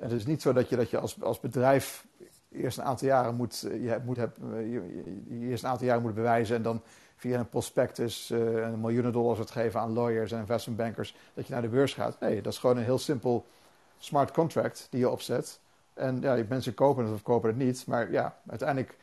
[0.00, 2.06] Het is niet zo dat je, dat je als, als bedrijf
[2.52, 6.14] eerst een aantal jaren moet, je, moet heb, je, je eerst een aantal jaren moet
[6.14, 6.82] bewijzen en dan
[7.16, 11.46] via een prospectus uh, een miljoenen dollars wordt geven aan lawyers en investment bankers dat
[11.46, 12.20] je naar de beurs gaat.
[12.20, 13.44] Nee, dat is gewoon een heel simpel
[13.98, 15.60] smart contract die je opzet.
[15.94, 17.86] En ja, mensen kopen het of kopen het niet.
[17.86, 18.96] Maar ja, uiteindelijk,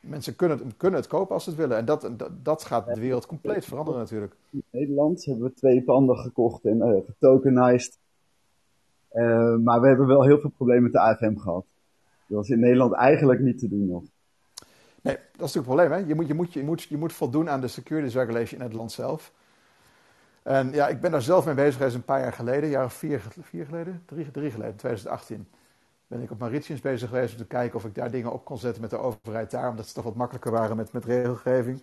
[0.00, 1.76] mensen kunnen het, kunnen het kopen als ze het willen.
[1.76, 2.10] En dat,
[2.42, 4.34] dat, gaat de wereld compleet veranderen natuurlijk.
[4.50, 7.98] In Nederland hebben we twee panden gekocht en getokenized.
[9.14, 11.66] Uh, maar we hebben wel heel veel problemen met de AFM gehad.
[12.26, 14.02] Dat was in Nederland eigenlijk niet te doen nog.
[15.02, 15.90] Nee, dat is natuurlijk het probleem.
[15.90, 15.96] Hè?
[15.96, 18.76] Je, moet, je, moet, je, moet, je moet voldoen aan de securities regulation in het
[18.76, 19.32] land zelf.
[20.42, 22.84] En ja, ik ben daar zelf mee bezig geweest een paar jaar geleden, een jaar
[22.84, 25.46] of vier, vier geleden, drie, drie geleden, 2018.
[26.06, 28.58] Ben ik op Mauritius bezig geweest om te kijken of ik daar dingen op kon
[28.58, 31.82] zetten met de overheid daar, omdat ze toch wat makkelijker waren met, met regelgeving.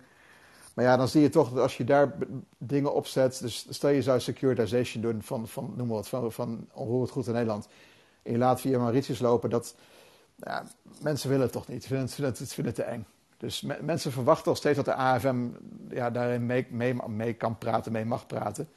[0.74, 2.14] Maar ja, dan zie je toch dat als je daar
[2.58, 6.68] dingen opzet, dus stel je zou securitization doen van, van noem maar wat, van, van
[6.72, 7.68] onroerend goed in Nederland.
[8.22, 9.74] En je laat via Mauritius lopen, dat,
[10.36, 10.64] ja,
[11.00, 13.06] mensen willen het toch niet, het, vinden het, te eng.
[13.36, 15.36] Dus me, mensen verwachten al steeds dat de AFM
[15.88, 16.66] ja, daarin mee,
[17.06, 18.68] mee, kan praten, mee mag praten.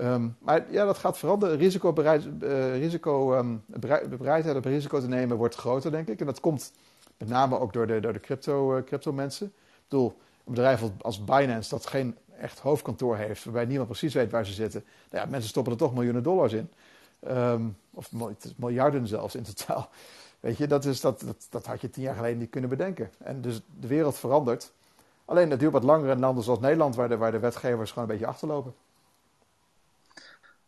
[0.00, 1.56] Um, maar ja, dat gaat veranderen.
[1.56, 3.62] Risicobereid, uh, risico, um,
[4.18, 6.20] bereidheid om risico te nemen wordt groter, denk ik.
[6.20, 6.72] En dat komt
[7.16, 9.46] met name ook door de, door de crypto, uh, crypto mensen.
[9.46, 10.18] Ik bedoel,
[10.48, 14.52] een bedrijf als Binance dat geen echt hoofdkantoor heeft, waarbij niemand precies weet waar ze
[14.52, 14.84] zitten.
[15.10, 16.70] Nou ja, mensen stoppen er toch miljoenen dollars in.
[17.28, 18.10] Um, of
[18.56, 19.88] miljarden zelfs in totaal.
[20.40, 23.10] Weet je, dat, is, dat, dat, dat had je tien jaar geleden niet kunnen bedenken.
[23.18, 24.72] En dus de wereld verandert.
[25.24, 28.08] Alleen dat duurt wat langer in landen zoals Nederland, waar de, waar de wetgevers gewoon
[28.08, 28.74] een beetje achterlopen.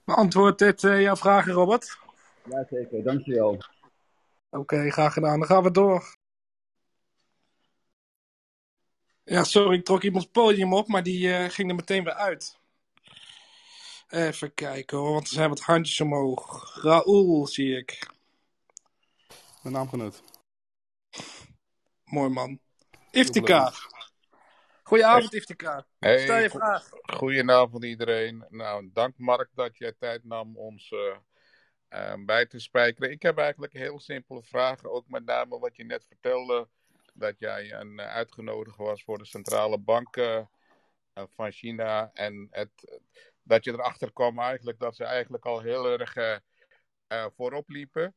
[0.04, 1.98] Beantwoordt dit uh, jouw vragen, Robert?
[2.42, 3.02] Ja, zeker.
[3.02, 3.50] Dankjewel.
[3.50, 5.38] Oké, okay, graag gedaan.
[5.38, 6.16] Dan gaan we door.
[9.30, 12.58] Ja, sorry, ik trok iemands podium op, maar die uh, ging er meteen weer uit.
[14.08, 16.74] Even kijken hoor, want er zijn wat handjes omhoog.
[16.82, 18.08] Raoul zie ik.
[19.62, 20.22] Mijn naamgenoot.
[22.04, 22.60] Mooi man.
[23.10, 23.72] Iftika.
[24.82, 25.86] Goedenavond, Iftika.
[25.98, 26.88] Hey, Stel je vraag.
[27.02, 28.44] Goedenavond iedereen.
[28.48, 31.16] Nou, dank Mark dat je tijd nam ons uh,
[31.90, 33.10] uh, bij te spijkeren.
[33.10, 34.84] Ik heb eigenlijk een heel simpele vraag.
[34.84, 36.68] Ook met name wat je net vertelde.
[37.14, 40.42] Dat jij een, uh, uitgenodigd was voor de centrale bank eh,
[41.14, 42.10] van China.
[42.14, 43.00] En het,
[43.42, 46.36] dat je erachter kwam eigenlijk dat ze eigenlijk al heel erg eh,
[47.06, 48.14] eh, voorop liepen.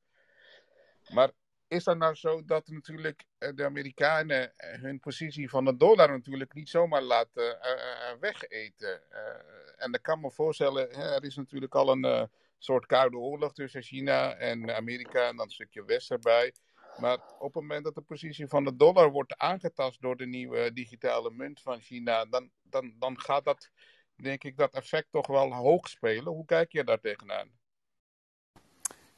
[1.10, 1.32] Maar
[1.68, 6.10] is dat nou zo dat natuurlijk eh, de Amerikanen eh, hun positie van de dollar
[6.10, 7.72] natuurlijk niet zomaar laten eh,
[8.12, 9.12] eh, wegeten?
[9.12, 12.24] Eh, en ik kan me voorstellen, er is natuurlijk al een eh,
[12.58, 16.54] soort koude oorlog tussen China en Amerika en dan een stukje West erbij.
[16.98, 20.74] Maar op het moment dat de positie van de dollar wordt aangetast door de nieuwe
[20.74, 23.70] digitale munt van China, dan, dan, dan gaat dat,
[24.16, 26.34] denk ik, dat effect toch wel hoog spelen.
[26.34, 27.50] Hoe kijk je daar tegenaan?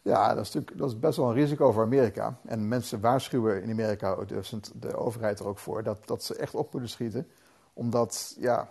[0.01, 2.39] Ja, dat is, natuurlijk, dat is best wel een risico voor Amerika.
[2.45, 6.55] En mensen waarschuwen in Amerika, dus de overheid er ook voor, dat, dat ze echt
[6.55, 7.27] op moeten schieten.
[7.73, 8.69] Omdat ja,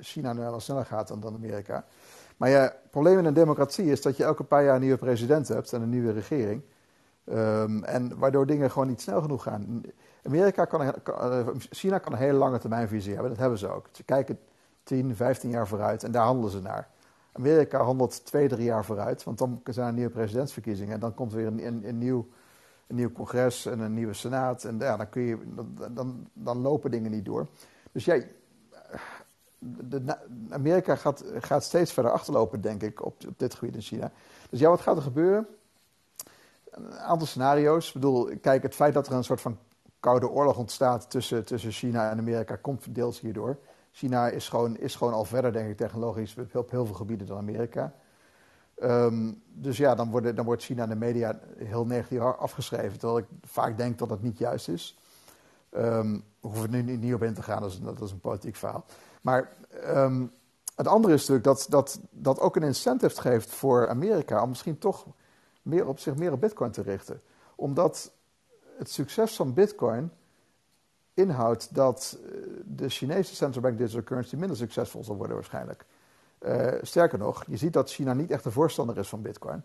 [0.00, 1.86] China nu wel sneller gaat dan, dan Amerika.
[2.36, 5.48] Maar het probleem in een democratie is dat je elke paar jaar een nieuwe president
[5.48, 6.62] hebt en een nieuwe regering.
[7.32, 9.82] Um, en waardoor dingen gewoon niet snel genoeg gaan.
[10.22, 13.88] Amerika kan, kan, China kan een hele lange termijnvisie hebben, dat hebben ze ook.
[13.92, 14.38] Ze kijken
[14.82, 16.88] 10, 15 jaar vooruit en daar handelen ze naar.
[17.32, 21.32] Amerika handelt twee, drie jaar vooruit, want dan zijn er nieuwe presidentsverkiezingen en dan komt
[21.32, 22.28] er weer een, een, nieuw,
[22.86, 25.38] een nieuw congres en een nieuwe senaat en ja, dan, kun je,
[25.90, 27.46] dan, dan, lopen dingen niet door.
[27.92, 28.32] Dus jij,
[30.50, 34.12] Amerika gaat, gaat steeds verder achterlopen, denk ik, op, op dit gebied in China.
[34.50, 35.46] Dus ja, wat gaat er gebeuren?
[36.76, 37.86] Een aantal scenario's.
[37.86, 39.58] Ik bedoel, kijk, het feit dat er een soort van
[40.00, 43.58] koude oorlog ontstaat tussen, tussen China en Amerika komt deels hierdoor.
[43.92, 47.26] China is gewoon, is gewoon al verder, denk ik, technologisch op heel, heel veel gebieden
[47.26, 47.92] dan Amerika.
[48.82, 52.98] Um, dus ja, dan, worden, dan wordt China in de media heel negatief afgeschreven.
[52.98, 54.98] Terwijl ik vaak denk dat dat niet juist is.
[55.70, 58.56] Um, we hoeven er nu niet op in te gaan, dat is, dat een politiek
[58.56, 58.84] verhaal.
[59.20, 59.52] Maar
[59.86, 60.32] um,
[60.74, 64.78] het andere is natuurlijk dat, dat dat ook een incentive geeft voor Amerika om misschien
[64.78, 65.06] toch
[65.66, 67.22] meer op, zich meer op Bitcoin te richten.
[67.54, 68.12] Omdat
[68.78, 70.10] het succes van Bitcoin
[71.14, 72.18] inhoudt dat
[72.64, 75.84] de Chinese central bank digital currency minder succesvol zal worden waarschijnlijk.
[76.40, 79.62] Uh, sterker nog, je ziet dat China niet echt een voorstander is van Bitcoin.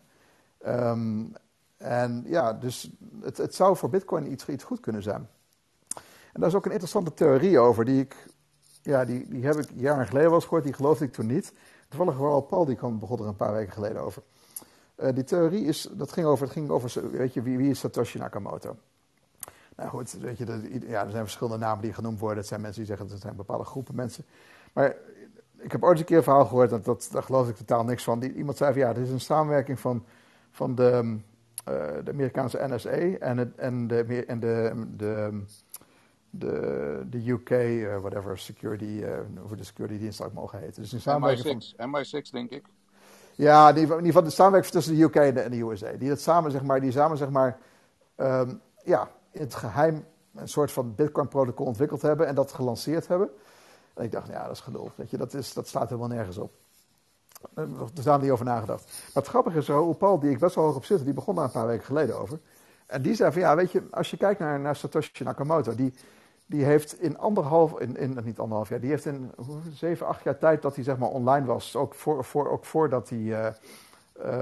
[0.67, 1.33] Um,
[1.77, 2.91] en ja, dus
[3.21, 5.29] het, het, zou voor Bitcoin iets, iets goed kunnen zijn.
[6.33, 8.25] En daar is ook een interessante theorie over, die ik,
[8.81, 11.53] ja, die, die heb ik jaren geleden wel eens gehoord, die geloofde ik toen niet.
[11.89, 14.23] Toevallig wel Paul, die begon er een paar weken geleden over.
[15.01, 17.79] Uh, die theorie is, dat ging over, het ging over, weet je, wie, wie is
[17.79, 18.77] Satoshi Nakamoto?
[19.75, 22.37] Nou goed, weet je, de, ja, er zijn verschillende namen die genoemd worden.
[22.37, 24.25] Het zijn mensen die zeggen dat het zijn bepaalde groepen mensen.
[24.73, 24.95] Maar
[25.57, 28.03] ik heb ooit een keer een verhaal gehoord, dat, dat, daar geloof ik totaal niks
[28.03, 28.19] van.
[28.19, 30.05] Die, iemand zei van ja, het is een samenwerking van,
[30.51, 31.17] van de,
[31.69, 35.43] uh, de Amerikaanse NSA en, het, en, de, en de, de,
[36.29, 40.81] de, de UK, uh, whatever, security, uh, hoe de security dienst ook mogen heten.
[40.81, 42.65] Dus een samenwerking MI6, van, MI6 denk ik.
[43.35, 45.91] Ja, in ieder geval de samenwerking tussen de UK en de, USA.
[45.91, 47.57] Die dat samen, zeg maar, die samen, zeg maar,
[48.17, 50.05] um, ja, in het geheim
[50.35, 53.29] een soort van Bitcoin-protocol ontwikkeld hebben en dat gelanceerd hebben.
[53.93, 54.91] En ik dacht, ja, dat is geloof.
[54.95, 56.51] Weet je, dat, is, dat slaat helemaal nergens op.
[57.93, 58.85] Dus daar niet over nagedacht.
[58.85, 61.35] Maar het grappige is, Raoul Paul, die ik best wel hoog op zit, die begon
[61.35, 62.39] daar een paar weken geleden over.
[62.85, 65.93] En die zei van, ja, weet je, als je kijkt naar, naar Satoshi Nakamoto, die,
[66.51, 69.31] die heeft in anderhalf, in, in, niet anderhalf jaar, die heeft in
[69.73, 73.09] zeven, acht jaar tijd dat hij zeg maar online was, ook, voor, voor, ook voordat,
[73.09, 73.47] hij, uh,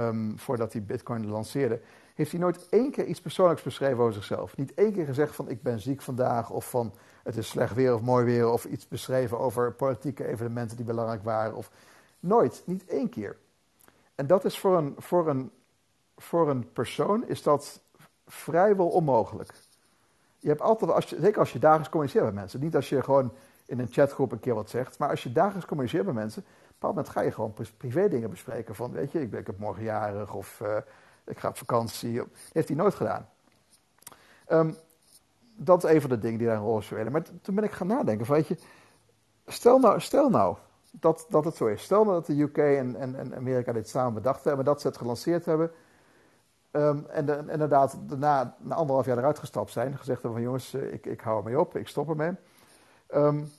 [0.08, 1.82] um, voordat hij Bitcoin lanceerde,
[2.16, 4.58] heeft hij nooit één keer iets persoonlijks beschreven over zichzelf.
[4.58, 6.94] Niet één keer gezegd van ik ben ziek vandaag of van
[7.24, 11.24] het is slecht weer of mooi weer of iets beschreven over politieke evenementen die belangrijk
[11.24, 11.56] waren.
[11.56, 11.72] Of
[12.20, 13.38] nooit, niet één keer.
[14.16, 15.52] En dat is voor een, voor een,
[16.18, 17.82] voor een persoon is dat
[18.28, 19.54] vrijwel onmogelijk.
[20.40, 23.04] Je hebt altijd, als je, zeker als je dagelijks communiceert met mensen, niet als je
[23.04, 23.32] gewoon
[23.66, 26.48] in een chatgroep een keer wat zegt, maar als je dagelijks communiceert met mensen, op
[26.48, 29.48] een bepaald moment ga je gewoon privé dingen bespreken van, weet je, ik ben ik
[29.48, 30.78] heb morgen jarig of uh,
[31.26, 32.22] ik ga op vakantie.
[32.52, 33.30] Heeft hij nooit gedaan.
[34.48, 34.78] Um,
[35.56, 37.12] dat is een van de dingen die daar een rol spelen.
[37.12, 38.58] Maar toen ben ik gaan nadenken van, weet je,
[39.48, 40.58] stel nou, stel nou
[40.92, 41.84] dat, dat het zo is.
[41.84, 44.88] Stel nou dat de UK en, en, en Amerika dit samen bedacht hebben, dat ze
[44.88, 45.72] het gelanceerd hebben.
[46.72, 49.98] Um, en, de, en inderdaad daarna, na anderhalf jaar eruit gestapt zijn.
[49.98, 52.36] Gezegd hebben van jongens, ik, ik hou ermee op, ik stop ermee.
[53.14, 53.52] Um,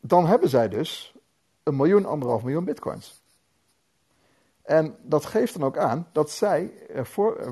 [0.00, 1.14] dan hebben zij dus
[1.62, 3.22] een miljoen, anderhalf miljoen bitcoins.
[4.62, 7.08] En dat geeft dan ook aan dat zij er,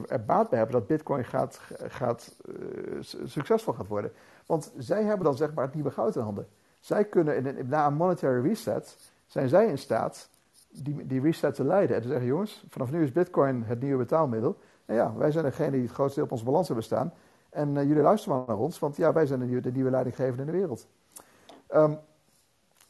[0.08, 4.12] er baat bij hebben dat Bitcoin gaat, gaat, uh, succesvol gaat worden.
[4.46, 6.48] Want zij hebben dan zeg maar het nieuwe goud in handen.
[6.80, 10.28] Zij kunnen in na een monetary reset, zijn zij in staat
[10.82, 11.96] die, die reset te leiden.
[11.96, 14.56] En te zeggen, jongens, vanaf nu is Bitcoin het nieuwe betaalmiddel.
[14.84, 17.12] En ja, wij zijn degene die het grootste deel op onze balans hebben staan.
[17.50, 19.90] En uh, jullie luisteren maar naar ons, want ja, wij zijn de nieuwe, de nieuwe
[19.90, 20.86] leidinggevende in de wereld.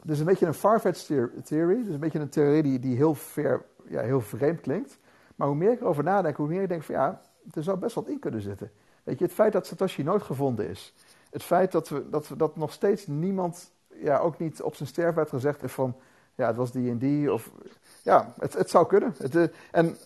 [0.03, 1.07] Dus een beetje een far-fetched
[1.45, 1.85] theory.
[1.85, 4.99] Dus een beetje een theorie die, die heel ver ja, heel vreemd klinkt.
[5.37, 7.21] Maar hoe meer ik erover nadenk, hoe meer ik denk van ja,
[7.55, 8.71] er zou best wat in kunnen zitten.
[9.03, 10.95] Weet je, het feit dat Satoshi nooit gevonden is.
[11.31, 15.29] Het feit dat, we, dat, dat nog steeds niemand ja, ook niet op zijn sterfbed
[15.29, 15.97] gezegd heeft van,
[16.37, 17.33] ja, het was die en die.
[17.33, 17.51] Of,
[18.03, 19.15] ja, het, het zou kunnen.
[19.19, 19.97] Het, eh, en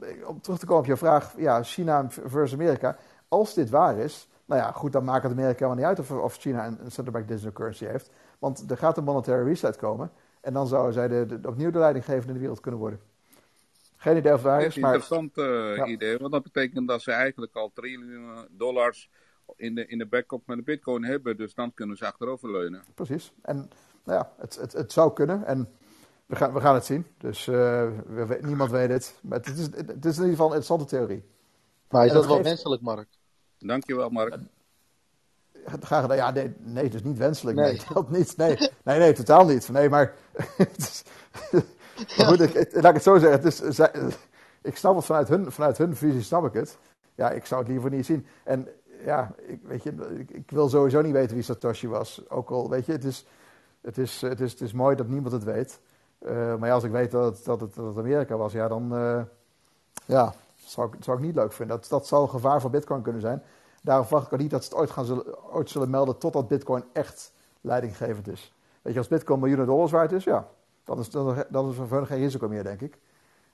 [0.00, 2.96] eh, om terug te komen op je vraag, ja, China versus Amerika.
[3.28, 6.10] Als dit waar is, nou ja, goed, dan maakt het Amerika helemaal niet uit of,
[6.10, 8.10] of China een, een central bank digital currency heeft.
[8.38, 10.10] Want er gaat een monetary reset komen.
[10.40, 13.00] En dan zouden zij de, de, opnieuw de leidinggevende in de wereld kunnen worden.
[13.96, 14.94] Geen idee of het waar Dat is, is een maar...
[14.94, 15.86] interessant eh, Ja.
[15.86, 19.10] idee, want dat betekent dat ze eigenlijk al triljoenen dollars
[19.56, 21.36] in de, in de backup met de bitcoin hebben.
[21.36, 22.82] Dus dan kunnen ze achteroverleunen.
[22.94, 23.32] Precies.
[23.42, 23.70] En
[24.06, 25.44] nou ja, het, het, het zou kunnen.
[25.46, 25.68] En
[26.26, 27.06] we gaan, we gaan het zien.
[27.18, 27.54] Dus eh,
[28.06, 29.14] we, we- niemand weet het.
[29.22, 31.24] Maar het is, het is in ieder geval een interessante theorie.
[31.90, 33.08] Maar is En dat dat wel geeft- wenselijk, Mark?
[33.58, 34.36] Dankjewel, Mark.
[35.66, 36.16] Graag gedaan.
[36.16, 37.56] Ja, nee, nee, het is niet wenselijk.
[37.56, 37.80] Nee, Nee.
[37.94, 38.36] dat niet.
[38.36, 39.68] Nee, nee, nee, totaal niet.
[39.68, 40.14] Nee, maar.
[40.56, 41.04] het is-
[42.16, 43.42] maar goed, ik, ik- laat ik het zo zeggen.
[43.42, 43.92] Het is, zij-
[44.62, 46.78] ik snap het vanuit hun, vanuit hun visie, snap ik het.
[47.14, 48.26] Ja, ik zou het liever niet zien.
[48.44, 48.68] En
[49.04, 52.28] ja, ik, weet je, ik, ik wil sowieso niet weten wie Satoshi was.
[52.28, 53.26] Ook al, weet je, het is,
[53.86, 55.80] het is, het is, het is mooi dat niemand het weet.
[56.18, 59.22] Eh, maar ja, als ik weet dat het, dat het, Amerika was, ja, dan eh,
[60.04, 61.76] ja, zou ik, zou ik niet leuk vinden.
[61.76, 63.42] Dat, dat zou een gevaar voor Bitcoin kunnen zijn.
[63.82, 66.48] Daarom verwacht ik ook niet dat ze het ooit, gaan zullen, ooit zullen melden totdat
[66.48, 68.54] Bitcoin echt leidinggevend is.
[68.82, 70.48] Weet je, als Bitcoin miljoenen dollars waard is, ja,
[70.84, 72.98] dan is, dan, dan is er geen risico meer, denk ik.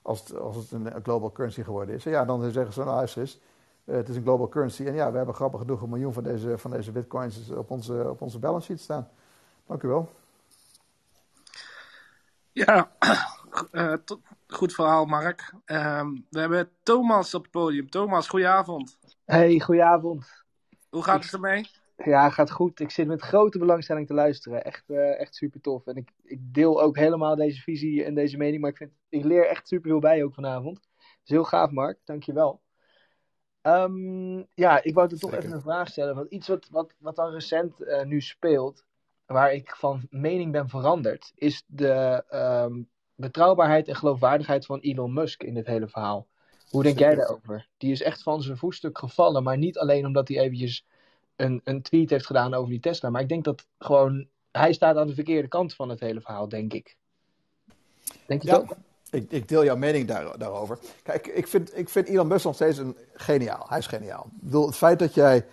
[0.01, 2.05] Als het, als het een, een global currency geworden is.
[2.05, 3.39] En ja, dan zeggen ze, nou luister eens,
[3.85, 4.85] eh, het is een global currency.
[4.85, 8.09] En ja, we hebben grappig genoeg een miljoen van deze, van deze bitcoins op onze,
[8.09, 9.07] op onze balance sheet staan.
[9.65, 10.09] Dank u wel.
[12.53, 12.91] Ja,
[13.71, 15.53] eh, to- goed verhaal, Mark.
[15.65, 17.89] Ehm, we hebben Thomas op het podium.
[17.89, 18.97] Thomas, goedenavond.
[19.25, 20.43] Hey, goedenavond.
[20.89, 21.69] Hoe gaat het ermee?
[21.97, 22.79] Ja, gaat goed.
[22.79, 24.63] Ik zit met grote belangstelling te luisteren.
[24.63, 25.85] Echt, eh, echt super tof.
[25.87, 28.61] En ik, ik deel ook helemaal deze visie en deze mening.
[28.61, 30.79] Maar ik, vind, ik leer echt super veel bij ook vanavond.
[30.97, 31.99] Dus heel gaaf, Mark.
[32.03, 32.61] Dankjewel.
[33.61, 35.45] Ehm ja, ik wou er toch Zeker.
[35.45, 36.15] even een vraag stellen.
[36.15, 38.85] Want iets wat, wat, wat dan recent eh, nu speelt,
[39.25, 42.81] waar ik van mening ben veranderd, is de ehm,
[43.15, 46.27] betrouwbaarheid en geloofwaardigheid van Elon Musk in dit hele verhaal.
[46.69, 47.67] Hoe denk jij daarover?
[47.77, 50.85] Die is echt van zijn voetstuk gevallen, maar niet alleen omdat hij eventjes
[51.35, 53.09] een, een tweet heeft gedaan over die Tesla.
[53.09, 56.49] Maar ik denk dat gewoon, hij staat aan de verkeerde kant van het hele verhaal,
[56.49, 56.97] denk ik.
[58.25, 58.75] Denk je Ja, dat?
[59.09, 60.79] ik, ik deel jouw mening daar, daarover.
[61.03, 63.65] Kijk, ik vind, ik vind Elon Musk nog steeds een geniaal.
[63.69, 64.25] Hij is geniaal.
[64.35, 65.45] Ik bedoel, het feit dat jij,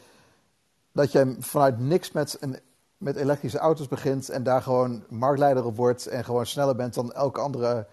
[0.92, 2.58] dat jij vanuit niks met, een,
[3.00, 7.12] met elektrische auto's begint en daar gewoon marktleider op wordt en gewoon sneller bent dan
[7.12, 7.86] elk andere,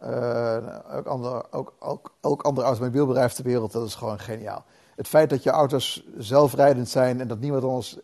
[0.00, 4.64] eh, elk andere, ook, ook, elk andere automobielbedrijf ter wereld, dat is gewoon geniaal.
[4.94, 7.98] Het feit dat je auto's zelfrijdend zijn en dat niemand anders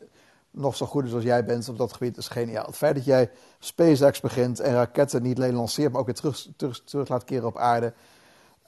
[0.50, 2.66] nog zo goed is als jij bent op dat gebied is geniaal.
[2.66, 6.48] Het feit dat jij SpaceX begint en raketten niet alleen lanceert, maar ook weer terug,
[6.56, 7.92] terug, terug laat keren op aarde.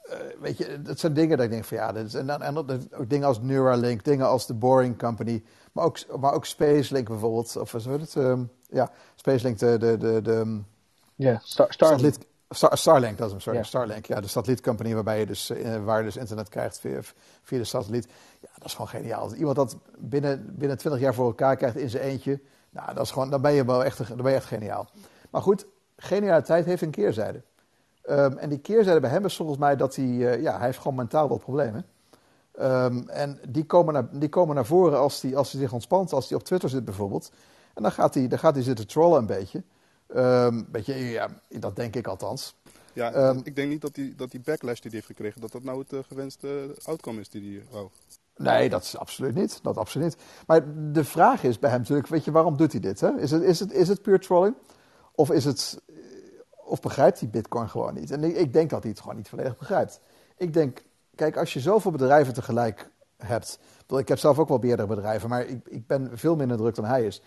[0.09, 2.41] Eh, weet je, dat zijn dingen dat ik denk van ja, dat is, en, dan-
[2.41, 6.45] en dat- ook dingen als Neuralink, dingen als de Boring Company, maar ook, maar ook
[6.45, 8.15] Spacelink bijvoorbeeld, of is het?
[8.15, 10.61] ehm, ja, Spacelink, de, de, de, de
[11.15, 12.15] Ja, Star, Starlink.
[12.49, 13.63] Star- Starlink, dat is hem, sorry.
[13.63, 16.99] Starlink, ja, de satellietcompany waarbij je dus eh, wireless internet krijgt via,
[17.43, 18.07] via de satelliet.
[18.41, 19.21] Ja, dat is gewoon geniaal.
[19.21, 23.03] Als iemand dat binnen, binnen 20 jaar voor elkaar krijgt in zijn eentje, nou, dat
[23.03, 24.89] is gewoon, dan ben je wel echt, dan ben je echt geniaal.
[25.29, 25.65] Maar goed,
[25.97, 27.41] genialiteit heeft een keerzijde.
[28.05, 30.77] Ehm, en die keerzijde bij hem is volgens mij dat hij, eh, ja, hij heeft
[30.77, 31.85] gewoon mentaal wat problemen.
[32.51, 36.13] Ehm, en die komen, naar, die komen naar voren als hij als hij zich ontspant,
[36.13, 37.31] als hij op Twitter zit bijvoorbeeld.
[37.73, 39.63] En dan gaat hij, dan gaat hij zitten trollen een beetje.
[40.07, 42.55] Ehm beetje, ja, dat denk ik althans.
[42.93, 45.63] Ja, ik denk niet dat die, dat die backlash die hij heeft gekregen, dat dat
[45.63, 47.89] nou het eh, gewenste outcome is die hij wou.
[48.37, 49.59] Nee, dat is absoluut niet.
[49.63, 50.17] Dat absoluut niet.
[50.47, 50.61] Maar
[50.91, 52.99] de vraag is bij hem natuurlijk, weet je, waarom doet hij dit?
[52.99, 53.19] Hè?
[53.19, 54.55] Is, het, is, het, is het puur trolling?
[55.11, 55.95] Of, is het, eh,
[56.65, 58.11] of begrijpt hij Bitcoin gewoon niet?
[58.11, 59.99] En ik, denk dat hij het gewoon niet volledig begrijpt.
[60.37, 60.83] Ik denk,
[61.15, 63.59] kijk, als je zoveel bedrijven tegelijk hebt.
[63.87, 66.85] Ik heb zelf ook wel meerdere bedrijven, maar ik, ik ben veel minder druk dan
[66.85, 67.21] hij is.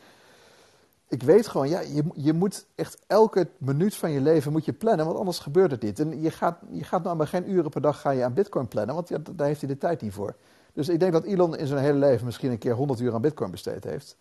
[1.09, 4.73] Ik weet gewoon, ja, je, je moet echt elke minuut van je leven moet je
[4.73, 6.01] plannen, want anders gebeurt het niet.
[6.01, 8.69] En je gaat, je gaat nou maar geen uren per dag ga je aan bitcoin
[8.69, 9.09] plannen, want
[9.39, 10.37] daar heeft hij de tijd niet voor.
[10.73, 13.21] Dus ik denk dat Elon in zijn hele leven misschien een keer 100 uur aan
[13.21, 14.17] bitcoin besteed heeft.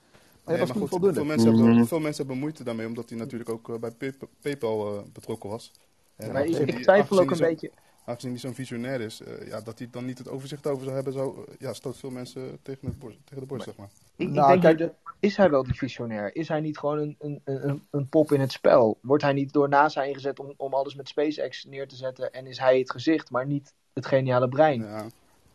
[0.48, 1.14] Maar Nee, dat is maar niet goed, voldoende.
[1.14, 4.14] veel, mensen hebben, veel mensen hebben moeite daarmee, omdat hij natuurlijk ook eh, bij Pay-
[4.42, 5.72] PayPal eh, betrokken was.
[6.16, 7.72] En Maar ik, twijfel ook een beetje.
[8.06, 10.96] Aangezien hij zo'n visionair is, eh, ja, dat hij dan niet het overzicht over zou
[10.96, 13.90] hebben, zou, ja, stoot veel mensen tegen, het borst, tegen de borst, zeg maar.
[14.16, 16.36] Ik, ik Nou, denk kijk- is hij wel die visionair?
[16.36, 18.98] Is hij niet gewoon een, een, een, een pop in het spel?
[19.02, 22.32] Wordt hij niet door NASA ingezet om, om alles met SpaceX neer te zetten?
[22.32, 24.82] En is hij het gezicht, maar niet het geniale brein?
[24.82, 25.06] Ja.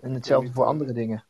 [0.01, 1.25] En hetzelfde niet, voor andere dingen.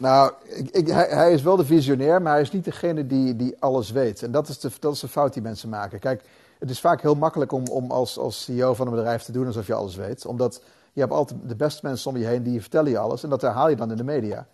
[0.00, 3.36] Nou, ik, ik, hij, hij is wel de visionair, maar hij is niet degene die,
[3.36, 4.22] die alles weet.
[4.22, 5.98] En dat is, de, dat is fout die mensen maken.
[5.98, 6.22] Kijk,
[6.58, 9.46] het is vaak heel makkelijk om, om als, als CEO van een bedrijf te doen
[9.46, 10.26] alsof je alles weet.
[10.26, 10.62] Omdat
[10.92, 13.22] je hebt altijd de beste mensen om je heen die vertellen je alles.
[13.22, 14.46] En dat herhaal je dan in de media.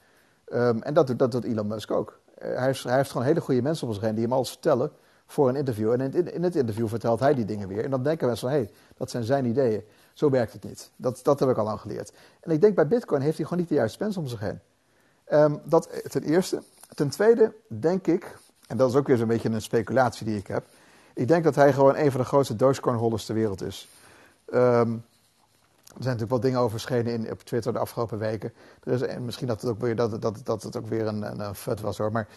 [0.44, 2.20] Ehm, en dat, dat doet Elon Musk ook.
[2.35, 4.51] Eh, hij, heeft, hij heeft gewoon hele goede mensen om zich heen die hem alles
[4.51, 4.90] vertellen.
[5.27, 5.93] voor een interview.
[5.93, 7.85] En in, in het interview vertelt hij die dingen weer.
[7.85, 9.82] En dan denken mensen van, hé, hey, dat zijn zijn ideeën.
[10.12, 10.90] Zo werkt het niet.
[10.97, 12.12] Dat, dat heb ik al lang geleerd.
[12.40, 14.60] En ik denk bij Bitcoin heeft hij gewoon niet de juiste fans om zich heen.
[15.32, 16.62] Um, dat ten eerste.
[16.94, 20.47] Ten tweede denk ik, en dat is ook weer zo'n beetje een speculatie die ik
[20.47, 20.65] heb.
[21.15, 23.89] Ik denk dat hij gewoon een van de grootste Dogecoin-holders ter wereld is.
[24.55, 25.05] Um,
[25.97, 28.53] er zijn natuurlijk wel dingen over in, op Twitter de afgelopen weken.
[28.85, 31.40] Er is, en misschien dat het ook weer, dat, dat, dat het ook weer een,
[31.40, 32.12] een, fut was hoor.
[32.12, 32.28] Maar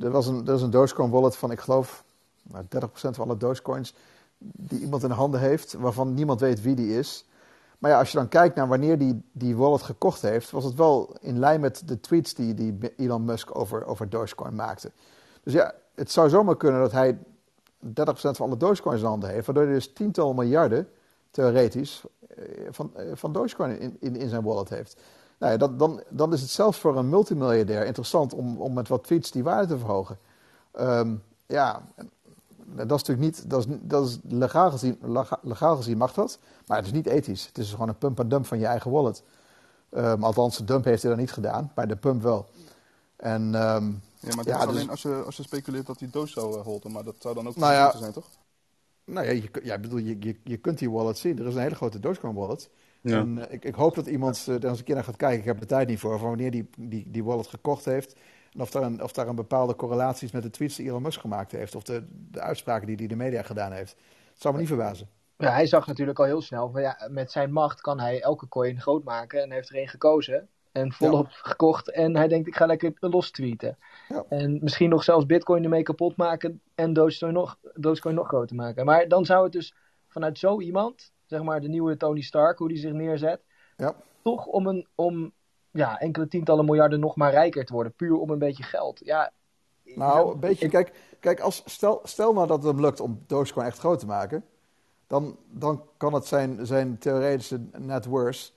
[0.00, 2.04] er, was een, er is een Dogecoin wallet van, ik geloof,
[2.42, 3.94] nou, 30% van alle Dogecoins
[4.38, 7.24] die iemand in handen heeft, waarvan niemand weet wie die is.
[7.78, 10.74] Maar ja, als je dan kijkt naar wanneer die die wallet gekocht heeft, was het
[10.74, 14.92] wel in lijn met de tweets die, die Elon Musk over, over Dogecoin maakte.
[15.42, 17.20] Dus ja, het zou zomaar kunnen dat hij 30%
[18.12, 20.88] van alle Dogecoins in handen heeft, waardoor hij dus tientallen miljarden,
[21.30, 25.00] theoretisch, eh, van, eh, van Dogecoin in, in, in zijn wallet heeft.
[25.38, 28.88] Nou ja, dat, dan, dan is het zelfs voor een multimiljardair interessant om, om met
[28.88, 30.18] wat tweets die waarde te verhogen.
[30.80, 31.82] Um, ja,
[32.74, 34.98] dat is natuurlijk niet, dat is, dat is legaal, gezien,
[35.42, 37.46] legaal gezien mag dat, maar het is niet ethisch.
[37.46, 39.22] Het is gewoon een pump en dump van je eigen wallet.
[39.90, 42.46] Um, althans, de dump heeft hij dan niet gedaan, maar de pump wel.
[43.16, 43.52] En, um,
[44.20, 46.56] ja, maar dat is dus, alleen als je, als je speculeert dat die doos zou
[46.56, 48.26] uh, holden, maar dat zou dan ook nou ja, zijn, toch?
[49.04, 51.38] Nou ja, je, ja, bedoel, je, je, je kunt die wallet zien.
[51.38, 52.70] Er is een hele grote Dogecoin wallet.
[53.00, 53.18] Ja.
[53.18, 55.38] En uh, ik, ik hoop dat iemand uh, er eens een keer naar gaat kijken.
[55.38, 58.16] Ik heb de tijd niet voor, van wanneer die, die, die wallet gekocht heeft.
[58.58, 61.02] En of daar, een, of daar een bepaalde correlatie is met de tweets die Elon
[61.02, 61.74] Musk gemaakt heeft.
[61.74, 63.96] Of de, de uitspraken die hij de media gedaan heeft.
[64.32, 65.08] Het zou me niet verbazen.
[65.36, 68.48] Ja, hij zag natuurlijk al heel snel van ja, met zijn macht kan hij elke
[68.48, 69.42] coin groot maken.
[69.42, 70.48] En heeft er een gekozen.
[70.72, 71.36] En volop ja.
[71.42, 71.90] gekocht.
[71.90, 73.78] En hij denkt, ik ga lekker los tweeten.
[74.08, 74.24] Ja.
[74.28, 76.60] En misschien nog zelfs Bitcoin ermee kapot maken.
[76.74, 78.84] En Dogecoin nog, Dogecoin nog groter maken.
[78.84, 79.74] Maar dan zou het dus
[80.08, 83.40] vanuit zo iemand, zeg maar de nieuwe Tony Stark, hoe die zich neerzet.
[83.76, 83.94] Ja.
[84.22, 85.32] Toch om, een, om
[85.78, 87.92] ja, enkele tientallen miljarden nog maar rijker te worden.
[87.92, 89.00] Puur om een beetje geld.
[89.04, 89.32] Ja,
[89.84, 90.68] nou, een beetje.
[90.68, 94.06] Kijk, kijk als, stel, stel nou dat het hem lukt om Dogecoin echt groot te
[94.06, 94.44] maken.
[95.06, 98.52] Dan, dan kan het zijn, zijn theoretische net worth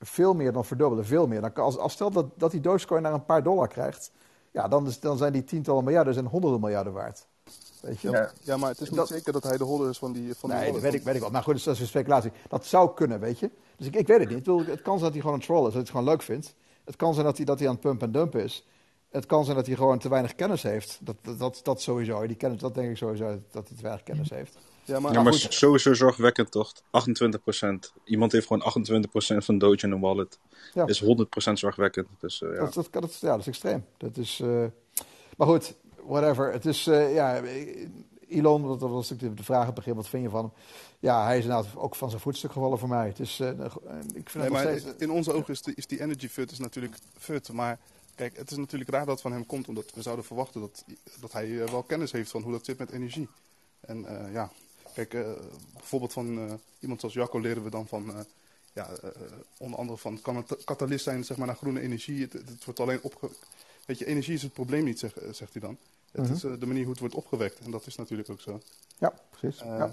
[0.00, 1.06] veel meer dan verdubbelen.
[1.06, 1.40] Veel meer.
[1.40, 4.12] Dan kan, als, als stel dat, dat die Dogecoin naar een paar dollar krijgt.
[4.50, 7.26] Ja, dan, is, dan zijn die tientallen miljarden zijn honderden miljarden waard.
[7.80, 8.10] Weet je?
[8.10, 10.34] Ja, ja maar het is niet dat, zeker dat hij de holder is van die
[10.34, 11.30] van Nee, die dat weet ik, weet ik wel.
[11.30, 12.32] Maar goed, dat is een speculatie.
[12.48, 13.50] Dat zou kunnen, weet je.
[13.78, 14.66] Dus ik, ik weet het niet.
[14.66, 16.54] Het kan zijn dat hij gewoon een troll is, dat hij het gewoon leuk vindt.
[16.84, 18.66] Het kan zijn dat hij, dat hij aan het pump en dump is.
[19.08, 20.98] Het kan zijn dat hij gewoon te weinig kennis heeft.
[21.00, 22.26] Dat, dat, dat, dat sowieso.
[22.26, 24.58] Die kennis, dat denk ik sowieso, dat hij te weinig kennis heeft.
[24.84, 26.72] Ja, maar, ja, maar sowieso zorgwekkend toch?
[26.74, 26.80] 28%.
[28.04, 28.72] Iemand heeft gewoon
[29.02, 30.38] 28% van Doge in een wallet.
[30.74, 30.86] Ja.
[30.86, 31.06] Is 100%
[31.52, 32.06] zorgwekkend.
[32.18, 32.58] Dus, uh, ja.
[32.58, 33.84] Dat, dat, dat, ja, dat is extreem.
[33.96, 34.64] Dat is, uh...
[35.36, 35.74] Maar goed,
[36.06, 36.52] whatever.
[36.52, 37.42] Het is, uh, ja,
[38.28, 40.52] Elon, dat was natuurlijk de vraag op het begin, wat vind je van hem?
[40.98, 43.06] Ja, hij is inderdaad ook van zijn voetstuk gevallen voor mij.
[43.06, 44.84] Het is, ik vind nee, het maar steeds...
[44.98, 47.78] in onze ogen is, de, is die energy fut is natuurlijk fut, maar...
[48.14, 50.84] Kijk, het is natuurlijk raar dat het van hem komt, omdat we zouden verwachten dat,
[51.20, 53.28] dat hij wel kennis heeft van hoe dat zit met energie.
[53.80, 54.50] En ja,
[54.98, 55.32] Kijk, uh,
[55.72, 58.26] bijvoorbeeld van iemand zoals Jacco leren we dan van,
[58.72, 58.90] ja,
[59.56, 62.22] onder andere van, kan het katalist zijn zeg maar, naar groene energie.
[62.22, 63.30] Het, het wordt alleen opge...
[63.86, 65.78] Weet je, energie is het probleem niet, zeg, zegt hij dan.
[66.12, 66.32] Het Mhm.
[66.32, 67.58] is de manier hoe het wordt opgewekt.
[67.58, 68.60] En dat is natuurlijk ook zo.
[68.98, 69.60] Ja, precies.
[69.60, 69.90] ja.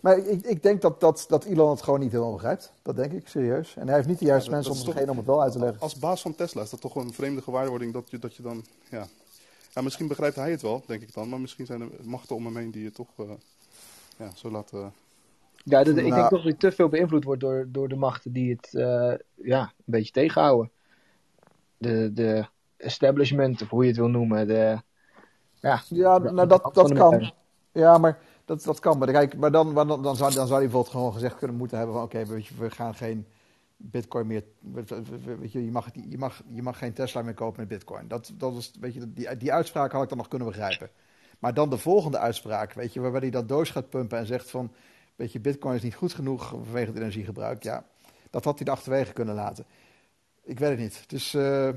[0.00, 2.72] Maar ik, ik denk dat, dat, dat Elon het gewoon niet helemaal begrijpt.
[2.82, 3.76] Dat denk ik, serieus.
[3.76, 5.42] En hij heeft niet de juiste Ja, mensen om is zich heen om het wel
[5.42, 5.80] uit te leggen.
[5.80, 8.64] Als baas van Tesla is dat toch een vreemde gewaarwording dat je, dat je dan,
[8.90, 9.06] ja...
[9.74, 9.80] ja...
[9.82, 11.28] Misschien begrijpt hij het wel, denk ik dan.
[11.28, 13.08] Maar misschien zijn er machten om hem heen die het toch
[14.18, 14.92] ja, zo laten...
[15.64, 16.14] Ja, dat, ik Nou.
[16.14, 19.14] denk toch dat hij te veel beïnvloed wordt door, door de machten die het eh,
[19.34, 20.70] ja, een beetje tegenhouden.
[21.76, 22.46] De, de
[22.76, 24.46] establishment, of hoe je het wil noemen.
[24.46, 24.82] De,
[25.64, 27.32] ja, Ja, nou dat, dat kan.
[27.72, 28.98] Ja, maar dat, dat kan.
[28.98, 31.56] Maar, kijk, maar dan, maar dan, dan, zou, dan zou hij bijvoorbeeld gewoon gezegd kunnen
[31.56, 32.04] moeten hebben van...
[32.04, 33.26] Oké, weet je, we gaan geen
[33.76, 34.44] bitcoin meer...
[35.40, 38.08] Weet je, je mag, je mag, je mag geen Tesla meer kopen met bitcoin.
[38.08, 40.90] Dat, dat is, weet je, die, die uitspraak had ik dan nog kunnen begrijpen.
[41.38, 44.50] Maar dan de volgende uitspraak, weet je, waarbij hij dat doos gaat pumpen en zegt
[44.50, 44.72] van...
[45.16, 47.62] Weet je, bitcoin is niet goed genoeg vanwege het energiegebruik.
[47.62, 47.84] Ja,
[48.30, 49.64] dat had hij er achterwege kunnen laten.
[50.42, 51.00] Ik weet het niet.
[51.00, 51.34] Het is...
[51.34, 51.68] eh,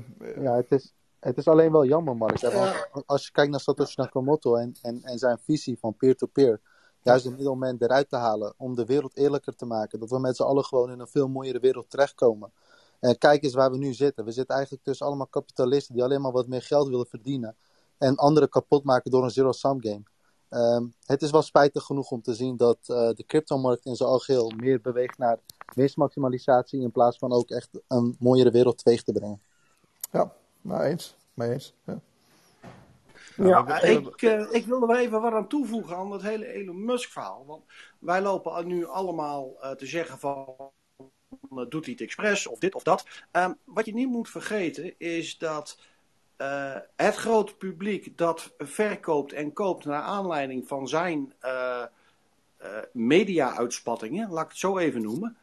[0.42, 0.94] Ja, het is,
[1.28, 2.40] het is alleen wel jammer, Mark.
[2.40, 6.60] want Als je kijkt naar Satoshi Nakamoto en, en, en zijn visie van peer-to-peer,
[7.02, 10.00] juist de middelman eruit te halen om de wereld eerlijker te maken.
[10.00, 12.52] Dat we met z'n allen gewoon in een veel mooiere wereld terechtkomen.
[13.00, 14.24] En kijk eens waar we nu zitten.
[14.24, 17.56] We zitten eigenlijk tussen allemaal kapitalisten die alleen maar wat meer geld willen verdienen.
[17.98, 20.02] En anderen kapot maken door een zero-sum game.
[20.48, 24.08] Ehm, het is wel spijtig genoeg om te zien dat eh, de cryptomarkt in zijn
[24.08, 25.38] algeheel meer beweegt naar
[25.74, 29.40] winstmaximalisatie in plaats van ook echt een mooiere wereld teweeg te brengen.
[30.12, 31.16] ja, maar eens.
[31.38, 31.74] Maar eens.
[31.84, 32.00] Ja.
[33.36, 36.84] Ja, ik, eh, ik wil er wel even wat aan toevoegen aan dat hele Elon
[36.84, 37.44] Musk verhaal.
[37.46, 37.64] Want
[37.98, 40.54] wij lopen nu allemaal eh, te zeggen van
[41.50, 43.06] eh, doet hij het expres of dit of dat.
[43.30, 45.78] Ehm, wat je niet moet vergeten is dat
[46.36, 51.84] eh, het grote publiek dat verkoopt en koopt naar aanleiding van zijn uh,
[52.62, 55.36] uh, media-uitspattingen, laat ik het zo even noemen.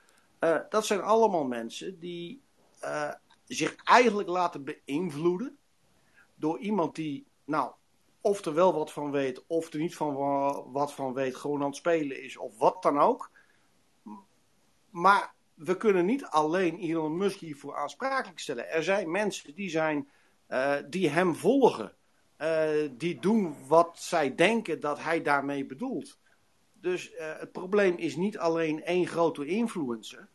[0.69, 2.41] dat zijn allemaal mensen die
[3.47, 5.57] zich eigenlijk laten beïnvloeden
[6.35, 7.71] door iemand die, nou,
[8.21, 10.15] of er wel wat van weet, of er niet van
[10.71, 13.31] wat van weet, gewoon aan het spelen is, of wat dan ook.
[14.89, 18.69] Maar we kunnen niet alleen Elon Musk hiervoor aansprakelijk stellen.
[18.69, 20.09] Er zijn mensen die, zijn,
[20.49, 21.93] uh, die hem volgen.
[22.41, 26.17] Uh, die doen wat zij denken dat hij daarmee bedoelt.
[26.73, 30.27] Dus uh, het probleem is niet alleen één grote influencer.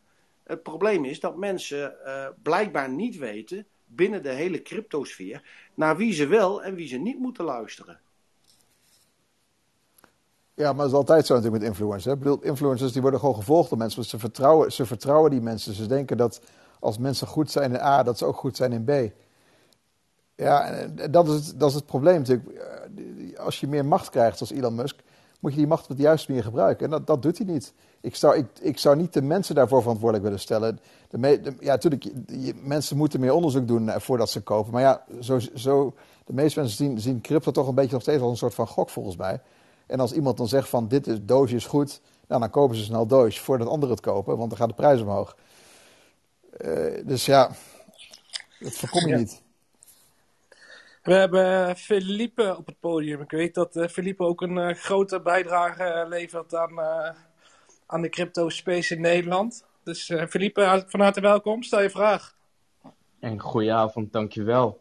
[0.43, 1.97] Het probleem is dat mensen
[2.43, 5.43] blijkbaar niet weten binnen de hele cryptosfeer
[5.81, 8.01] naar wie ze wel en wie ze niet moeten luisteren.
[10.55, 12.15] Ja, maar dat is altijd zo natuurlijk met influencers.
[12.15, 14.05] Ik bedoel, influencers die worden gewoon gevolgd door mensen.
[14.05, 15.75] Ze vertrouwen, ze vertrouwen die mensen.
[15.75, 16.41] Ze denken dat
[16.81, 19.13] als mensen goed zijn in A, dat ze ook goed zijn in B.
[20.35, 22.49] Ja, en dat is het, dat is het probleem natuurlijk.
[22.49, 25.01] Eh, als je meer macht krijgt als Elon Musk,
[25.41, 26.85] moet je die macht op de juiste manier gebruiken.
[26.85, 27.73] En dat, dat doet hij niet.
[28.01, 30.81] Ik zou, ik, ik zou niet de mensen daarvoor verantwoordelijk willen stellen.
[31.09, 32.13] De, de ja, natuurlijk,
[32.63, 34.73] mensen moeten meer onderzoek doen eh, voordat ze kopen.
[34.73, 35.95] Maar ja, zo, zo,
[36.25, 38.67] de meeste mensen zien, zien crypto toch een beetje nog steeds als een soort van
[38.67, 39.41] gok volgens mij.
[39.87, 42.85] En als iemand dan zegt van dit is, doosje is goed, nou, dan kopen ze
[42.85, 45.37] snel doosje voordat anderen het kopen, want dan gaat de prijs omhoog.
[46.61, 47.51] Uh, dus ja,
[48.61, 49.17] dat voorkom je ja.
[49.17, 49.43] niet.
[51.03, 53.21] We hebben Felipe op het podium.
[53.21, 56.81] Ik weet dat uh, Felipe ook een uh, grote bijdrage levert aan,
[57.87, 59.67] aan de crypto space in Nederland.
[59.83, 61.63] Dus Felipe, van harte welkom.
[61.63, 62.37] Stel je vraag.
[63.21, 64.79] En goedenavond, dankjewel.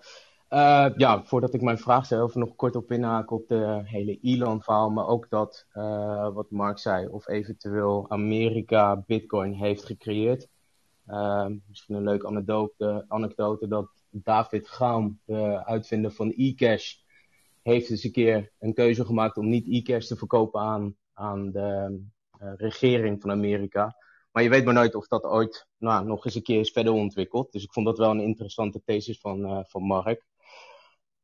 [0.49, 4.19] Uh, ja, voordat ik mijn vraag stel, even nog kort op inhaken op de hele
[4.21, 5.65] Elon-verhaal, maar ook dat,
[6.33, 10.47] wat Mark zei, of eventueel Amerika Bitcoin heeft gecreëerd.
[11.67, 16.95] Misschien een leuke anekdote, anekdote dat David Gaum, de uitvinder van eCash,
[17.61, 22.01] heeft eens een keer een keuze gemaakt om niet eCash te verkopen aan, aan de
[22.55, 23.95] regering van Amerika.
[24.31, 26.93] Maar je weet maar nooit of dat ooit nou, nog eens een keer is verder
[26.93, 27.51] ontwikkeld.
[27.51, 30.25] Dus ik vond dat wel een interessante thesis van, van Mark.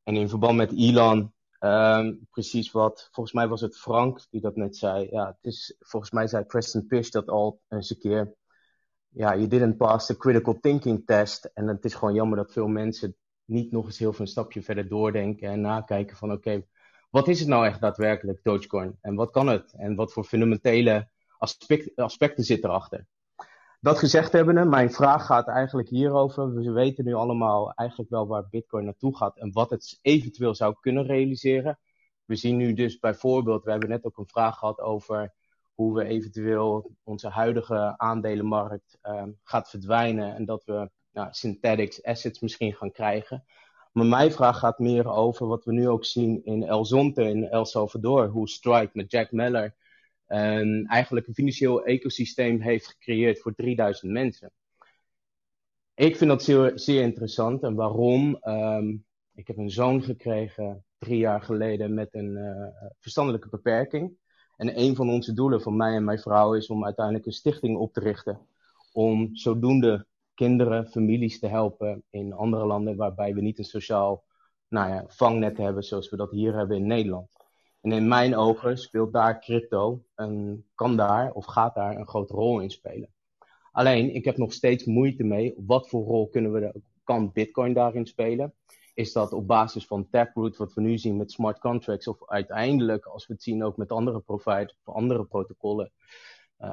[0.03, 4.55] En in verband met Elon, um, precies wat, volgens mij was het Frank die dat
[4.55, 5.07] net zei.
[5.11, 8.35] Ja, het is, volgens mij zei Preston Pish dat al eens een keer.
[9.17, 11.51] Ja, je didn't pass the critical thinking test.
[11.53, 13.15] En het is gewoon jammer dat veel mensen
[13.45, 16.65] niet nog eens heel veel een stapje verder doordenken en nakijken van oké,
[17.09, 18.97] wat is het nou echt daadwerkelijk, Dogecoin?
[19.01, 19.73] En wat kan het?
[19.77, 23.07] En wat voor fundamentele aspect, aspecten zitten erachter?
[23.79, 26.53] Dat gezegd hebbende, mijn vraag gaat eigenlijk hierover.
[26.53, 30.75] We weten nu allemaal eigenlijk wel waar Bitcoin naartoe gaat en wat het eventueel zou
[30.79, 31.79] kunnen realiseren.
[32.25, 35.33] We zien nu dus bijvoorbeeld, we hebben net ook een vraag gehad over
[35.76, 42.39] hoe we eventueel onze huidige aandelenmarkt uh, gaat verdwijnen en dat we nou, synthetics assets
[42.39, 43.45] misschien gaan krijgen.
[43.91, 47.43] Maar mijn vraag gaat meer over wat we nu ook zien in El Zonte in
[47.43, 49.76] El Salvador, hoe Strike met Jack Meller
[50.26, 54.52] en eigenlijk een financieel ecosysteem heeft gecreëerd voor 3000 mensen.
[55.93, 56.43] Ik vind dat
[56.76, 57.64] zeer, interessant.
[57.64, 58.39] En waarom?
[58.41, 64.18] Um, ik heb een zoon gekregen drie jaar geleden met een uh, verstandelijke beperking.
[64.57, 67.77] En een van onze doelen van mij en mijn vrouw is om uiteindelijk een stichting
[67.77, 68.40] op te richten.
[68.94, 74.23] Om zodoende kinderen, families te helpen in andere landen waarbij we niet een sociaal
[74.68, 77.30] nou ja, vangnet hebben zoals we dat hier hebben in Nederland.
[77.82, 82.34] En in mijn ogen speelt daar crypto en kan daar of gaat daar een grote
[82.34, 83.10] rol in spelen.
[83.72, 85.53] Alleen, ik heb nog steeds moeite mee.
[85.57, 88.53] Wat voor rol kunnen we, kan Bitcoin daarin spelen?
[88.95, 93.05] Is dat op basis van Taproot, wat we nu zien met smart contracts, of uiteindelijk,
[93.05, 95.91] als we het zien ook met andere providers of andere protocollen,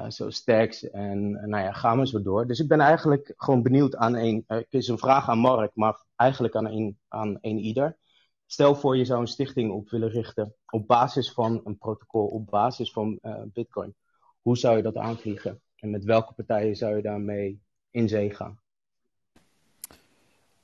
[0.07, 2.47] zoals Stacks en nou ja, gaan we zo door.
[2.47, 5.71] Dus ik ben eigenlijk gewoon benieuwd aan een, uh, het is een vraag aan Mark,
[5.75, 7.97] maar eigenlijk aan een, aan een ieder.
[8.45, 12.45] Stel voor je zou een stichting op willen richten op basis van een protocol, op
[12.45, 13.95] basis van uh, Bitcoin.
[14.41, 15.61] Hoe zou je dat aanvliegen?
[15.75, 18.62] En met welke partijen zou je daarmee in zee gaan?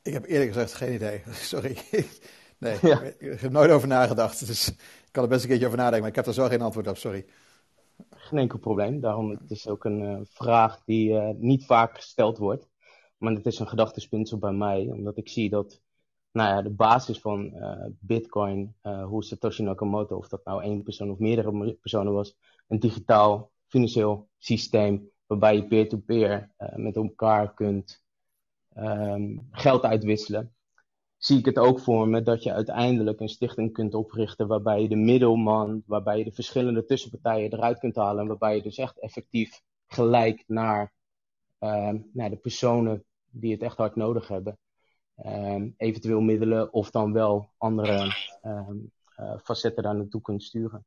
[0.02, 1.22] Ik heb eerlijk gezegd geen idee.
[1.54, 1.78] Sorry.
[2.58, 3.02] Nee, ja.
[3.02, 4.48] ik heb nooit over nagedacht.
[4.48, 6.62] Dus ik kan er best een keertje over nadenken, maar ik heb er zo geen
[6.62, 6.98] antwoord op.
[6.98, 7.26] Sorry.
[8.10, 9.00] Geen enkel probleem.
[9.00, 12.68] Daarom het is ook een uh, vraag die uh, niet vaak gesteld wordt.
[13.18, 15.82] Maar het is een gedachtespinsel bij mij, omdat ik zie dat
[16.32, 21.12] nou ja, de basis van uh, Bitcoin, hoe Satoshi Nakamoto, of dat nou één persoon
[21.12, 28.04] of meerdere personen was, een digitaal financieel systeem waarbij je peer-to-peer -peer, met elkaar kunt
[28.78, 30.54] um, geld uitwisselen.
[31.18, 34.88] Zie ik het ook voor me dat je uiteindelijk een stichting kunt oprichten waarbij je
[34.88, 39.00] de middelman, waarbij je de verschillende tussenpartijen eruit kunt halen en waarbij je dus echt
[39.00, 40.94] effectief gelijk naar,
[42.14, 44.58] naar de personen die het echt hard nodig hebben
[45.16, 48.78] ehm, eventueel middelen of dan wel andere ehm,
[49.16, 50.86] eh, facetten daar naartoe kunt sturen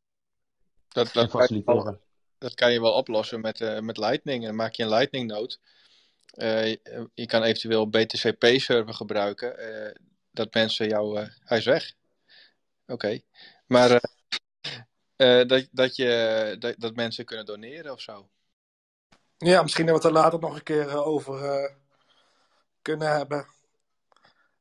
[0.88, 1.84] Dat, dat, kan je faciliteren.
[1.84, 2.00] wel,
[2.38, 4.44] dat kan je wel oplossen met, eh, met Lightning.
[4.44, 5.56] Dan maak je een Lightning node.
[6.32, 6.70] Eh,
[7.14, 9.58] je, kan eventueel BTCP-server gebruiken.
[9.58, 9.94] eh,
[10.30, 11.20] dat mensen jou...
[11.20, 11.92] eh, hij is weg.
[12.86, 13.20] Oké.
[13.66, 18.28] Maar eh, eh, dat, dat, je, dat, dat mensen kunnen doneren of zo.
[19.38, 21.74] Ja, misschien dat we het er later nog een keer over eh,
[22.82, 23.46] kunnen hebben.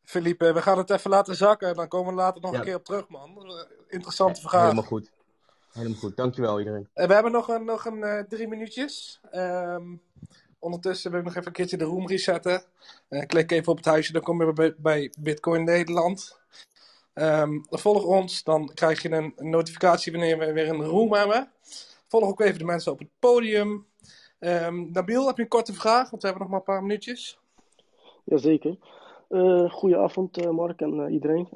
[0.03, 2.57] Philippe, we gaan het even laten zakken en dan komen we later nog Ja.
[2.57, 3.52] een keer op terug, man.
[3.88, 5.11] Interessante He- helemaal goed.
[5.72, 6.15] Helemaal goed.
[6.18, 6.89] Dankjewel iedereen.
[6.93, 9.19] En we hebben nog een, nog een drie minuutjes.
[9.31, 9.95] Ehm,
[10.61, 12.63] ondertussen wil ik nog even een keertje de room resetten.
[13.07, 16.39] Eh, klik even op het huisje, dan kom je bij, Bitcoin Nederland.
[17.13, 21.51] Ehm, volg ons, dan krijg je een notificatie wanneer we weer een room hebben.
[22.07, 23.85] Volg ook even de mensen op het podium.
[24.39, 26.09] Ehm Nabil, heb je een korte vraag?
[26.09, 27.39] Want we hebben nog maar een paar minuutjes.
[28.23, 28.77] Jazeker.
[29.29, 31.47] Eh goedenavond, eh, Mark en iedereen.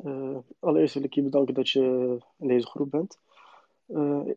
[0.60, 3.20] Allereerst wil ik je bedanken dat je in deze groep bent.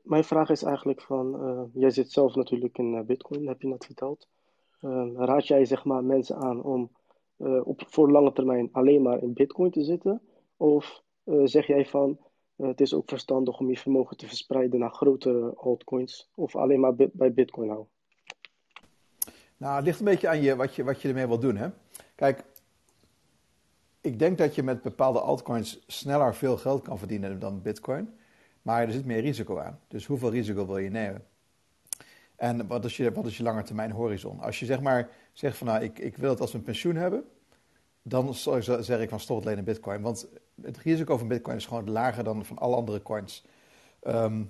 [0.02, 4.28] Mijn vraag is eigenlijk van, jij zit zelf natuurlijk in Bitcoin, heb je net verteld.
[4.80, 6.90] Eh, raad jij zeg maar mensen aan om
[7.36, 10.20] eh, op, voor lange termijn alleen maar in Bitcoin te zitten?
[10.56, 12.18] Of eh, zeg jij van,
[12.56, 16.80] eh, het is ook verstandig om je vermogen te verspreiden naar grotere altcoins of alleen
[16.80, 17.90] maar bi- bij Bitcoin houden?
[19.56, 21.56] Nou, het ligt een beetje aan je, wat, je, wat je ermee wilt doen.
[21.56, 21.68] Hè?
[22.14, 22.44] Kijk,
[24.00, 28.16] ik denk dat je met bepaalde altcoins sneller veel geld kan verdienen dan Bitcoin.
[28.62, 29.80] Maar er zit meer risico aan.
[29.88, 31.26] Dus hoeveel risico wil je nemen?
[32.38, 34.40] En wat is je, wat is je langetermijn horizon?
[34.40, 37.24] Als je zeg maar zegt van nou, ik, ik wil het als een pensioen hebben,
[38.02, 40.02] dan zeg ik van stop het in Bitcoin.
[40.02, 40.28] Want
[40.62, 43.44] het risico van Bitcoin is gewoon lager dan van alle andere coins.
[44.02, 44.42] Ehm,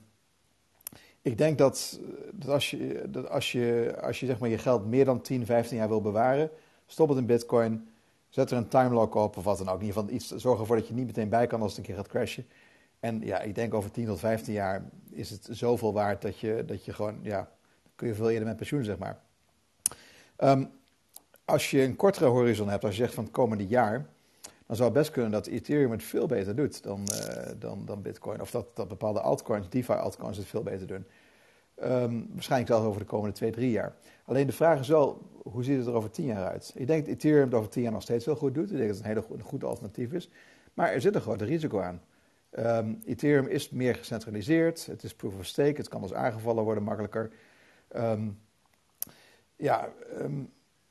[1.23, 2.01] ik denk dat,
[2.33, 5.47] dat, als je, dat als je, als je zeg maar je geld meer dan 10,
[5.47, 6.51] 15 jaar wil bewaren,
[6.87, 7.89] stop het in Bitcoin.
[8.29, 9.81] Zet er een timelock op of wat dan ook.
[9.81, 11.87] In ieder geval iets, zorg ervoor dat je niet meteen bij kan als het een
[11.87, 12.47] keer gaat crashen.
[13.01, 16.65] En ja, ik denk over 10 tot 15 jaar is het zoveel waard dat je,
[16.67, 17.51] dat je gewoon, ja,
[17.99, 19.21] kun je veel eerder met pensioen, zeg maar.
[20.37, 20.65] Ehm,
[21.45, 24.07] als je een kortere horizon hebt, als je zegt van het komende jaar,
[24.67, 28.03] dan zou het best kunnen dat Ethereum het veel beter doet dan, eh, dan, dan
[28.03, 28.41] Bitcoin.
[28.41, 31.05] Of dat, dat bepaalde altcoins, DeFi-altcoins, het veel beter doen.
[31.75, 33.95] Ehm, waarschijnlijk zelfs over de komende twee, drie jaar.
[34.25, 36.73] Alleen de vraag is wel, hoe ziet het er over tien jaar uit?
[36.75, 38.71] Ik denk dat Ethereum het over tien jaar nog steeds wel goed doet.
[38.71, 40.31] Ik denk dat het een hele goed, goed alternatief is.
[40.75, 42.01] Maar er zit een groot risico aan.
[42.51, 44.87] Ehm, Ethereum is meer gecentraliseerd.
[44.87, 45.77] Het is proof of stake.
[45.77, 47.31] Het kan als aangevallen worden makkelijker.
[47.89, 48.29] Ehm,
[49.57, 49.89] ja,
[50.19, 50.43] ehm,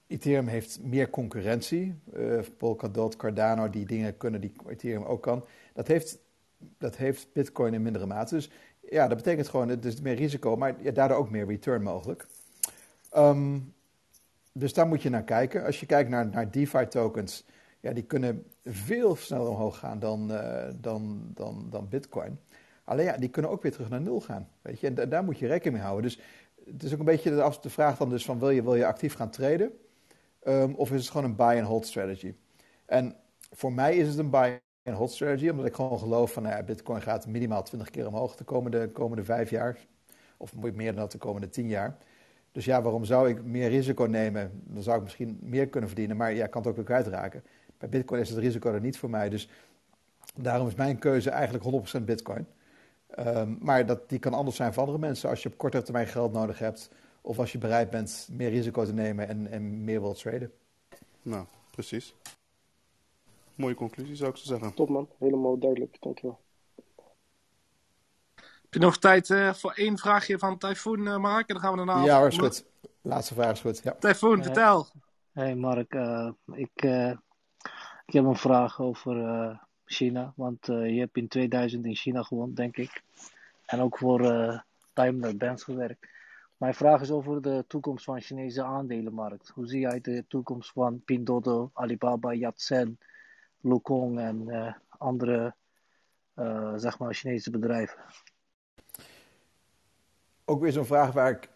[0.07, 1.99] Ethereum heeft meer concurrentie.
[2.13, 5.45] Eh, Polkadot, Cardano, die dingen kunnen die Ethereum ook kan.
[5.73, 6.17] Dat heeft,
[6.77, 8.35] dat heeft Bitcoin in mindere mate.
[8.35, 8.49] Dus
[8.89, 12.27] ja, dat betekent gewoon, het is meer risico, maar ja, daardoor ook meer return mogelijk.
[13.09, 13.59] Ehm,
[14.51, 15.65] dus daar moet je naar kijken.
[15.65, 17.45] Als je kijkt naar, naar DeFi-tokens,
[17.79, 22.39] ja, die kunnen veel sneller omhoog gaan dan, eh, dan, dan, dan Bitcoin.
[22.83, 24.47] Alleen ja, die kunnen ook weer terug naar nul gaan.
[24.61, 24.87] Weet je?
[24.87, 26.09] En da- daar moet je rekening mee houden.
[26.09, 26.19] Dus
[26.71, 27.29] het is ook een beetje
[27.61, 29.71] de, vraag dan dus van wil je, wil je actief gaan traden?
[30.43, 32.33] Ehm, of is het gewoon een buy-and-hold strategy?
[32.85, 33.15] En
[33.51, 37.27] voor mij is het een buy-and-hold strategy, omdat ik gewoon geloof van nou Bitcoin gaat
[37.27, 39.77] minimaal 20 keer omhoog de komende, komende vijf jaar.
[40.37, 41.97] Of meer dan dat de komende tien jaar.
[42.51, 44.61] Dus ja, waarom zou ik meer risico nemen?
[44.63, 47.43] Dan zou ik misschien meer kunnen verdienen, maar ja, ik kan het ook weer kwijtraken.
[47.77, 49.29] Bij Bitcoin is het risico er niet voor mij.
[49.29, 49.49] Dus
[50.35, 52.47] daarom is mijn keuze eigenlijk 100% Bitcoin.
[53.07, 56.07] Ehm, maar dat, die kan anders zijn voor andere mensen als je op korte termijn
[56.07, 56.89] geld nodig hebt.
[57.21, 60.51] Of als je bereid bent meer risico te nemen en, en meer wilt traden.
[61.21, 62.15] Nou, precies.
[63.55, 64.73] Mooie conclusie zou ik zo zeggen.
[64.73, 66.39] Top man, helemaal duidelijk, dankjewel.
[68.35, 71.47] Heb je nog tijd eh, voor één vraagje van Typhoon, eh Mark?
[71.47, 72.65] En dan gaan we daarna Ja hoor, is goed.
[73.01, 73.81] Laatste vraag is goed.
[73.83, 73.95] Ja.
[73.99, 74.87] Typhoon, vertel.
[75.37, 77.09] Hey Mark, eh, ik, eh,
[78.05, 79.57] ik heb een vraag over eh,
[79.87, 80.33] China.
[80.35, 83.03] Want eh, je hebt in 2000 in China gewoond, denk ik.
[83.65, 84.59] En ook voor eh
[84.93, 86.07] Daimler Benz gewerkt.
[86.57, 89.49] Mijn vraag is over de toekomst van de Chinese aandelenmarkt.
[89.49, 92.99] Hoe zie jij de toekomst van Pinduoduo, Alibaba, Yatsen,
[93.61, 95.55] Lukong en eh, andere
[96.75, 97.99] zeg maar Chinese bedrijven?
[100.45, 101.49] Ook weer zo'n vraag waar ik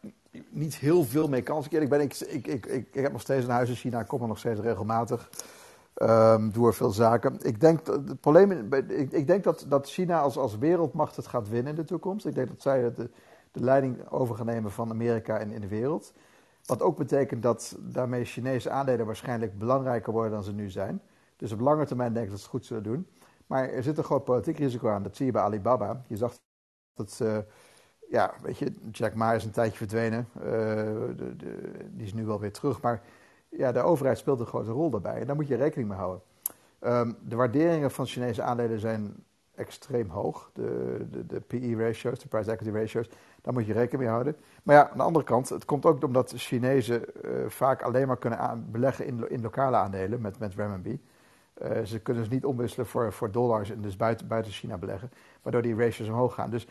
[0.49, 1.66] niet heel veel mee kan.
[1.70, 4.22] Ik ben, ik, ik, ik, ik heb nog steeds een huis in China, ik kom
[4.22, 5.30] er nog steeds regelmatig.
[5.93, 7.38] Ehm doe er veel zaken.
[7.41, 11.27] Ik denk, dat het probleem, ik, ik denk dat, dat China als, als wereldmacht het
[11.27, 12.26] gaat winnen in de toekomst.
[12.26, 13.09] Ik denk dat zij de,
[13.51, 16.13] de leiding over gaan nemen van Amerika en in de wereld.
[16.65, 21.01] Wat ook betekent dat daarmee Chinese aandelen waarschijnlijk belangrijker worden dan ze nu zijn.
[21.35, 23.07] Dus op lange termijn denk ik dat ze het goed zullen doen.
[23.47, 25.03] Maar er zit een groot politiek risico aan.
[25.03, 26.03] Dat zie je bij Alibaba.
[26.07, 26.34] Je zag
[26.93, 27.38] dat, eh,
[28.09, 30.27] ja, weet je, Jack Ma is een tijdje verdwenen.
[30.34, 30.43] Eh,
[31.15, 31.35] de,
[31.91, 32.81] die is nu wel weer terug.
[32.81, 33.01] Maar
[33.57, 35.19] ja, de overheid speelt een grote rol daarbij.
[35.19, 36.22] En daar moet je rekening mee houden.
[36.80, 39.23] Ehm, de waarderingen van Chinese aandelen zijn
[39.56, 40.49] extreem hoog.
[40.53, 43.10] De, de, de PE-ratios, de price-equity ratios,
[43.41, 44.36] daar moet je rekening mee houden.
[44.64, 48.18] Maar ja, aan de andere kant, het komt ook omdat Chinezen eh, vaak alleen maar
[48.18, 51.02] kunnen beleggen in, in lokale aandelen met, met renminbi.
[51.53, 55.11] Eh, ze kunnen dus niet omwisselen voor, voor dollars en dus buiten, buiten China beleggen,
[55.41, 56.49] waardoor die ratios omhoog gaan.
[56.49, 56.68] Dus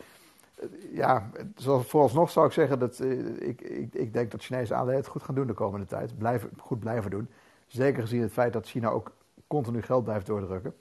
[0.91, 4.99] ja, zoals, vooralsnog zou ik zeggen dat eh, ik, ik, ik denk dat Chinese aandelen
[4.99, 6.17] het goed gaan doen de komende tijd.
[6.17, 7.29] Blijven, goed blijven doen.
[7.67, 9.11] Zeker gezien het feit dat China ook
[9.47, 10.75] continu geld blijft doordrukken.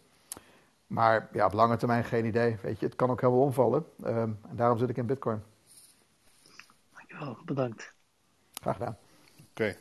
[0.86, 2.56] Maar ja, op lange termijn geen idee.
[2.62, 3.84] Weet je, het kan ook helemaal omvallen.
[4.02, 5.42] Ehm, en daarom zit ik in Bitcoin.
[6.92, 7.94] Dankjewel, bedankt.
[8.60, 8.96] Graag gedaan.
[9.50, 9.76] Oké.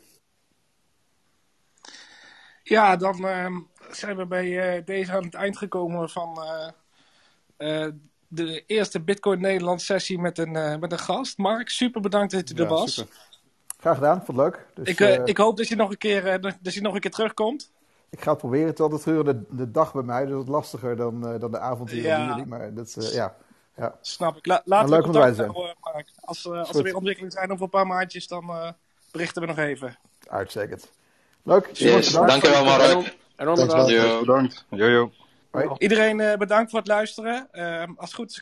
[2.62, 3.60] Ja, dan ehm,
[3.90, 6.68] zijn we bij eh, deze aan het eind gekomen van eh,
[7.56, 7.92] eh,
[8.32, 11.38] de eerste Bitcoin Nederland sessie met een, eh, met een gast.
[11.38, 12.94] Mark, super bedankt dat je er was.
[12.94, 13.16] super.
[13.78, 14.66] Graag gedaan, vond het leuk.
[14.74, 16.94] Dus, ik, eh, eh, ik hoop dat je nog een keer, eh, dat- je nog
[16.94, 17.70] een keer terugkomt.
[18.10, 18.66] ik ga het proberen.
[18.66, 21.50] Het is altijd gedurende de, de dag bij mij, dus wat lastiger dan, eh, dan
[21.50, 22.44] de avond hier Ja.
[22.46, 23.36] Maar dat, is, eh, ja.
[23.76, 23.98] ja.
[24.00, 24.46] Snap ik.
[24.46, 25.50] La- laten we leuk om erbij contact te zijn.
[25.50, 26.08] houden, Mark.
[26.20, 28.70] Als, eh, als er weer ontwikkelingen zijn over een paar maandjes, dan eh,
[29.12, 29.98] berichten we nog even.
[30.28, 30.90] Uitstekend.
[31.42, 31.70] Leuk.
[31.72, 32.78] Yes, dankjewel, Mark.
[33.36, 33.74] Bedankt.
[33.74, 34.20] man.
[34.20, 34.64] Bedankt.
[34.70, 35.10] Jojo.
[35.78, 37.48] Iedereen eh, bedankt voor het luisteren.
[37.52, 38.32] Ehm, als goed